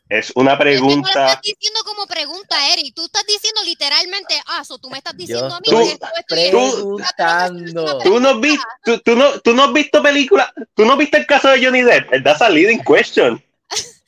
[0.10, 0.96] Es una pregunta.
[0.96, 2.94] Tú no estás diciendo como pregunta, Eric.
[2.94, 8.00] Tú estás diciendo literalmente, ah, so tú me estás diciendo a mí tú, esto, preguntando.
[8.00, 11.50] Tú, no viste, tú, no, tú no has visto película, tú no viste el caso
[11.50, 12.24] de Johnny Depp.
[12.24, 13.44] That's a leading question.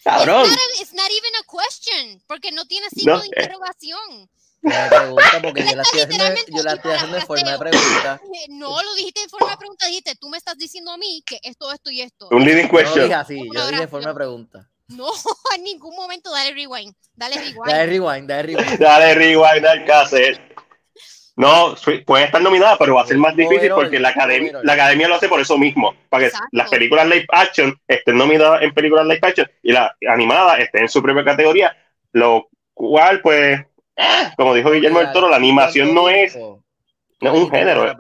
[0.04, 0.48] Cabrón.
[0.80, 3.30] It's not, even a question, porque no tiene signo de eh.
[3.36, 4.30] interrogación.
[4.62, 8.22] Me pregunta porque yo la estoy haciendo, yo la estoy haciendo en forma de pregunta.
[8.50, 11.40] No lo dijiste en forma de pregunta, dijiste, tú me estás diciendo a mí que
[11.44, 12.28] esto, esto y esto.
[12.30, 12.96] Un leading question.
[12.96, 14.70] Yo dije así, yo dije en forma de pregunta.
[14.88, 15.08] No,
[15.56, 16.96] en ningún momento dale rewind.
[17.16, 17.66] Dale rewind.
[17.66, 18.80] Dale rewind, dale rewind.
[18.80, 20.56] Dale rewind al cassette.
[21.38, 21.76] No,
[22.06, 25.16] puede estar nominada, pero va a ser más difícil porque la academia, la academia lo
[25.16, 29.20] hace por eso mismo, para que las películas live action estén nominadas en películas live
[29.22, 31.76] action y la animada esté en su propia categoría,
[32.14, 33.60] lo cual, pues,
[34.38, 36.64] como dijo Guillermo del Toro, la animación no es, no
[37.20, 37.94] es un género.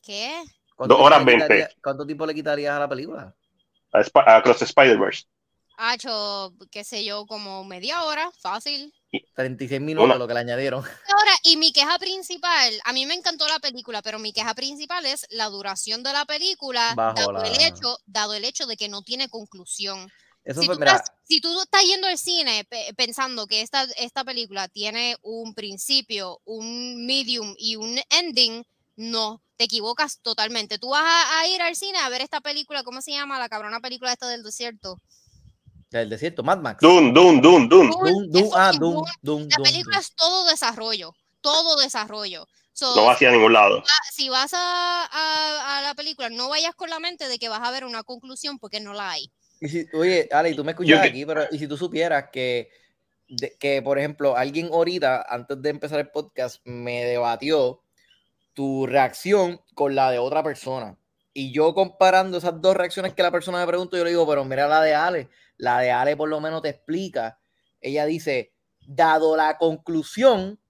[0.00, 0.32] ¿Qué?
[0.78, 1.68] Dos horas veinte.
[1.82, 3.34] ¿Cuánto tiempo le quitarías a la película?
[3.94, 5.24] A, Cross Spider-Verse.
[5.76, 8.92] Ha hecho, qué sé yo, como media hora, fácil.
[9.34, 10.80] 36 minutos lo que le añadieron.
[10.82, 15.06] Ahora, y mi queja principal, a mí me encantó la película, pero mi queja principal
[15.06, 19.02] es la duración de la película, dado, el hecho, dado el hecho de que no
[19.02, 20.10] tiene conclusión.
[20.44, 22.66] si, tú estás, si, tú estás, yendo al cine
[22.96, 28.64] pensando que esta, esta película tiene un principio, un medium y un ending,
[28.96, 30.78] no, te equivocas totalmente.
[30.78, 33.38] Tú vas a, ir al cine a ver esta película, ¿cómo se llama?
[33.38, 35.00] La cabrona película esta del desierto.
[35.90, 36.80] Del desierto, Mad Max.
[36.80, 37.90] Dun, Dun, Dun, Dun.
[38.54, 42.48] Ah, Dun, Dun, La película es todo desarrollo, todo desarrollo.
[42.80, 43.82] no va hacia ningún lado.
[44.10, 47.84] Si vas a, la película, no vayas con la mente de que vas a ver
[47.84, 49.30] una conclusión porque no la hay.
[49.92, 52.70] oye, Ale, tú me escuchas aquí, pero y si tú supieras que,
[53.60, 57.83] que, por ejemplo, alguien ahorita, antes de empezar el podcast, me debatió
[58.54, 60.96] tu reacción con la de otra persona.
[61.32, 64.44] Y yo comparando esas dos reacciones que la persona me preguntó, yo le digo, pero
[64.44, 67.38] mira la de Ale, la de Ale por lo menos te explica.
[67.80, 68.54] Ella dice,
[68.86, 70.60] dado la conclusión,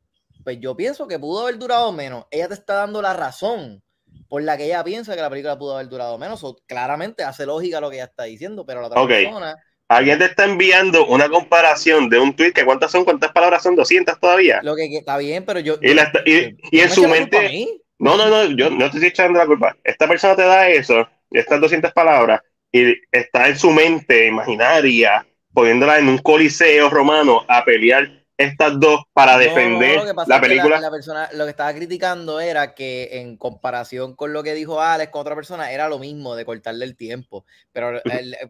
[0.42, 2.24] pues yo pienso que pudo haber durado menos.
[2.30, 3.82] Ella te está dando la razón
[4.28, 6.42] por la que ella piensa que la película pudo haber durado menos.
[6.44, 9.56] O claramente hace lógica lo que ella está diciendo, pero la otra persona
[9.94, 13.76] Alguien te está enviando una comparación de un tweet que cuántas son, cuántas palabras son,
[13.76, 14.60] 200 todavía.
[14.64, 15.76] Lo que, está bien, pero yo.
[15.80, 17.68] Y, en su mente.
[18.00, 19.76] No, no, no, yo no te estoy echando la culpa.
[19.84, 22.40] Esta persona te da eso, estas 200 palabras,
[22.72, 29.02] y está en su mente imaginaria, poniéndola en un coliseo romano a pelear estas dos
[29.12, 30.80] para defender la película.
[30.80, 35.12] La, persona, lo que estaba criticando era que en comparación con lo que dijo Alex
[35.12, 37.44] con otra persona, era lo mismo de cortarle el tiempo.
[37.72, 38.00] Pero,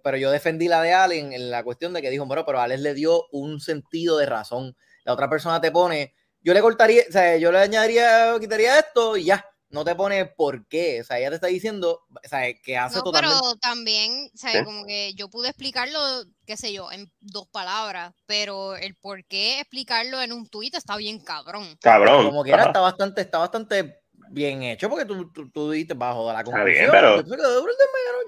[0.02, 2.80] pero yo defendí la de Alex en, la cuestión de que dijo, bueno, pero Alex
[2.80, 4.76] le dio un sentido de razón.
[5.04, 9.16] La otra persona te pone, yo le cortaría, o sea, yo le añadiría, quitaría esto
[9.16, 9.44] y ya
[9.74, 11.00] no te pone por qué.
[11.00, 14.64] O sea, ella te está diciendo, o sea, que hace no, Pero también, o sea,
[14.64, 15.98] como que yo pude explicarlo,
[16.46, 20.96] qué sé yo, en dos palabras, pero el por qué explicarlo en un tuit está
[20.96, 21.76] bien cabrón.
[21.82, 22.26] Cabrón.
[22.26, 24.00] Como que era, está bastante, está bastante
[24.30, 26.72] bien hecho, porque tú, tú, tú dijiste bajo la conclusión.
[26.72, 27.22] Bien, pero...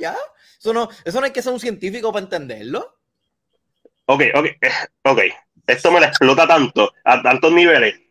[0.00, 0.16] ya.
[0.58, 2.98] Eso no, eso no hay que ser un científico para entenderlo.
[4.06, 4.46] Ok, ok,
[5.04, 5.20] ok.
[5.68, 8.05] Esto me la explota tanto, a tantos niveles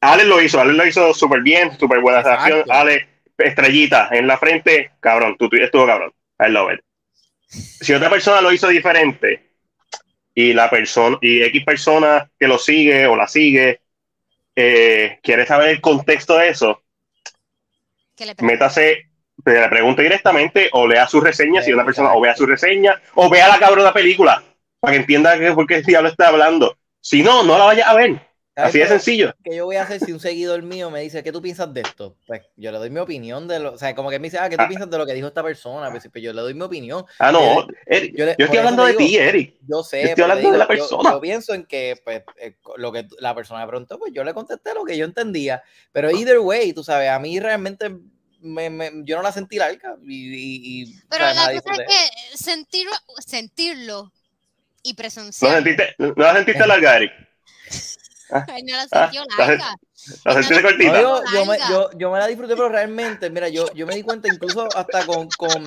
[0.00, 2.64] Ale lo hizo, Ale lo hizo súper bien, súper buena reacción.
[2.68, 6.12] Ale, estrellita en la frente, cabrón, tú, estuvo cabrón.
[6.38, 6.80] I love it.
[7.48, 9.50] Si otra persona lo hizo diferente
[10.34, 13.80] y la persona, y X persona que lo sigue o la sigue,
[14.54, 16.82] eh, quiere saber el contexto de eso,
[18.40, 19.10] métase,
[19.44, 23.28] le pregunte directamente o lea su reseña, si una persona o vea su reseña, o
[23.28, 24.42] vea la cabrona película,
[24.80, 26.76] para que entienda que, por qué el diablo está hablando.
[27.00, 28.20] Si no, no la vaya a ver.
[28.56, 29.34] Así de sencillo.
[29.44, 31.82] ¿Qué yo voy a hacer si un seguidor mío me dice, ¿qué tú piensas de
[31.82, 32.16] esto?
[32.26, 34.48] Pues yo le doy mi opinión de lo, o sea, como que me dice, ah,
[34.48, 34.68] ¿qué tú ah.
[34.68, 35.90] piensas de lo que dijo esta persona?
[35.90, 37.04] Pues, pues yo le doy mi opinión.
[37.18, 39.56] Ah, no, Eric, yo, estoy hablando de ti, Eric.
[39.68, 40.02] Yo sé.
[40.02, 41.10] Yo estoy hablando de la persona.
[41.10, 44.32] Yo, pienso en que, pues, eh, lo que la persona me preguntó, pues yo le
[44.32, 45.62] contesté lo que yo entendía.
[45.92, 47.94] Pero either way, tú sabes, a mí realmente
[48.40, 49.96] me, me, yo no la sentí larga.
[50.02, 54.12] Y, y, Pero la cosa es que sentirlo, sentirlo
[54.82, 55.58] y presenciarlo.
[55.58, 57.12] ¿No, sentiste, no la sentiste larga, Eric?
[58.30, 59.76] no la sintió larga.
[61.96, 65.28] yo, me, la disfruté, pero realmente, mira, yo, yo me di cuenta incluso hasta con,
[65.36, 65.66] con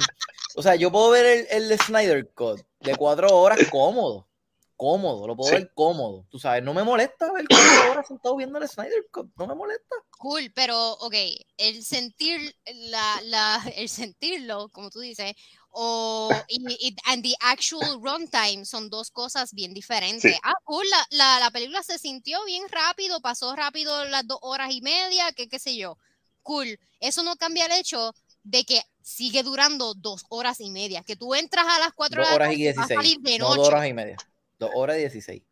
[0.55, 4.27] o sea, yo puedo ver el, el Snyder Cut de cuatro horas cómodo,
[4.75, 8.59] cómodo, lo puedo ver cómodo, tú sabes, no me molesta ver cuatro horas sentado viendo
[8.59, 9.95] el Snyder Cut, no me molesta.
[10.17, 11.15] Cool, pero, ok,
[11.57, 15.33] el sentir, la, la, el sentirlo, como tú dices,
[15.71, 20.35] o y, and the actual runtime son dos cosas bien diferentes.
[20.43, 24.81] Ah, cool, la, la, película se sintió bien rápido, pasó rápido las dos horas y
[24.81, 25.97] media, que qué sé yo.
[26.41, 26.79] Cool.
[26.99, 28.13] Eso no cambia el hecho
[28.43, 31.03] de que sigue durando dos horas y media.
[31.03, 33.17] Que tú entras a las cuatro horas y dieciséis.
[33.21, 33.57] de noche.
[33.57, 34.17] dos horas y media.
[34.57, 35.43] Dos horas y dieciséis.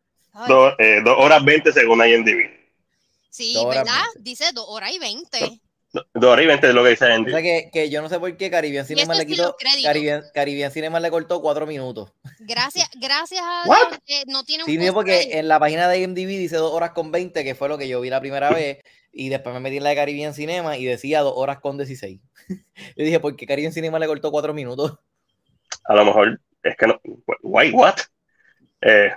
[0.46, 2.50] Dos, eh, dos horas veinte según IMDb.
[3.30, 4.04] Sí, ¿verdad?
[4.18, 5.60] Dice dos horas y veinte.
[5.92, 7.30] Dos y es lo que dice Andy.
[7.30, 9.56] O sea que, que, yo no sé por qué Caribbean Cinema le quitó.
[9.82, 12.12] Caribbean, Caribbean, Cinema le cortó cuatro minutos.
[12.40, 16.26] Gracias, gracias a Dios que no tiene un Sí, porque en la página de IMDb
[16.26, 18.78] dice dos horas con 20, que fue lo que yo vi la primera vez.
[19.12, 22.20] Y después me metí en la de Caribbean Cinema y decía dos horas con 16.
[22.48, 24.98] yo dije, ¿por qué Caribbean Cinema le cortó cuatro minutos?
[25.84, 27.00] A lo mejor es que no.
[27.42, 27.96] Wait, what?
[28.82, 29.10] Eh,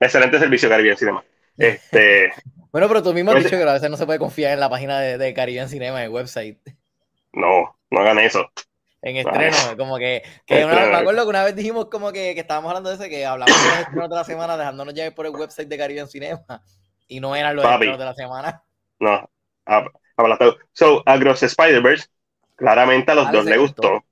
[0.00, 1.24] excelente servicio Caribbean Cinema.
[1.58, 2.32] Este.
[2.76, 4.68] Bueno, pero tú mismo has dicho que a veces no se puede confiar en la
[4.68, 6.58] página de, de Caribbean Cinema, en el website.
[7.32, 8.50] No, no hagan eso.
[9.00, 12.40] En estreno, como que, que una, me acuerdo que una vez dijimos como que, que
[12.40, 15.24] estábamos hablando de eso, que hablamos de los estrenos de la semana dejándonos llevar por
[15.24, 16.62] el website de Caribbean Cinema
[17.08, 18.62] y no eran los estrenos de la semana.
[19.00, 19.26] No,
[20.14, 20.56] hablaste.
[20.74, 22.08] So, Across Spider-Verse
[22.56, 24.04] claramente a los dos le gustó.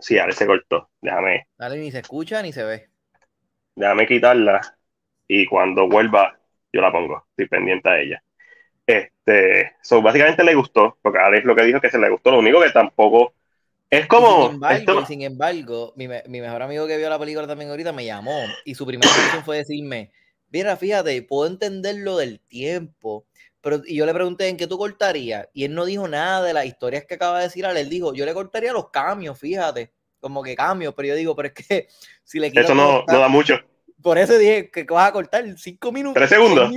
[0.00, 0.90] Sí, Ale se cortó.
[1.00, 1.46] Déjame.
[1.56, 2.88] Dale, ni se escucha ni se ve.
[3.76, 4.76] Déjame quitarla
[5.28, 6.39] y cuando vuelva
[6.72, 7.26] yo la pongo.
[7.30, 8.22] Estoy pendiente a ella.
[8.86, 12.30] Este, so, básicamente le gustó, porque Alex lo que dijo que se le gustó.
[12.32, 13.34] Lo único que tampoco
[13.88, 14.52] es como.
[15.06, 18.86] sin embargo, mi, mejor amigo que vio la película también ahorita me llamó y su
[18.86, 20.12] primera reacción fue decirme:
[20.50, 23.26] Mira, fíjate, puedo entender lo del tiempo,
[23.60, 26.52] pero y yo le pregunté en qué tú cortarías y él no dijo nada de
[26.52, 27.64] las historias que acaba de decir.
[27.64, 31.48] Él dijo: Yo le cortaría los cambios, fíjate, como que cambios, pero yo digo: Pero
[31.48, 31.88] es que
[32.24, 32.66] si le quiero.
[32.66, 33.58] Eso no, no da mucho.
[34.02, 36.14] Por eso dije que vas a cortar cinco minutos.
[36.14, 36.70] ¿Tres segundos?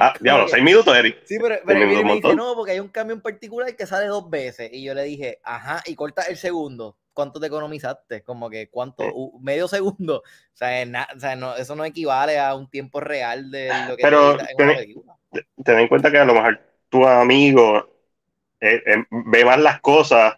[0.00, 1.18] Ah, diablo, seis minutos, Eric.
[1.24, 4.06] Sí, pero, pero él me dice, no, porque hay un cambio en particular que sale
[4.06, 4.70] dos veces.
[4.72, 6.96] Y yo le dije, ajá, y corta el segundo.
[7.12, 8.22] ¿Cuánto te economizaste?
[8.22, 9.04] Como que, ¿cuánto?
[9.40, 10.22] medio segundo.
[10.56, 14.02] O sea, o sea no, eso no equivale a un tiempo real de lo que
[14.02, 14.96] Pero ten,
[15.62, 16.58] ten en cuenta que a lo mejor
[16.88, 17.96] tu amigo
[18.58, 20.34] eh, eh, ve más las cosas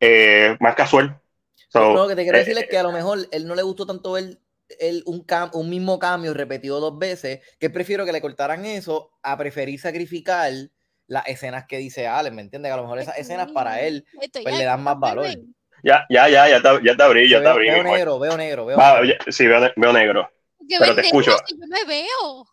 [0.00, 1.20] eh, más casual.
[1.68, 3.86] So, lo que te quiero decir es que a lo mejor él no le gustó
[3.86, 4.38] tanto ver
[4.78, 9.36] el, un, un mismo cambio repetido dos veces, que prefiero que le cortaran eso a
[9.36, 10.52] preferir sacrificar
[11.06, 12.68] las escenas que dice Ale, ¿me entiendes?
[12.68, 15.26] Que a lo mejor esas escenas para él pues, le dan más valor.
[15.82, 17.70] Ya, ya, ya, ya te, ya te abrí, ya te abrí.
[17.70, 19.16] Veo negro, veo negro, veo negro.
[19.28, 20.30] sí, veo, veo negro.
[20.78, 21.30] pero te escucho.
[21.30, 22.46] Yo me veo.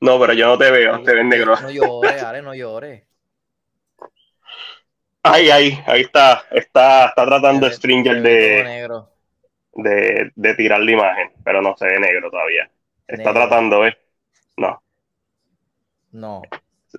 [0.00, 1.60] No, pero yo no te veo, te ves negro.
[1.60, 3.02] No llores, Ale, no llores.
[5.24, 6.44] Ahí, ahí, ahí está.
[6.52, 8.62] Está, está tratando Stringer de.
[8.62, 9.17] Negro
[9.78, 12.70] de, de tirar la imagen, pero no se ve negro todavía.
[13.06, 13.96] Está tratando, ¿eh?
[14.56, 14.82] No.
[16.12, 16.42] No.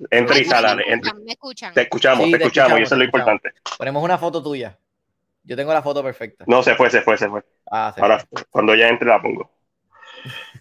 [0.10, 0.84] Entra y sale.
[0.86, 1.74] ¿Me escuchan?
[1.74, 3.52] Te escuchamos, te, escuchamos, y eso es lo importante.
[3.78, 4.78] Ponemos una foto tuya.
[5.44, 6.46] Yo tengo la foto perfecta.
[6.48, 7.44] No, se fue, se fue, se fue.
[7.72, 9.52] Ah, Ahora, cuando ya entre, la pongo.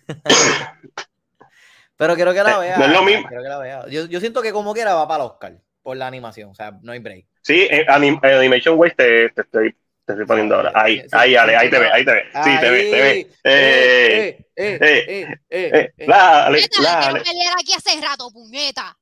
[1.97, 2.78] Pero quiero que la eh, vea.
[2.78, 3.28] No es lo mismo.
[3.28, 3.86] Quiero que la vea.
[3.89, 6.51] Yo, yo, siento que como quiera va para el Oscar por la animación.
[6.51, 7.27] O sea, no hay break.
[7.43, 9.77] Sí, en, Animation Waste te, te, estoy
[10.09, 10.72] te estoy poniendo ahora.
[10.74, 12.24] Ahí, ahí, Ale, ahí te ve, ahí te ve.
[12.43, 13.30] Sí, te ve, te ve.
[13.44, 17.20] Eh, eh, eh, eh, Dale, dale.
[17.60, 18.97] aquí hace rato, puñeta.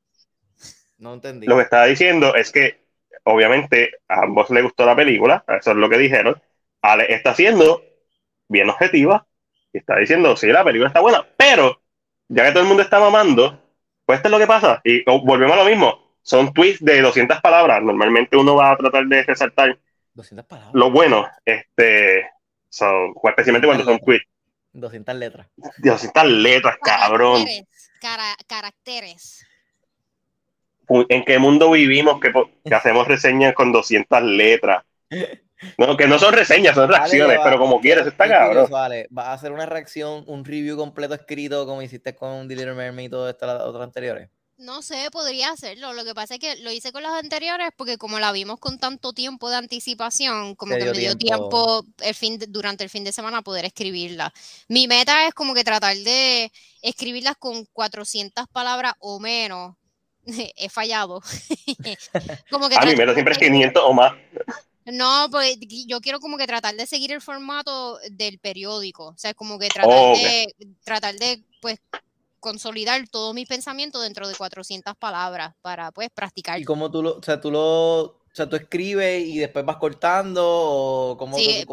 [0.99, 1.47] No entendí.
[1.47, 2.89] Lo que estaba diciendo es que,
[3.23, 6.43] obviamente, a ambos les gustó la película, eso es lo que dijeron.
[6.83, 7.85] Ale está siendo
[8.49, 9.29] bien objetiva
[9.73, 11.83] y está diciendo, sí, la película está buena, pero
[12.29, 13.63] ya que todo el mundo está mamando,
[14.05, 14.81] pues esto es lo que pasa.
[14.83, 16.17] Y volvemos a lo mismo.
[16.23, 17.81] Son tweets de 200 palabras.
[17.81, 19.79] Normalmente uno va a tratar de resaltar
[20.17, 20.75] 200 palabras.
[20.75, 22.29] Lo bueno, este,
[22.69, 24.23] son, especialmente cuando son quiz.
[24.73, 25.47] 200 letras.
[25.79, 27.45] 200 letras, cabrón.
[28.49, 29.47] caracteres.
[30.89, 32.33] ¿En qué mundo vivimos que,
[32.75, 34.85] hacemos reseñas con 200 letras?
[35.79, 38.69] No, que no son reseñas, son reacciones, pero como quieres, está cabrón.
[38.71, 42.75] Vale, ¿vas a hacer una reacción, un review completo escrito como hiciste con The Little
[42.75, 44.29] Mermaid y todas estas otras anteriores?
[44.59, 45.93] No sé, podría hacerlo.
[45.93, 48.79] Lo que pasa es que lo hice con las anteriores porque como la vimos con
[48.79, 53.13] tanto tiempo de anticipación, como que me dio tiempo, el fin durante el fin de
[53.13, 54.33] semana poder escribirla.
[54.69, 56.51] Mi meta es como que tratar de
[56.81, 59.77] escribirlas con 400 palabras o menos.
[60.57, 61.21] He fallado.
[62.51, 64.15] como que A mi meta siempre es 500 o más.
[64.87, 69.09] No, pues yo quiero como que tratar de seguir el formato del periódico.
[69.09, 70.55] O sea, como que tratar oh, de
[70.85, 71.79] tratar de pues
[72.47, 76.61] consolidar todo mi pensamiento dentro de 400 palabras para pues practicar.
[76.61, 79.79] ¿Y cómo tú lo, o sea, tú lo, o sea, tú escribes y después vas
[79.79, 81.67] cortando o cómo, sí,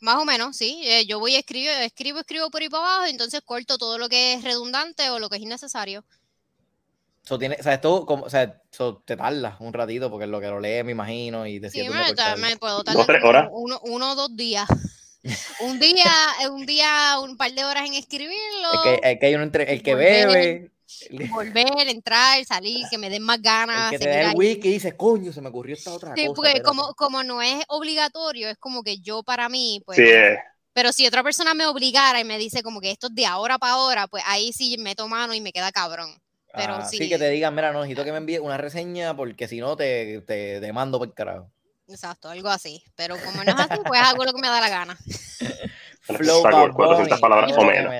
[0.00, 0.82] más o menos, sí.
[0.84, 4.10] Eh, yo voy a escribir, escribo, escribo por ahí para abajo, entonces corto todo lo
[4.10, 6.04] que es redundante o lo que es innecesario.
[7.22, 8.60] So, tiene, o sea, esto como, o sea,
[9.06, 11.88] te tarda un ratito porque es lo que lo lees, me imagino, y te Sí,
[11.88, 14.68] me, me, puedo tardar uno, uno o dos días
[15.60, 16.12] un día,
[16.50, 18.84] un día, un par de horas en escribirlo.
[18.84, 20.70] El que, el que, entre, el que bebe.
[21.30, 23.92] Volver, entrar, salir, que me den más ganas.
[23.92, 26.26] El que te da el wiki y dices, coño, se me ocurrió esta otra sí,
[26.26, 26.34] cosa.
[26.34, 29.98] porque como, como no es obligatorio, es como que yo para mí, pues.
[29.98, 30.04] Sí.
[30.72, 33.58] Pero si otra persona me obligara y me dice como que esto es de ahora
[33.58, 36.10] para ahora, pues ahí sí meto mano y me queda cabrón.
[36.54, 37.08] Pero ah, sí.
[37.08, 40.22] que te digan, mira, no necesito que me envíes una reseña porque si no te,
[40.22, 41.50] te, te mando por carajo.
[41.88, 42.82] Exacto, algo así.
[42.94, 44.98] Pero como no es así, pues hago lo que me da la gana.
[46.00, 47.92] Flow 400 palabras o menos.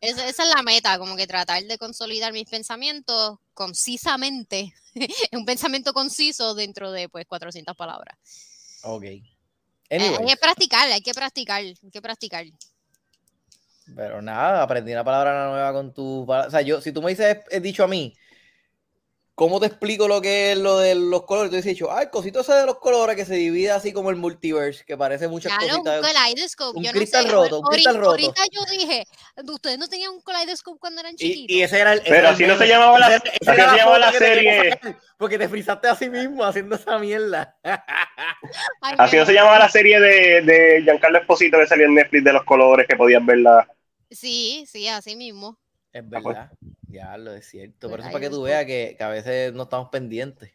[0.00, 4.74] Esa, esa, es la meta, como que tratar de consolidar mis pensamientos concisamente,
[5.32, 8.16] un pensamiento conciso dentro de pues 400 palabras.
[8.82, 9.04] Ok.
[9.04, 9.22] Eh,
[9.90, 12.44] hay que practicar, hay que practicar, hay que practicar.
[13.94, 16.24] Pero nada, aprendí una palabra nueva con tu...
[16.28, 18.16] O sea, yo, si tú me dices, he dicho a mí,
[19.34, 21.50] ¿Cómo te explico lo que es lo de los colores?
[21.50, 24.84] Tú dices, ay, cosito ese de los colores que se divide así como el multiverse,
[24.84, 25.96] que parece muchas claro, cositas.
[25.96, 26.78] un kaleidoscope.
[26.78, 28.10] Un yo cristal no sé, roto, un ahorita, cristal roto.
[28.10, 29.06] ahorita yo dije,
[29.50, 31.46] ustedes no tenían un kaleidoscope cuando eran chiquitos.
[31.48, 32.00] Y, y ese era el.
[32.00, 34.18] ese Pero era el así no se llamaba la, no era se llamaba la te
[34.18, 34.70] serie.
[34.70, 37.56] sacar, Porque te frizaste a sí mismo haciendo esa mierda.
[38.82, 42.22] Ay, Así no se llamaba la serie de, de Giancarlo Esposito que salió en Netflix
[42.24, 43.66] de los colores que podías verla.
[44.10, 45.58] Sí, sí, así mismo.
[45.90, 46.36] Es pues.
[46.92, 47.88] Ya lo es cierto.
[47.90, 50.52] Por eso Ay, para que tú veas que, que a veces no estamos pendientes.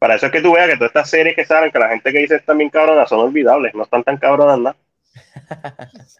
[0.00, 2.12] Para eso es que tú veas que todas estas series que salen, que la gente
[2.12, 4.76] que dice están bien cabronas, son olvidables, no están tan cabronas nada.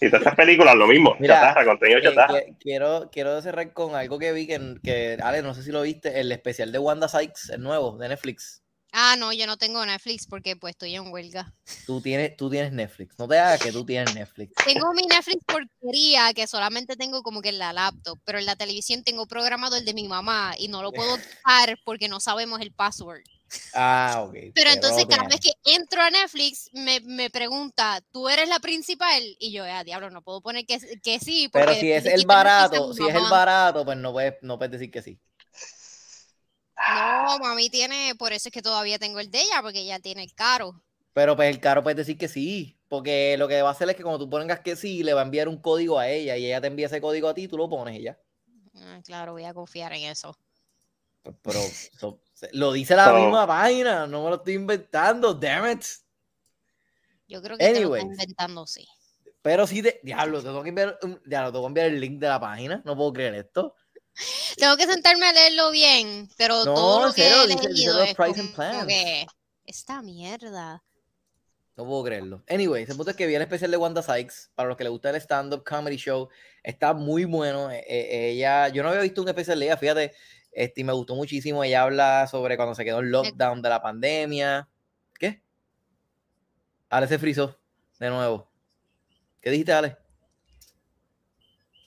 [0.00, 2.40] Y todas estas películas, lo mismo, Mira, chatarra, contenido Eh, chatarra.
[2.46, 5.82] que- quiero, quiero cerrar con algo que vi que, que, Ale, no sé si lo
[5.82, 8.59] viste, el especial de Wanda Sykes, el nuevo, de Netflix.
[8.92, 11.52] Ah, no, yo no tengo Netflix porque pues estoy en huelga.
[11.86, 13.18] Tú tienes, tú tienes Netflix.
[13.18, 14.52] No te hagas que tú tienes Netflix.
[14.64, 18.56] Tengo mi Netflix porquería que solamente tengo como que en la laptop, pero en la
[18.56, 21.14] televisión tengo programado el de mi mamá y no lo puedo
[21.44, 23.22] usar porque no sabemos el password.
[23.74, 24.52] Ah, ok.
[24.54, 29.22] Pero entonces cada vez que entro a Netflix me, me pregunta, ¿tú eres la principal?
[29.38, 31.48] Y yo, ah, diablo, no puedo poner que, que sí.
[31.52, 34.90] Pero si es el barato, si es el barato, pues no puedes, no puedes decir
[34.90, 35.20] que sí.
[36.88, 40.22] No, mami tiene, por eso es que todavía tengo el de ella, porque ella tiene
[40.22, 40.82] el caro.
[41.12, 42.76] Pero pues el caro puedes decir que sí.
[42.88, 45.20] Porque lo que va a hacer es que cuando tú pongas que sí, le va
[45.20, 47.56] a enviar un código a ella y ella te envía ese código a ti, tú
[47.56, 48.18] lo pones y ya.
[48.74, 50.36] Ah, claro, voy a confiar en eso.
[51.22, 51.60] Pues, Pero
[52.00, 55.84] so- se- lo dice la misma página, no me lo estoy inventando, damn it.
[57.28, 58.86] Yo creo que te lo está inventando, sí.
[59.42, 62.00] Pero sí, te, diablo, te tengo que enviar, un- diablo, te tengo que enviar el
[62.00, 63.74] link de la página, no puedo creer esto.
[64.56, 68.10] Tengo que sentarme a leerlo bien, pero No, todo lo que serio, he dice- dice
[68.10, 69.26] es como, que
[69.66, 70.82] esta mierda.
[71.76, 72.42] No puedo creerlo.
[72.48, 74.50] Anyway, el punto es que vi el especial de Wanda Sykes.
[74.54, 76.28] Para los que les gusta el stand-up comedy show,
[76.62, 77.70] está muy bueno.
[77.70, 80.12] Eh, eh, ella, yo no había visto un especial de ella, fíjate,
[80.52, 81.64] este, y me gustó muchísimo.
[81.64, 84.68] Ella habla sobre cuando se quedó en lockdown de la pandemia.
[85.18, 85.40] ¿Qué?
[86.90, 87.56] Ale se frizó
[87.98, 88.50] de nuevo.
[89.40, 89.96] ¿Qué dijiste, Ale?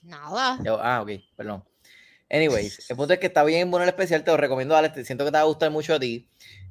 [0.02, 0.58] Nada.
[0.62, 1.64] Ya- Ah, ok, perdón.
[2.34, 4.94] Anyways, el punto es que está bien bueno el especial, te lo recomiendo, Alex.
[4.94, 6.28] te- Siento que te va a gustar mucho a ti.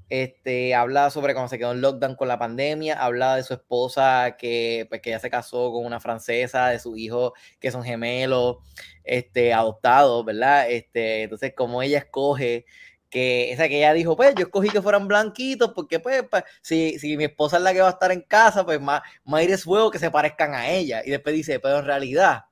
[0.10, 4.36] Este, habla sobre cuando se quedó en lockdown con la pandemia, habla de su esposa
[4.38, 8.58] que, pues, que ya se casó con una francesa, de su hijo que son gemelos,
[9.06, 10.70] este, adoptados, ¿verdad?
[10.70, 12.66] Este, entonces, como ella escoge
[13.10, 16.24] que, esa que ella dijo, pues yo escogí que fueran blanquitos, porque pues,
[16.62, 19.44] si, si mi esposa es la que va a estar en casa, pues más, más
[19.44, 21.02] es fuego que se parezcan a ella.
[21.06, 22.44] Y después dice, pero en realidad,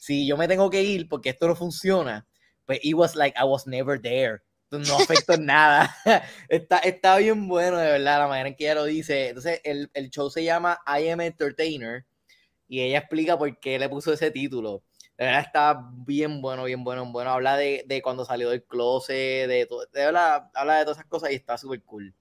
[0.00, 2.26] si yo me tengo que ir porque esto no funciona,
[2.68, 4.42] pues it was like I was never there.
[4.72, 5.96] No afectó nada.
[6.50, 9.30] Está, está bien bueno, de verdad, la manera en que ella lo dice.
[9.30, 12.06] Entonces, el, el show se llama I Am Entertainer
[12.68, 14.84] y ella explica por qué le puso ese título.
[15.18, 17.30] De verdad está bien bueno, bien bueno, bueno.
[17.30, 21.08] Habla de, de cuando salió del closet, de todo, de verdad, habla de todas esas
[21.10, 22.14] cosas y está súper cool.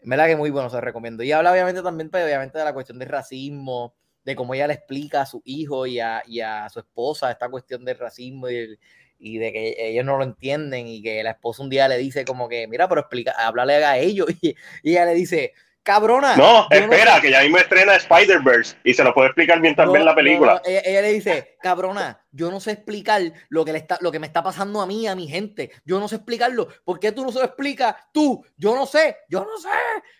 [0.00, 1.22] En verdad que muy bueno, se recomiendo.
[1.22, 3.94] Y habla obviamente también, pues, obviamente, de la cuestión del racismo,
[4.24, 7.48] de cómo ella le explica a su hijo y a, y a su esposa esta
[7.48, 8.78] cuestión del racismo y, el-
[9.18, 12.24] y de que ellos no lo entienden y que la esposa un día le dice
[12.24, 14.50] como que, mira, pero explica, háblale a ellos y,
[14.82, 15.52] y ella le dice,
[15.86, 16.36] cabrona.
[16.36, 20.04] No, espera, que ya mismo estrena Spider-Verse y se lo puedo explicar mientras no, ven
[20.04, 20.54] la película.
[20.54, 24.10] no, ella, ella le dice, cabrona, yo no sé explicar lo que, le está, lo
[24.10, 25.70] que me está pasando a mí, a mi gente.
[25.84, 26.66] Yo no sé explicarlo.
[26.84, 27.94] ¿Por qué tú no se lo explicas?
[28.12, 29.68] Tú, yo no sé, yo no sé.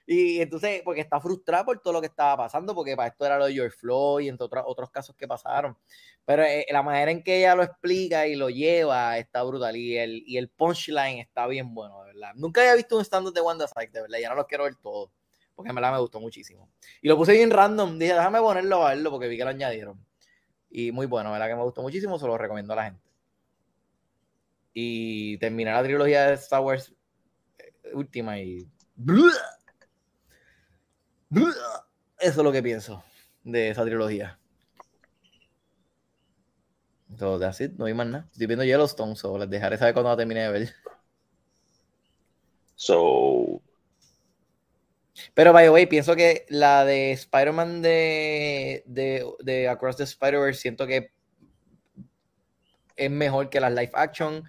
[0.06, 3.36] Y entonces, porque está frustrada por todo lo que estaba pasando, porque para esto era
[3.36, 5.76] lo de George Floyd y entre otros, otros casos que pasaron.
[6.24, 9.76] Pero eh, la manera en que ella lo explica y lo lleva está brutal.
[9.76, 12.34] Y el, y el punchline está bien bueno, de verdad.
[12.36, 14.18] Nunca había visto un stand-up de Wanda Sykes, de verdad.
[14.20, 15.10] Ya no los quiero ver todos
[15.56, 16.70] porque en verdad me gustó muchísimo.
[17.00, 19.98] Y lo puse bien random, dije, déjame ponerlo a verlo porque vi que lo añadieron.
[20.70, 23.02] Y muy bueno, verdad que me gustó muchísimo, se lo recomiendo a la gente.
[24.74, 26.94] Y terminé la trilogía de Star Wars
[27.58, 28.68] eh, última y...
[31.30, 31.50] Eso
[32.18, 33.02] es lo que pienso
[33.42, 34.38] de esa trilogía.
[37.18, 38.28] That's it, no hay más nada.
[38.30, 40.74] Estoy viendo Yellowstone, so les dejaré saber cuando la termine de ver.
[42.74, 43.62] So,
[45.34, 50.60] Pero, by the way, pienso que la de Spider-Man de, de, de Across the Spider-Verse
[50.60, 51.10] siento que
[52.96, 54.44] es mejor que las live action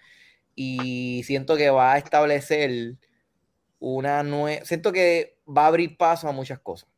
[0.56, 2.96] y siento que va a establecer
[3.80, 4.66] una nueva...
[4.66, 6.90] Siento que va a abrir paso a muchas cosas.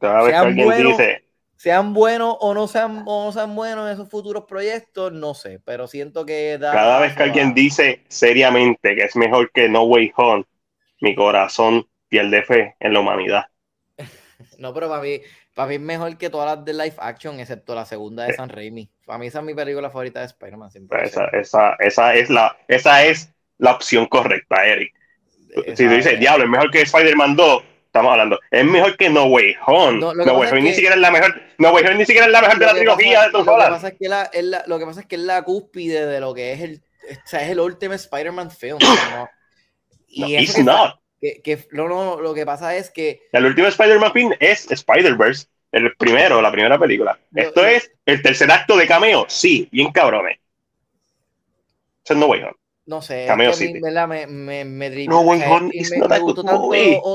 [0.00, 1.24] cada vez que Sean buenos, dice,
[1.56, 5.60] Sean buenos o no sean, o no sean buenos en esos futuros proyectos, no sé,
[5.64, 6.56] pero siento que...
[6.56, 10.44] da cada vez que alguien a- dice seriamente que es mejor que No Way Home,
[11.00, 13.46] mi corazón pierde fe en la humanidad.
[14.56, 15.20] No, pero para mí,
[15.54, 18.48] para mí es mejor que todas las de live action, excepto la segunda de San
[18.48, 18.88] Raimi.
[19.04, 20.70] Para mí esa es mi película favorita de Spider-Man.
[20.70, 21.04] siempre.
[21.04, 24.94] Esa, esa, esa es la, esa es la opción correcta, Eric.
[25.74, 28.38] Si tú dices, diablo, es mejor que Spider-Man 2, estamos hablando.
[28.50, 29.98] Es mejor que No Way Home.
[29.98, 31.40] No, Way Home ni siquiera es la mejor.
[31.58, 33.58] No Way Home ni siquiera es la mejor de la trilogía de Tom Holland.
[33.58, 36.20] Lo que, pasa es que la, lo que pasa es que es la cúspide de
[36.20, 36.82] lo que es el.
[37.10, 38.78] O sea, es el Ultimate Spider-Man film.
[39.14, 39.28] ¿no?
[40.06, 41.00] Y no, it's not.
[41.20, 43.28] Que, que, no, no, lo que pasa es que.
[43.32, 45.46] El último Spider-Man film es Spider-Verse.
[45.70, 47.18] El primero, la primera película.
[47.34, 49.26] Esto es el tercer acto de cameo.
[49.28, 50.38] Sí, bien cabrones.
[52.04, 52.54] Eso es No Way Home.
[52.88, 56.70] No sé, Cameo es que me, me, me, me, no, way home me, gustó tanto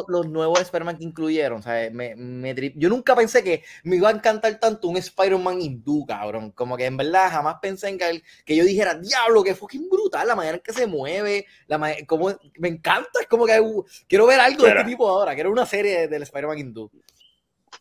[0.07, 1.57] los, nuevos Spider-Man que incluyeron.
[1.57, 5.59] O sea, me, me Yo nunca pensé que me iba a encantar tanto un Spider-Man
[5.59, 6.51] hindú, cabrón.
[6.51, 10.27] Como que en verdad jamás pensé en que, que yo dijera, diablo, que fucking brutal
[10.27, 11.47] la manera en que se mueve.
[11.65, 12.29] La como,
[12.59, 15.33] me encanta, es como que uh, quiero ver algo de este tipo ahora.
[15.33, 16.91] Quiero una serie del Spider-Man hindú.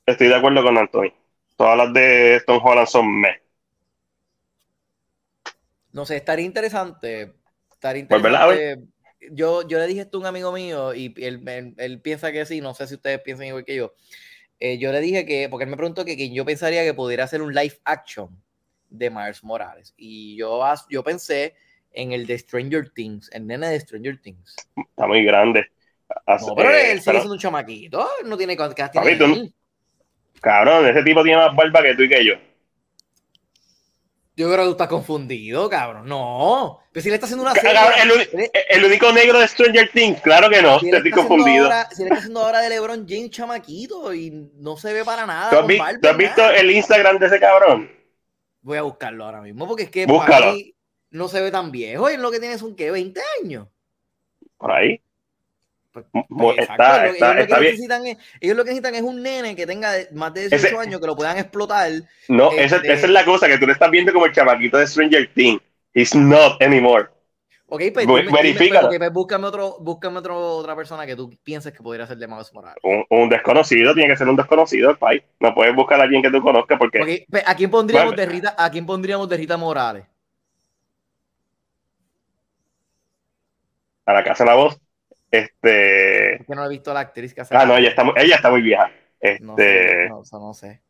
[0.06, 1.12] Estoy de acuerdo con Anthony.
[1.56, 3.43] Todas las de Tom Holland son me.
[5.93, 7.41] No sé, estaría interesante
[8.09, 8.78] pues,
[9.30, 12.74] yo, yo le dije esto a un amigo mío y él, piensa que sí, no
[12.74, 13.94] sé si ustedes piensan igual que yo.
[14.59, 17.42] Eh, yo le dije que, porque él me preguntó que, yo pensaría que pudiera hacer
[17.42, 18.28] un live action
[18.88, 19.94] de Miles Morales.
[19.96, 21.54] Y yo, yo pensé
[21.92, 24.56] en el de Stranger Things, el nene de Stranger Things.
[24.76, 25.66] Está muy grande.
[26.26, 28.56] no, pero él sigue siendo un chamaquito, no tiene
[30.40, 32.34] Cabrón, ese tipo tiene más barba que tú y que yo.
[34.34, 36.09] Yo creo que tú estás confundido, cabrón.
[36.09, 36.80] No.
[36.90, 37.78] Pero si le está haciendo una serie.
[38.70, 40.76] el, único negro de Stranger Things, claro que no.
[40.76, 41.68] estoy confundido.
[41.90, 45.50] si le está haciendo ahora de LeBron James chamaquito y no se ve para nada.
[45.50, 47.90] ¿Tú has, visto el Instagram de ese cabrón?
[48.62, 50.54] Voy a buscarlo ahora mismo porque es que Búscalo.
[51.10, 52.90] no se ve tan viejo y lo que tiene son, ¿qué?
[52.90, 53.68] ¿20 años?
[54.56, 55.02] Por ahí.
[55.93, 59.55] Pues, pues, está, ellos, lo que necesitan es, ellos lo que necesitan es un nene
[59.55, 61.90] que tenga más de 18 años que lo puedan explotar.
[62.28, 64.78] No, esa, este esa, es la cosa que tú le estás viendo como el chamaquito
[64.78, 65.60] de Stranger Things.
[65.93, 67.09] He's not anymore.
[67.66, 68.89] Ok, pues, verifícalo.
[68.89, 72.52] Pues, búscame, otro, búscame otro, otra persona que tú pienses que podría ser de Miles
[72.55, 72.78] Morales.
[72.82, 75.23] Un, un, desconocido, tiene que ser un desconocido, el país.
[75.40, 77.02] No puedes buscar a alguien que tú conozcas porque.
[77.02, 80.05] Okay, ¿a, quién pondríamos de Rita, ¿A quién pondríamos de Rita Morales?
[84.06, 84.78] A la casa de la voz.
[85.32, 86.34] Este.
[86.34, 87.56] Es que no he visto a la actriz que hace.
[87.56, 88.92] Ah, no, ella está, ella está muy vieja.
[89.18, 90.09] Este...
[90.10, 90.36] No sé.
[90.36, 90.82] No, sé.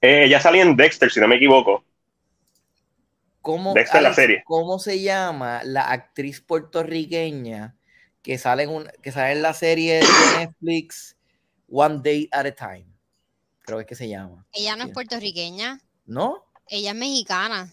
[0.00, 1.84] Eh, ella salía en Dexter, si no me equivoco.
[3.42, 4.42] ¿Cómo, Dexter, la serie.
[4.46, 7.76] ¿Cómo se llama la actriz puertorriqueña
[8.22, 10.06] que sale en, un, que sale en la serie de
[10.38, 11.16] Netflix
[11.70, 12.86] One Day at a Time?
[13.60, 14.46] Creo que es que se llama.
[14.52, 15.80] Ella no es puertorriqueña.
[16.06, 16.46] ¿No?
[16.66, 17.70] Ella es mexicana.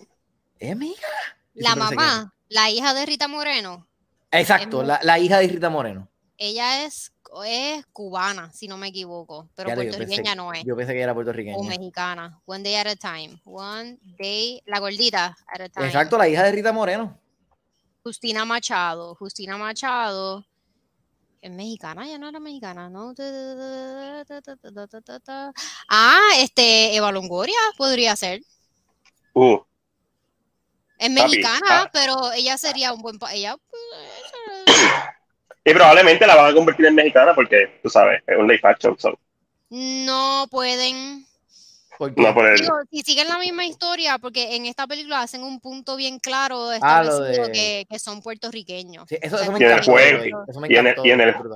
[0.60, 1.38] ¿Es mexicana?
[1.54, 3.88] La mamá, la hija de Rita Moreno.
[4.34, 6.10] Exacto, la, hija de Rita Moreno.
[6.38, 7.14] Ella es,
[7.46, 10.64] es cubana, si no me equivoco, pero puertorriqueña no es.
[10.64, 11.56] Yo pensé que era puertorriqueña.
[11.56, 12.42] O mexicana.
[12.46, 13.40] One day at a time.
[13.46, 15.86] One day, la gordita at a time.
[15.86, 17.20] Exacto, la hija de Rita Moreno.
[18.04, 19.16] Justina Machado.
[19.16, 20.46] Justina Machado.
[21.44, 23.14] Es mexicana, ya no era mexicana, ¿no?
[25.90, 28.42] Ah, este, Eva Longoria podría ser.
[29.34, 29.60] Uh.
[30.98, 31.90] Es mexicana, ah.
[31.92, 33.20] pero ella sería un buen...
[33.34, 33.58] Ella...
[35.66, 38.98] Y probablemente la van a convertir en mexicana porque, tú sabes, es un live action.
[39.70, 41.26] No pueden...
[42.18, 42.34] No
[42.92, 47.04] si siguen la misma historia, porque en esta película hacen un punto bien claro ah,
[47.54, 49.06] que, que, son puertorriqueños.
[49.10, 50.24] eso, me y en el juego,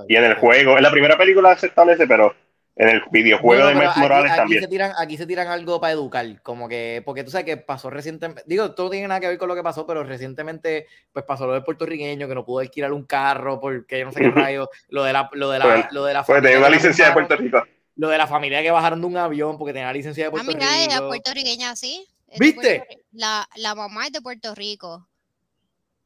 [0.08, 2.34] y en el, juego, en la primera película se establece, pero
[2.78, 4.62] en el videojuego de Miles Morales aquí también.
[4.62, 7.90] Se tiran, aquí se tiran algo para educar, como que, porque tú sabes que pasó
[7.90, 11.46] recientemente, digo, todo tiene nada que ver con lo que pasó, pero recientemente, pues pasó
[11.46, 14.70] lo del puertorriqueño, que no pudo alquilar un carro porque yo no sé qué rayo,
[14.90, 17.12] lo de la, lo de la, pues, lo de la pues tenía una licencia de
[17.12, 17.62] Puerto Rico.
[17.96, 20.54] Lo de la familia que bajaron de un avión porque tenía licencia de Puerto ah,
[20.54, 21.08] mira, Rico.
[21.08, 22.06] puertorriqueña, sí.
[22.38, 22.86] ¿Viste?
[23.10, 25.07] La, la mamá es de Puerto Rico.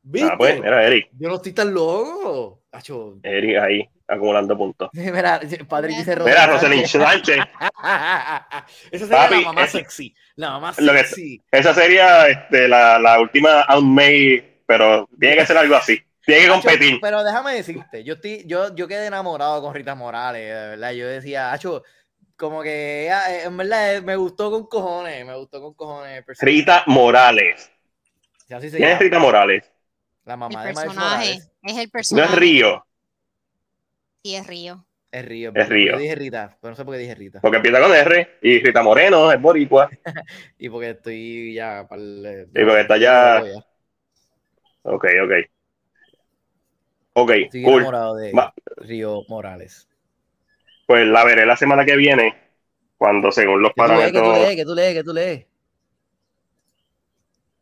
[0.03, 0.31] ¿Viste?
[0.33, 1.09] Ah, pues, era Eric.
[1.19, 2.63] Yo no estoy tan loco.
[3.23, 4.91] Eric ahí acumulando puntos.
[4.93, 7.37] Mira, padre dice Mira, Rosalind Sánchez.
[8.91, 10.15] esa sería la mamá sexy.
[10.37, 11.41] La mamá sexy.
[11.51, 15.99] esa sería este, la, la última Aunt May, pero tiene que ser algo así.
[16.25, 16.99] Tiene que competir.
[17.01, 20.93] Pero déjame decirte, yo, estoy, yo, yo quedé enamorado con Rita Morales, de verdad.
[20.93, 21.83] Yo decía, Acho,
[22.37, 26.25] como que eh, en verdad eh, me gustó con cojones, me gustó con cojones.
[26.41, 27.71] Rita Morales.
[28.47, 29.72] ¿Quién es Rita Morales?
[30.25, 31.51] La mamá de Miles Morales.
[31.63, 32.29] Es el personaje.
[32.29, 32.87] No es Río.
[34.23, 34.87] Sí, es Río.
[35.11, 35.53] Es Río.
[35.55, 35.93] Es Río.
[35.93, 37.41] Yo dije Rita, pero no sé por qué dije Rita.
[37.41, 39.91] Porque empieza con R y Rita Moreno es boricua.
[40.59, 42.49] y porque estoy ya para el...
[42.55, 43.43] Y porque está ya...
[44.83, 45.33] Ok, ok.
[47.15, 47.83] Ok, estoy cool.
[47.83, 48.33] enamorado de
[48.77, 49.89] Río Morales.
[50.87, 52.35] Pues la veré la semana que viene,
[52.97, 54.13] cuando según los parámetros...
[54.13, 55.47] Que tú lees, que tú lees, que tú lees.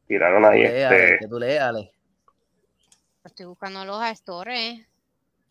[0.07, 1.19] Tiraron ahí este...
[1.20, 1.93] que tú lees, Ale.
[3.24, 4.80] Estoy buscando los actores.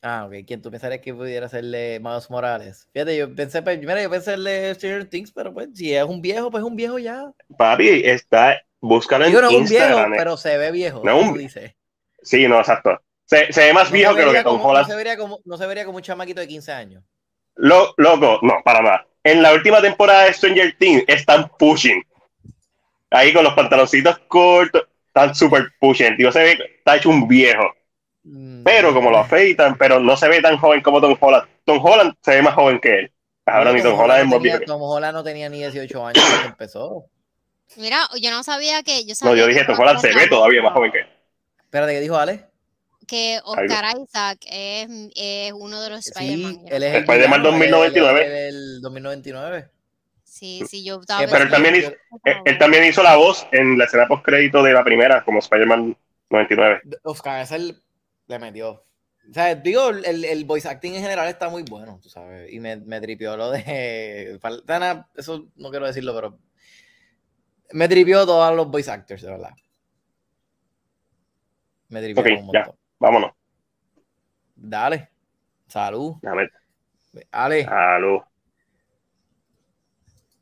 [0.01, 0.45] Ah, ok.
[0.47, 2.87] ¿Quién tú pensarías que pudiera hacerle Miles Morales?
[2.93, 6.21] Fíjate, yo pensé, primero pues, yo pensé hacerle Stranger Things, pero pues si es un
[6.21, 7.31] viejo, pues es un viejo ya.
[7.57, 11.01] Papi, está, búscalo en Digo, no es un viejo, pero se ve viejo.
[11.03, 11.37] No un...
[11.37, 11.75] dice.
[12.21, 12.99] Sí, no, exacto.
[13.25, 14.87] Se, se ve más viejo que lo que Tom Holland.
[14.87, 17.03] No se, vería como, no se vería como un chamaquito de 15 años.
[17.55, 19.07] Lo, loco, no, para nada.
[19.23, 22.03] En la última temporada de Stranger Things están pushing.
[23.11, 24.83] Ahí con los pantaloncitos cortos,
[25.21, 26.17] están super pushing.
[26.17, 27.73] Tío, se ve, está hecho un viejo.
[28.23, 28.63] Mm.
[28.63, 31.47] Pero como lo afeitan, pero no se ve tan joven como Tom Holland.
[31.65, 33.11] Tom Holland se ve más joven que él.
[33.45, 34.59] Ahora ni Tom, Holland, es más viejo.
[34.65, 37.05] Tom Holland no tenía ni 18 años cuando empezó.
[37.77, 39.05] Mira, yo no sabía que.
[39.05, 41.07] Yo no, yo dije, Tom Holland se ve todavía más joven que él.
[41.63, 42.45] Espérate, ¿qué dijo Ale?
[43.07, 46.53] Que Oscar Isaac es, es, uno de los Spider-Man.
[46.53, 48.47] Sí, él es el Spider-Man 2099.
[48.49, 49.69] El 2099.
[50.29, 51.23] Sí, sí, yo estaba.
[51.23, 51.91] Eh, pero él también, hizo,
[52.45, 55.97] él, también hizo la voz en la escena post-crédito de la primera, como Spider-Man
[56.29, 56.81] 99.
[57.03, 57.75] Oscar Isaac
[58.27, 58.85] le metió.
[59.29, 62.51] O sea, digo, el, el, voice acting en general está muy bueno, tú sabes.
[62.53, 64.39] Y me, me tripió lo de.
[65.15, 66.39] Eso no quiero decirlo, pero.
[67.71, 69.51] Me tripió todos los voice actors, de verdad.
[71.89, 72.53] Me tripió un montón.
[72.53, 73.31] Ya, vámonos.
[74.55, 75.09] Dale.
[75.67, 76.15] Salud.
[76.21, 76.49] Dale.
[77.31, 77.65] Ale.
[77.65, 78.19] Salud.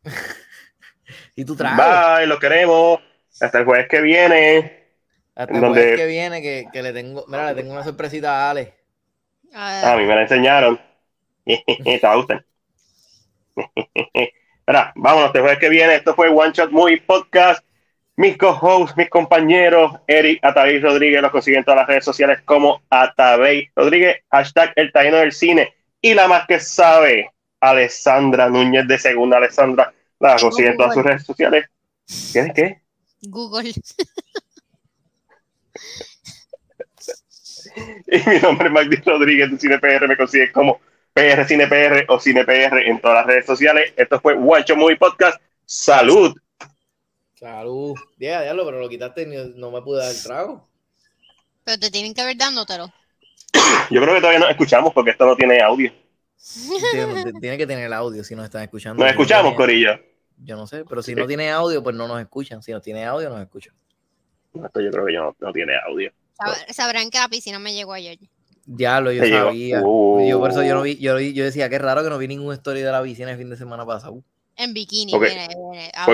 [1.36, 1.78] y tú traes.
[1.78, 3.00] Bye, lo queremos.
[3.40, 4.88] Hasta el jueves que viene.
[5.36, 5.96] Hasta el donde...
[5.96, 8.74] que viene, que, que, le tengo, mira, le tengo una sorpresita a Ale.
[9.54, 10.80] A, mí me la enseñaron.
[11.46, 12.46] Te va a gustar.
[14.68, 15.96] Mira, vámonos, este jueves que viene.
[15.96, 17.64] Esto fue One Shot Movie Podcast.
[18.18, 22.82] Mis co-hosts, mis compañeros, Eric Atabey Rodríguez, los consiguen en todas las redes sociales como
[22.90, 25.76] Atabey Rodríguez, hashtag el taino del cine.
[26.02, 27.32] Y la más que sabe,
[27.62, 31.70] Alessandra Núñez de Segunda Alessandra, la consiguen en todas sus redes sociales.
[32.34, 32.52] ¿Qué?
[32.56, 32.82] ¿Qué?
[33.22, 33.70] Google.
[38.08, 40.80] y mi nombre es Magdi Rodríguez de CinePR, me consigue como
[41.14, 43.94] PR CinePR o CinePR en todas las redes sociales.
[43.96, 45.42] Esto fue Guacho Movie Podcast.
[45.66, 46.36] ¡Salud!
[47.34, 47.96] Salud.
[48.18, 50.68] Diga, diablo, pero lo quitaste y no me pude dar el trago.
[51.64, 52.92] Pero te tienen que haber dándotelo.
[53.90, 55.92] Yo creo que todavía no escuchamos porque esto no tiene audio.
[57.42, 59.04] Tiene, que tener el audio si nos están escuchando.
[59.04, 60.00] ¿Nos escuchamos, Corillo?
[60.38, 62.62] Yo no sé, pero si no tiene audio, pues no nos escuchan.
[62.62, 63.74] Si no tiene audio, nos escuchan.
[64.54, 66.12] Esto yo creo que no, no tiene audio.
[66.70, 68.20] Sabrán que la piscina me llegó ayer.
[68.66, 69.82] Diablo, yo sabía.
[69.82, 70.28] Uh.
[70.28, 72.56] Yo por eso yo no vi, yo, yo decía, qué raro que no vi ninguna
[72.56, 74.24] story de la piscina el fin de semana pasado.
[74.56, 75.28] En bikini, por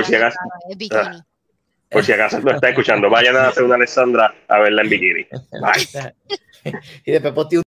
[0.06, 0.38] si acaso.
[0.92, 1.26] Ah,
[1.90, 5.26] por si acaso no está escuchando, vayan a hacer una Alessandra a verla en bikini.
[5.62, 6.14] Bye.
[7.06, 7.62] y después posteo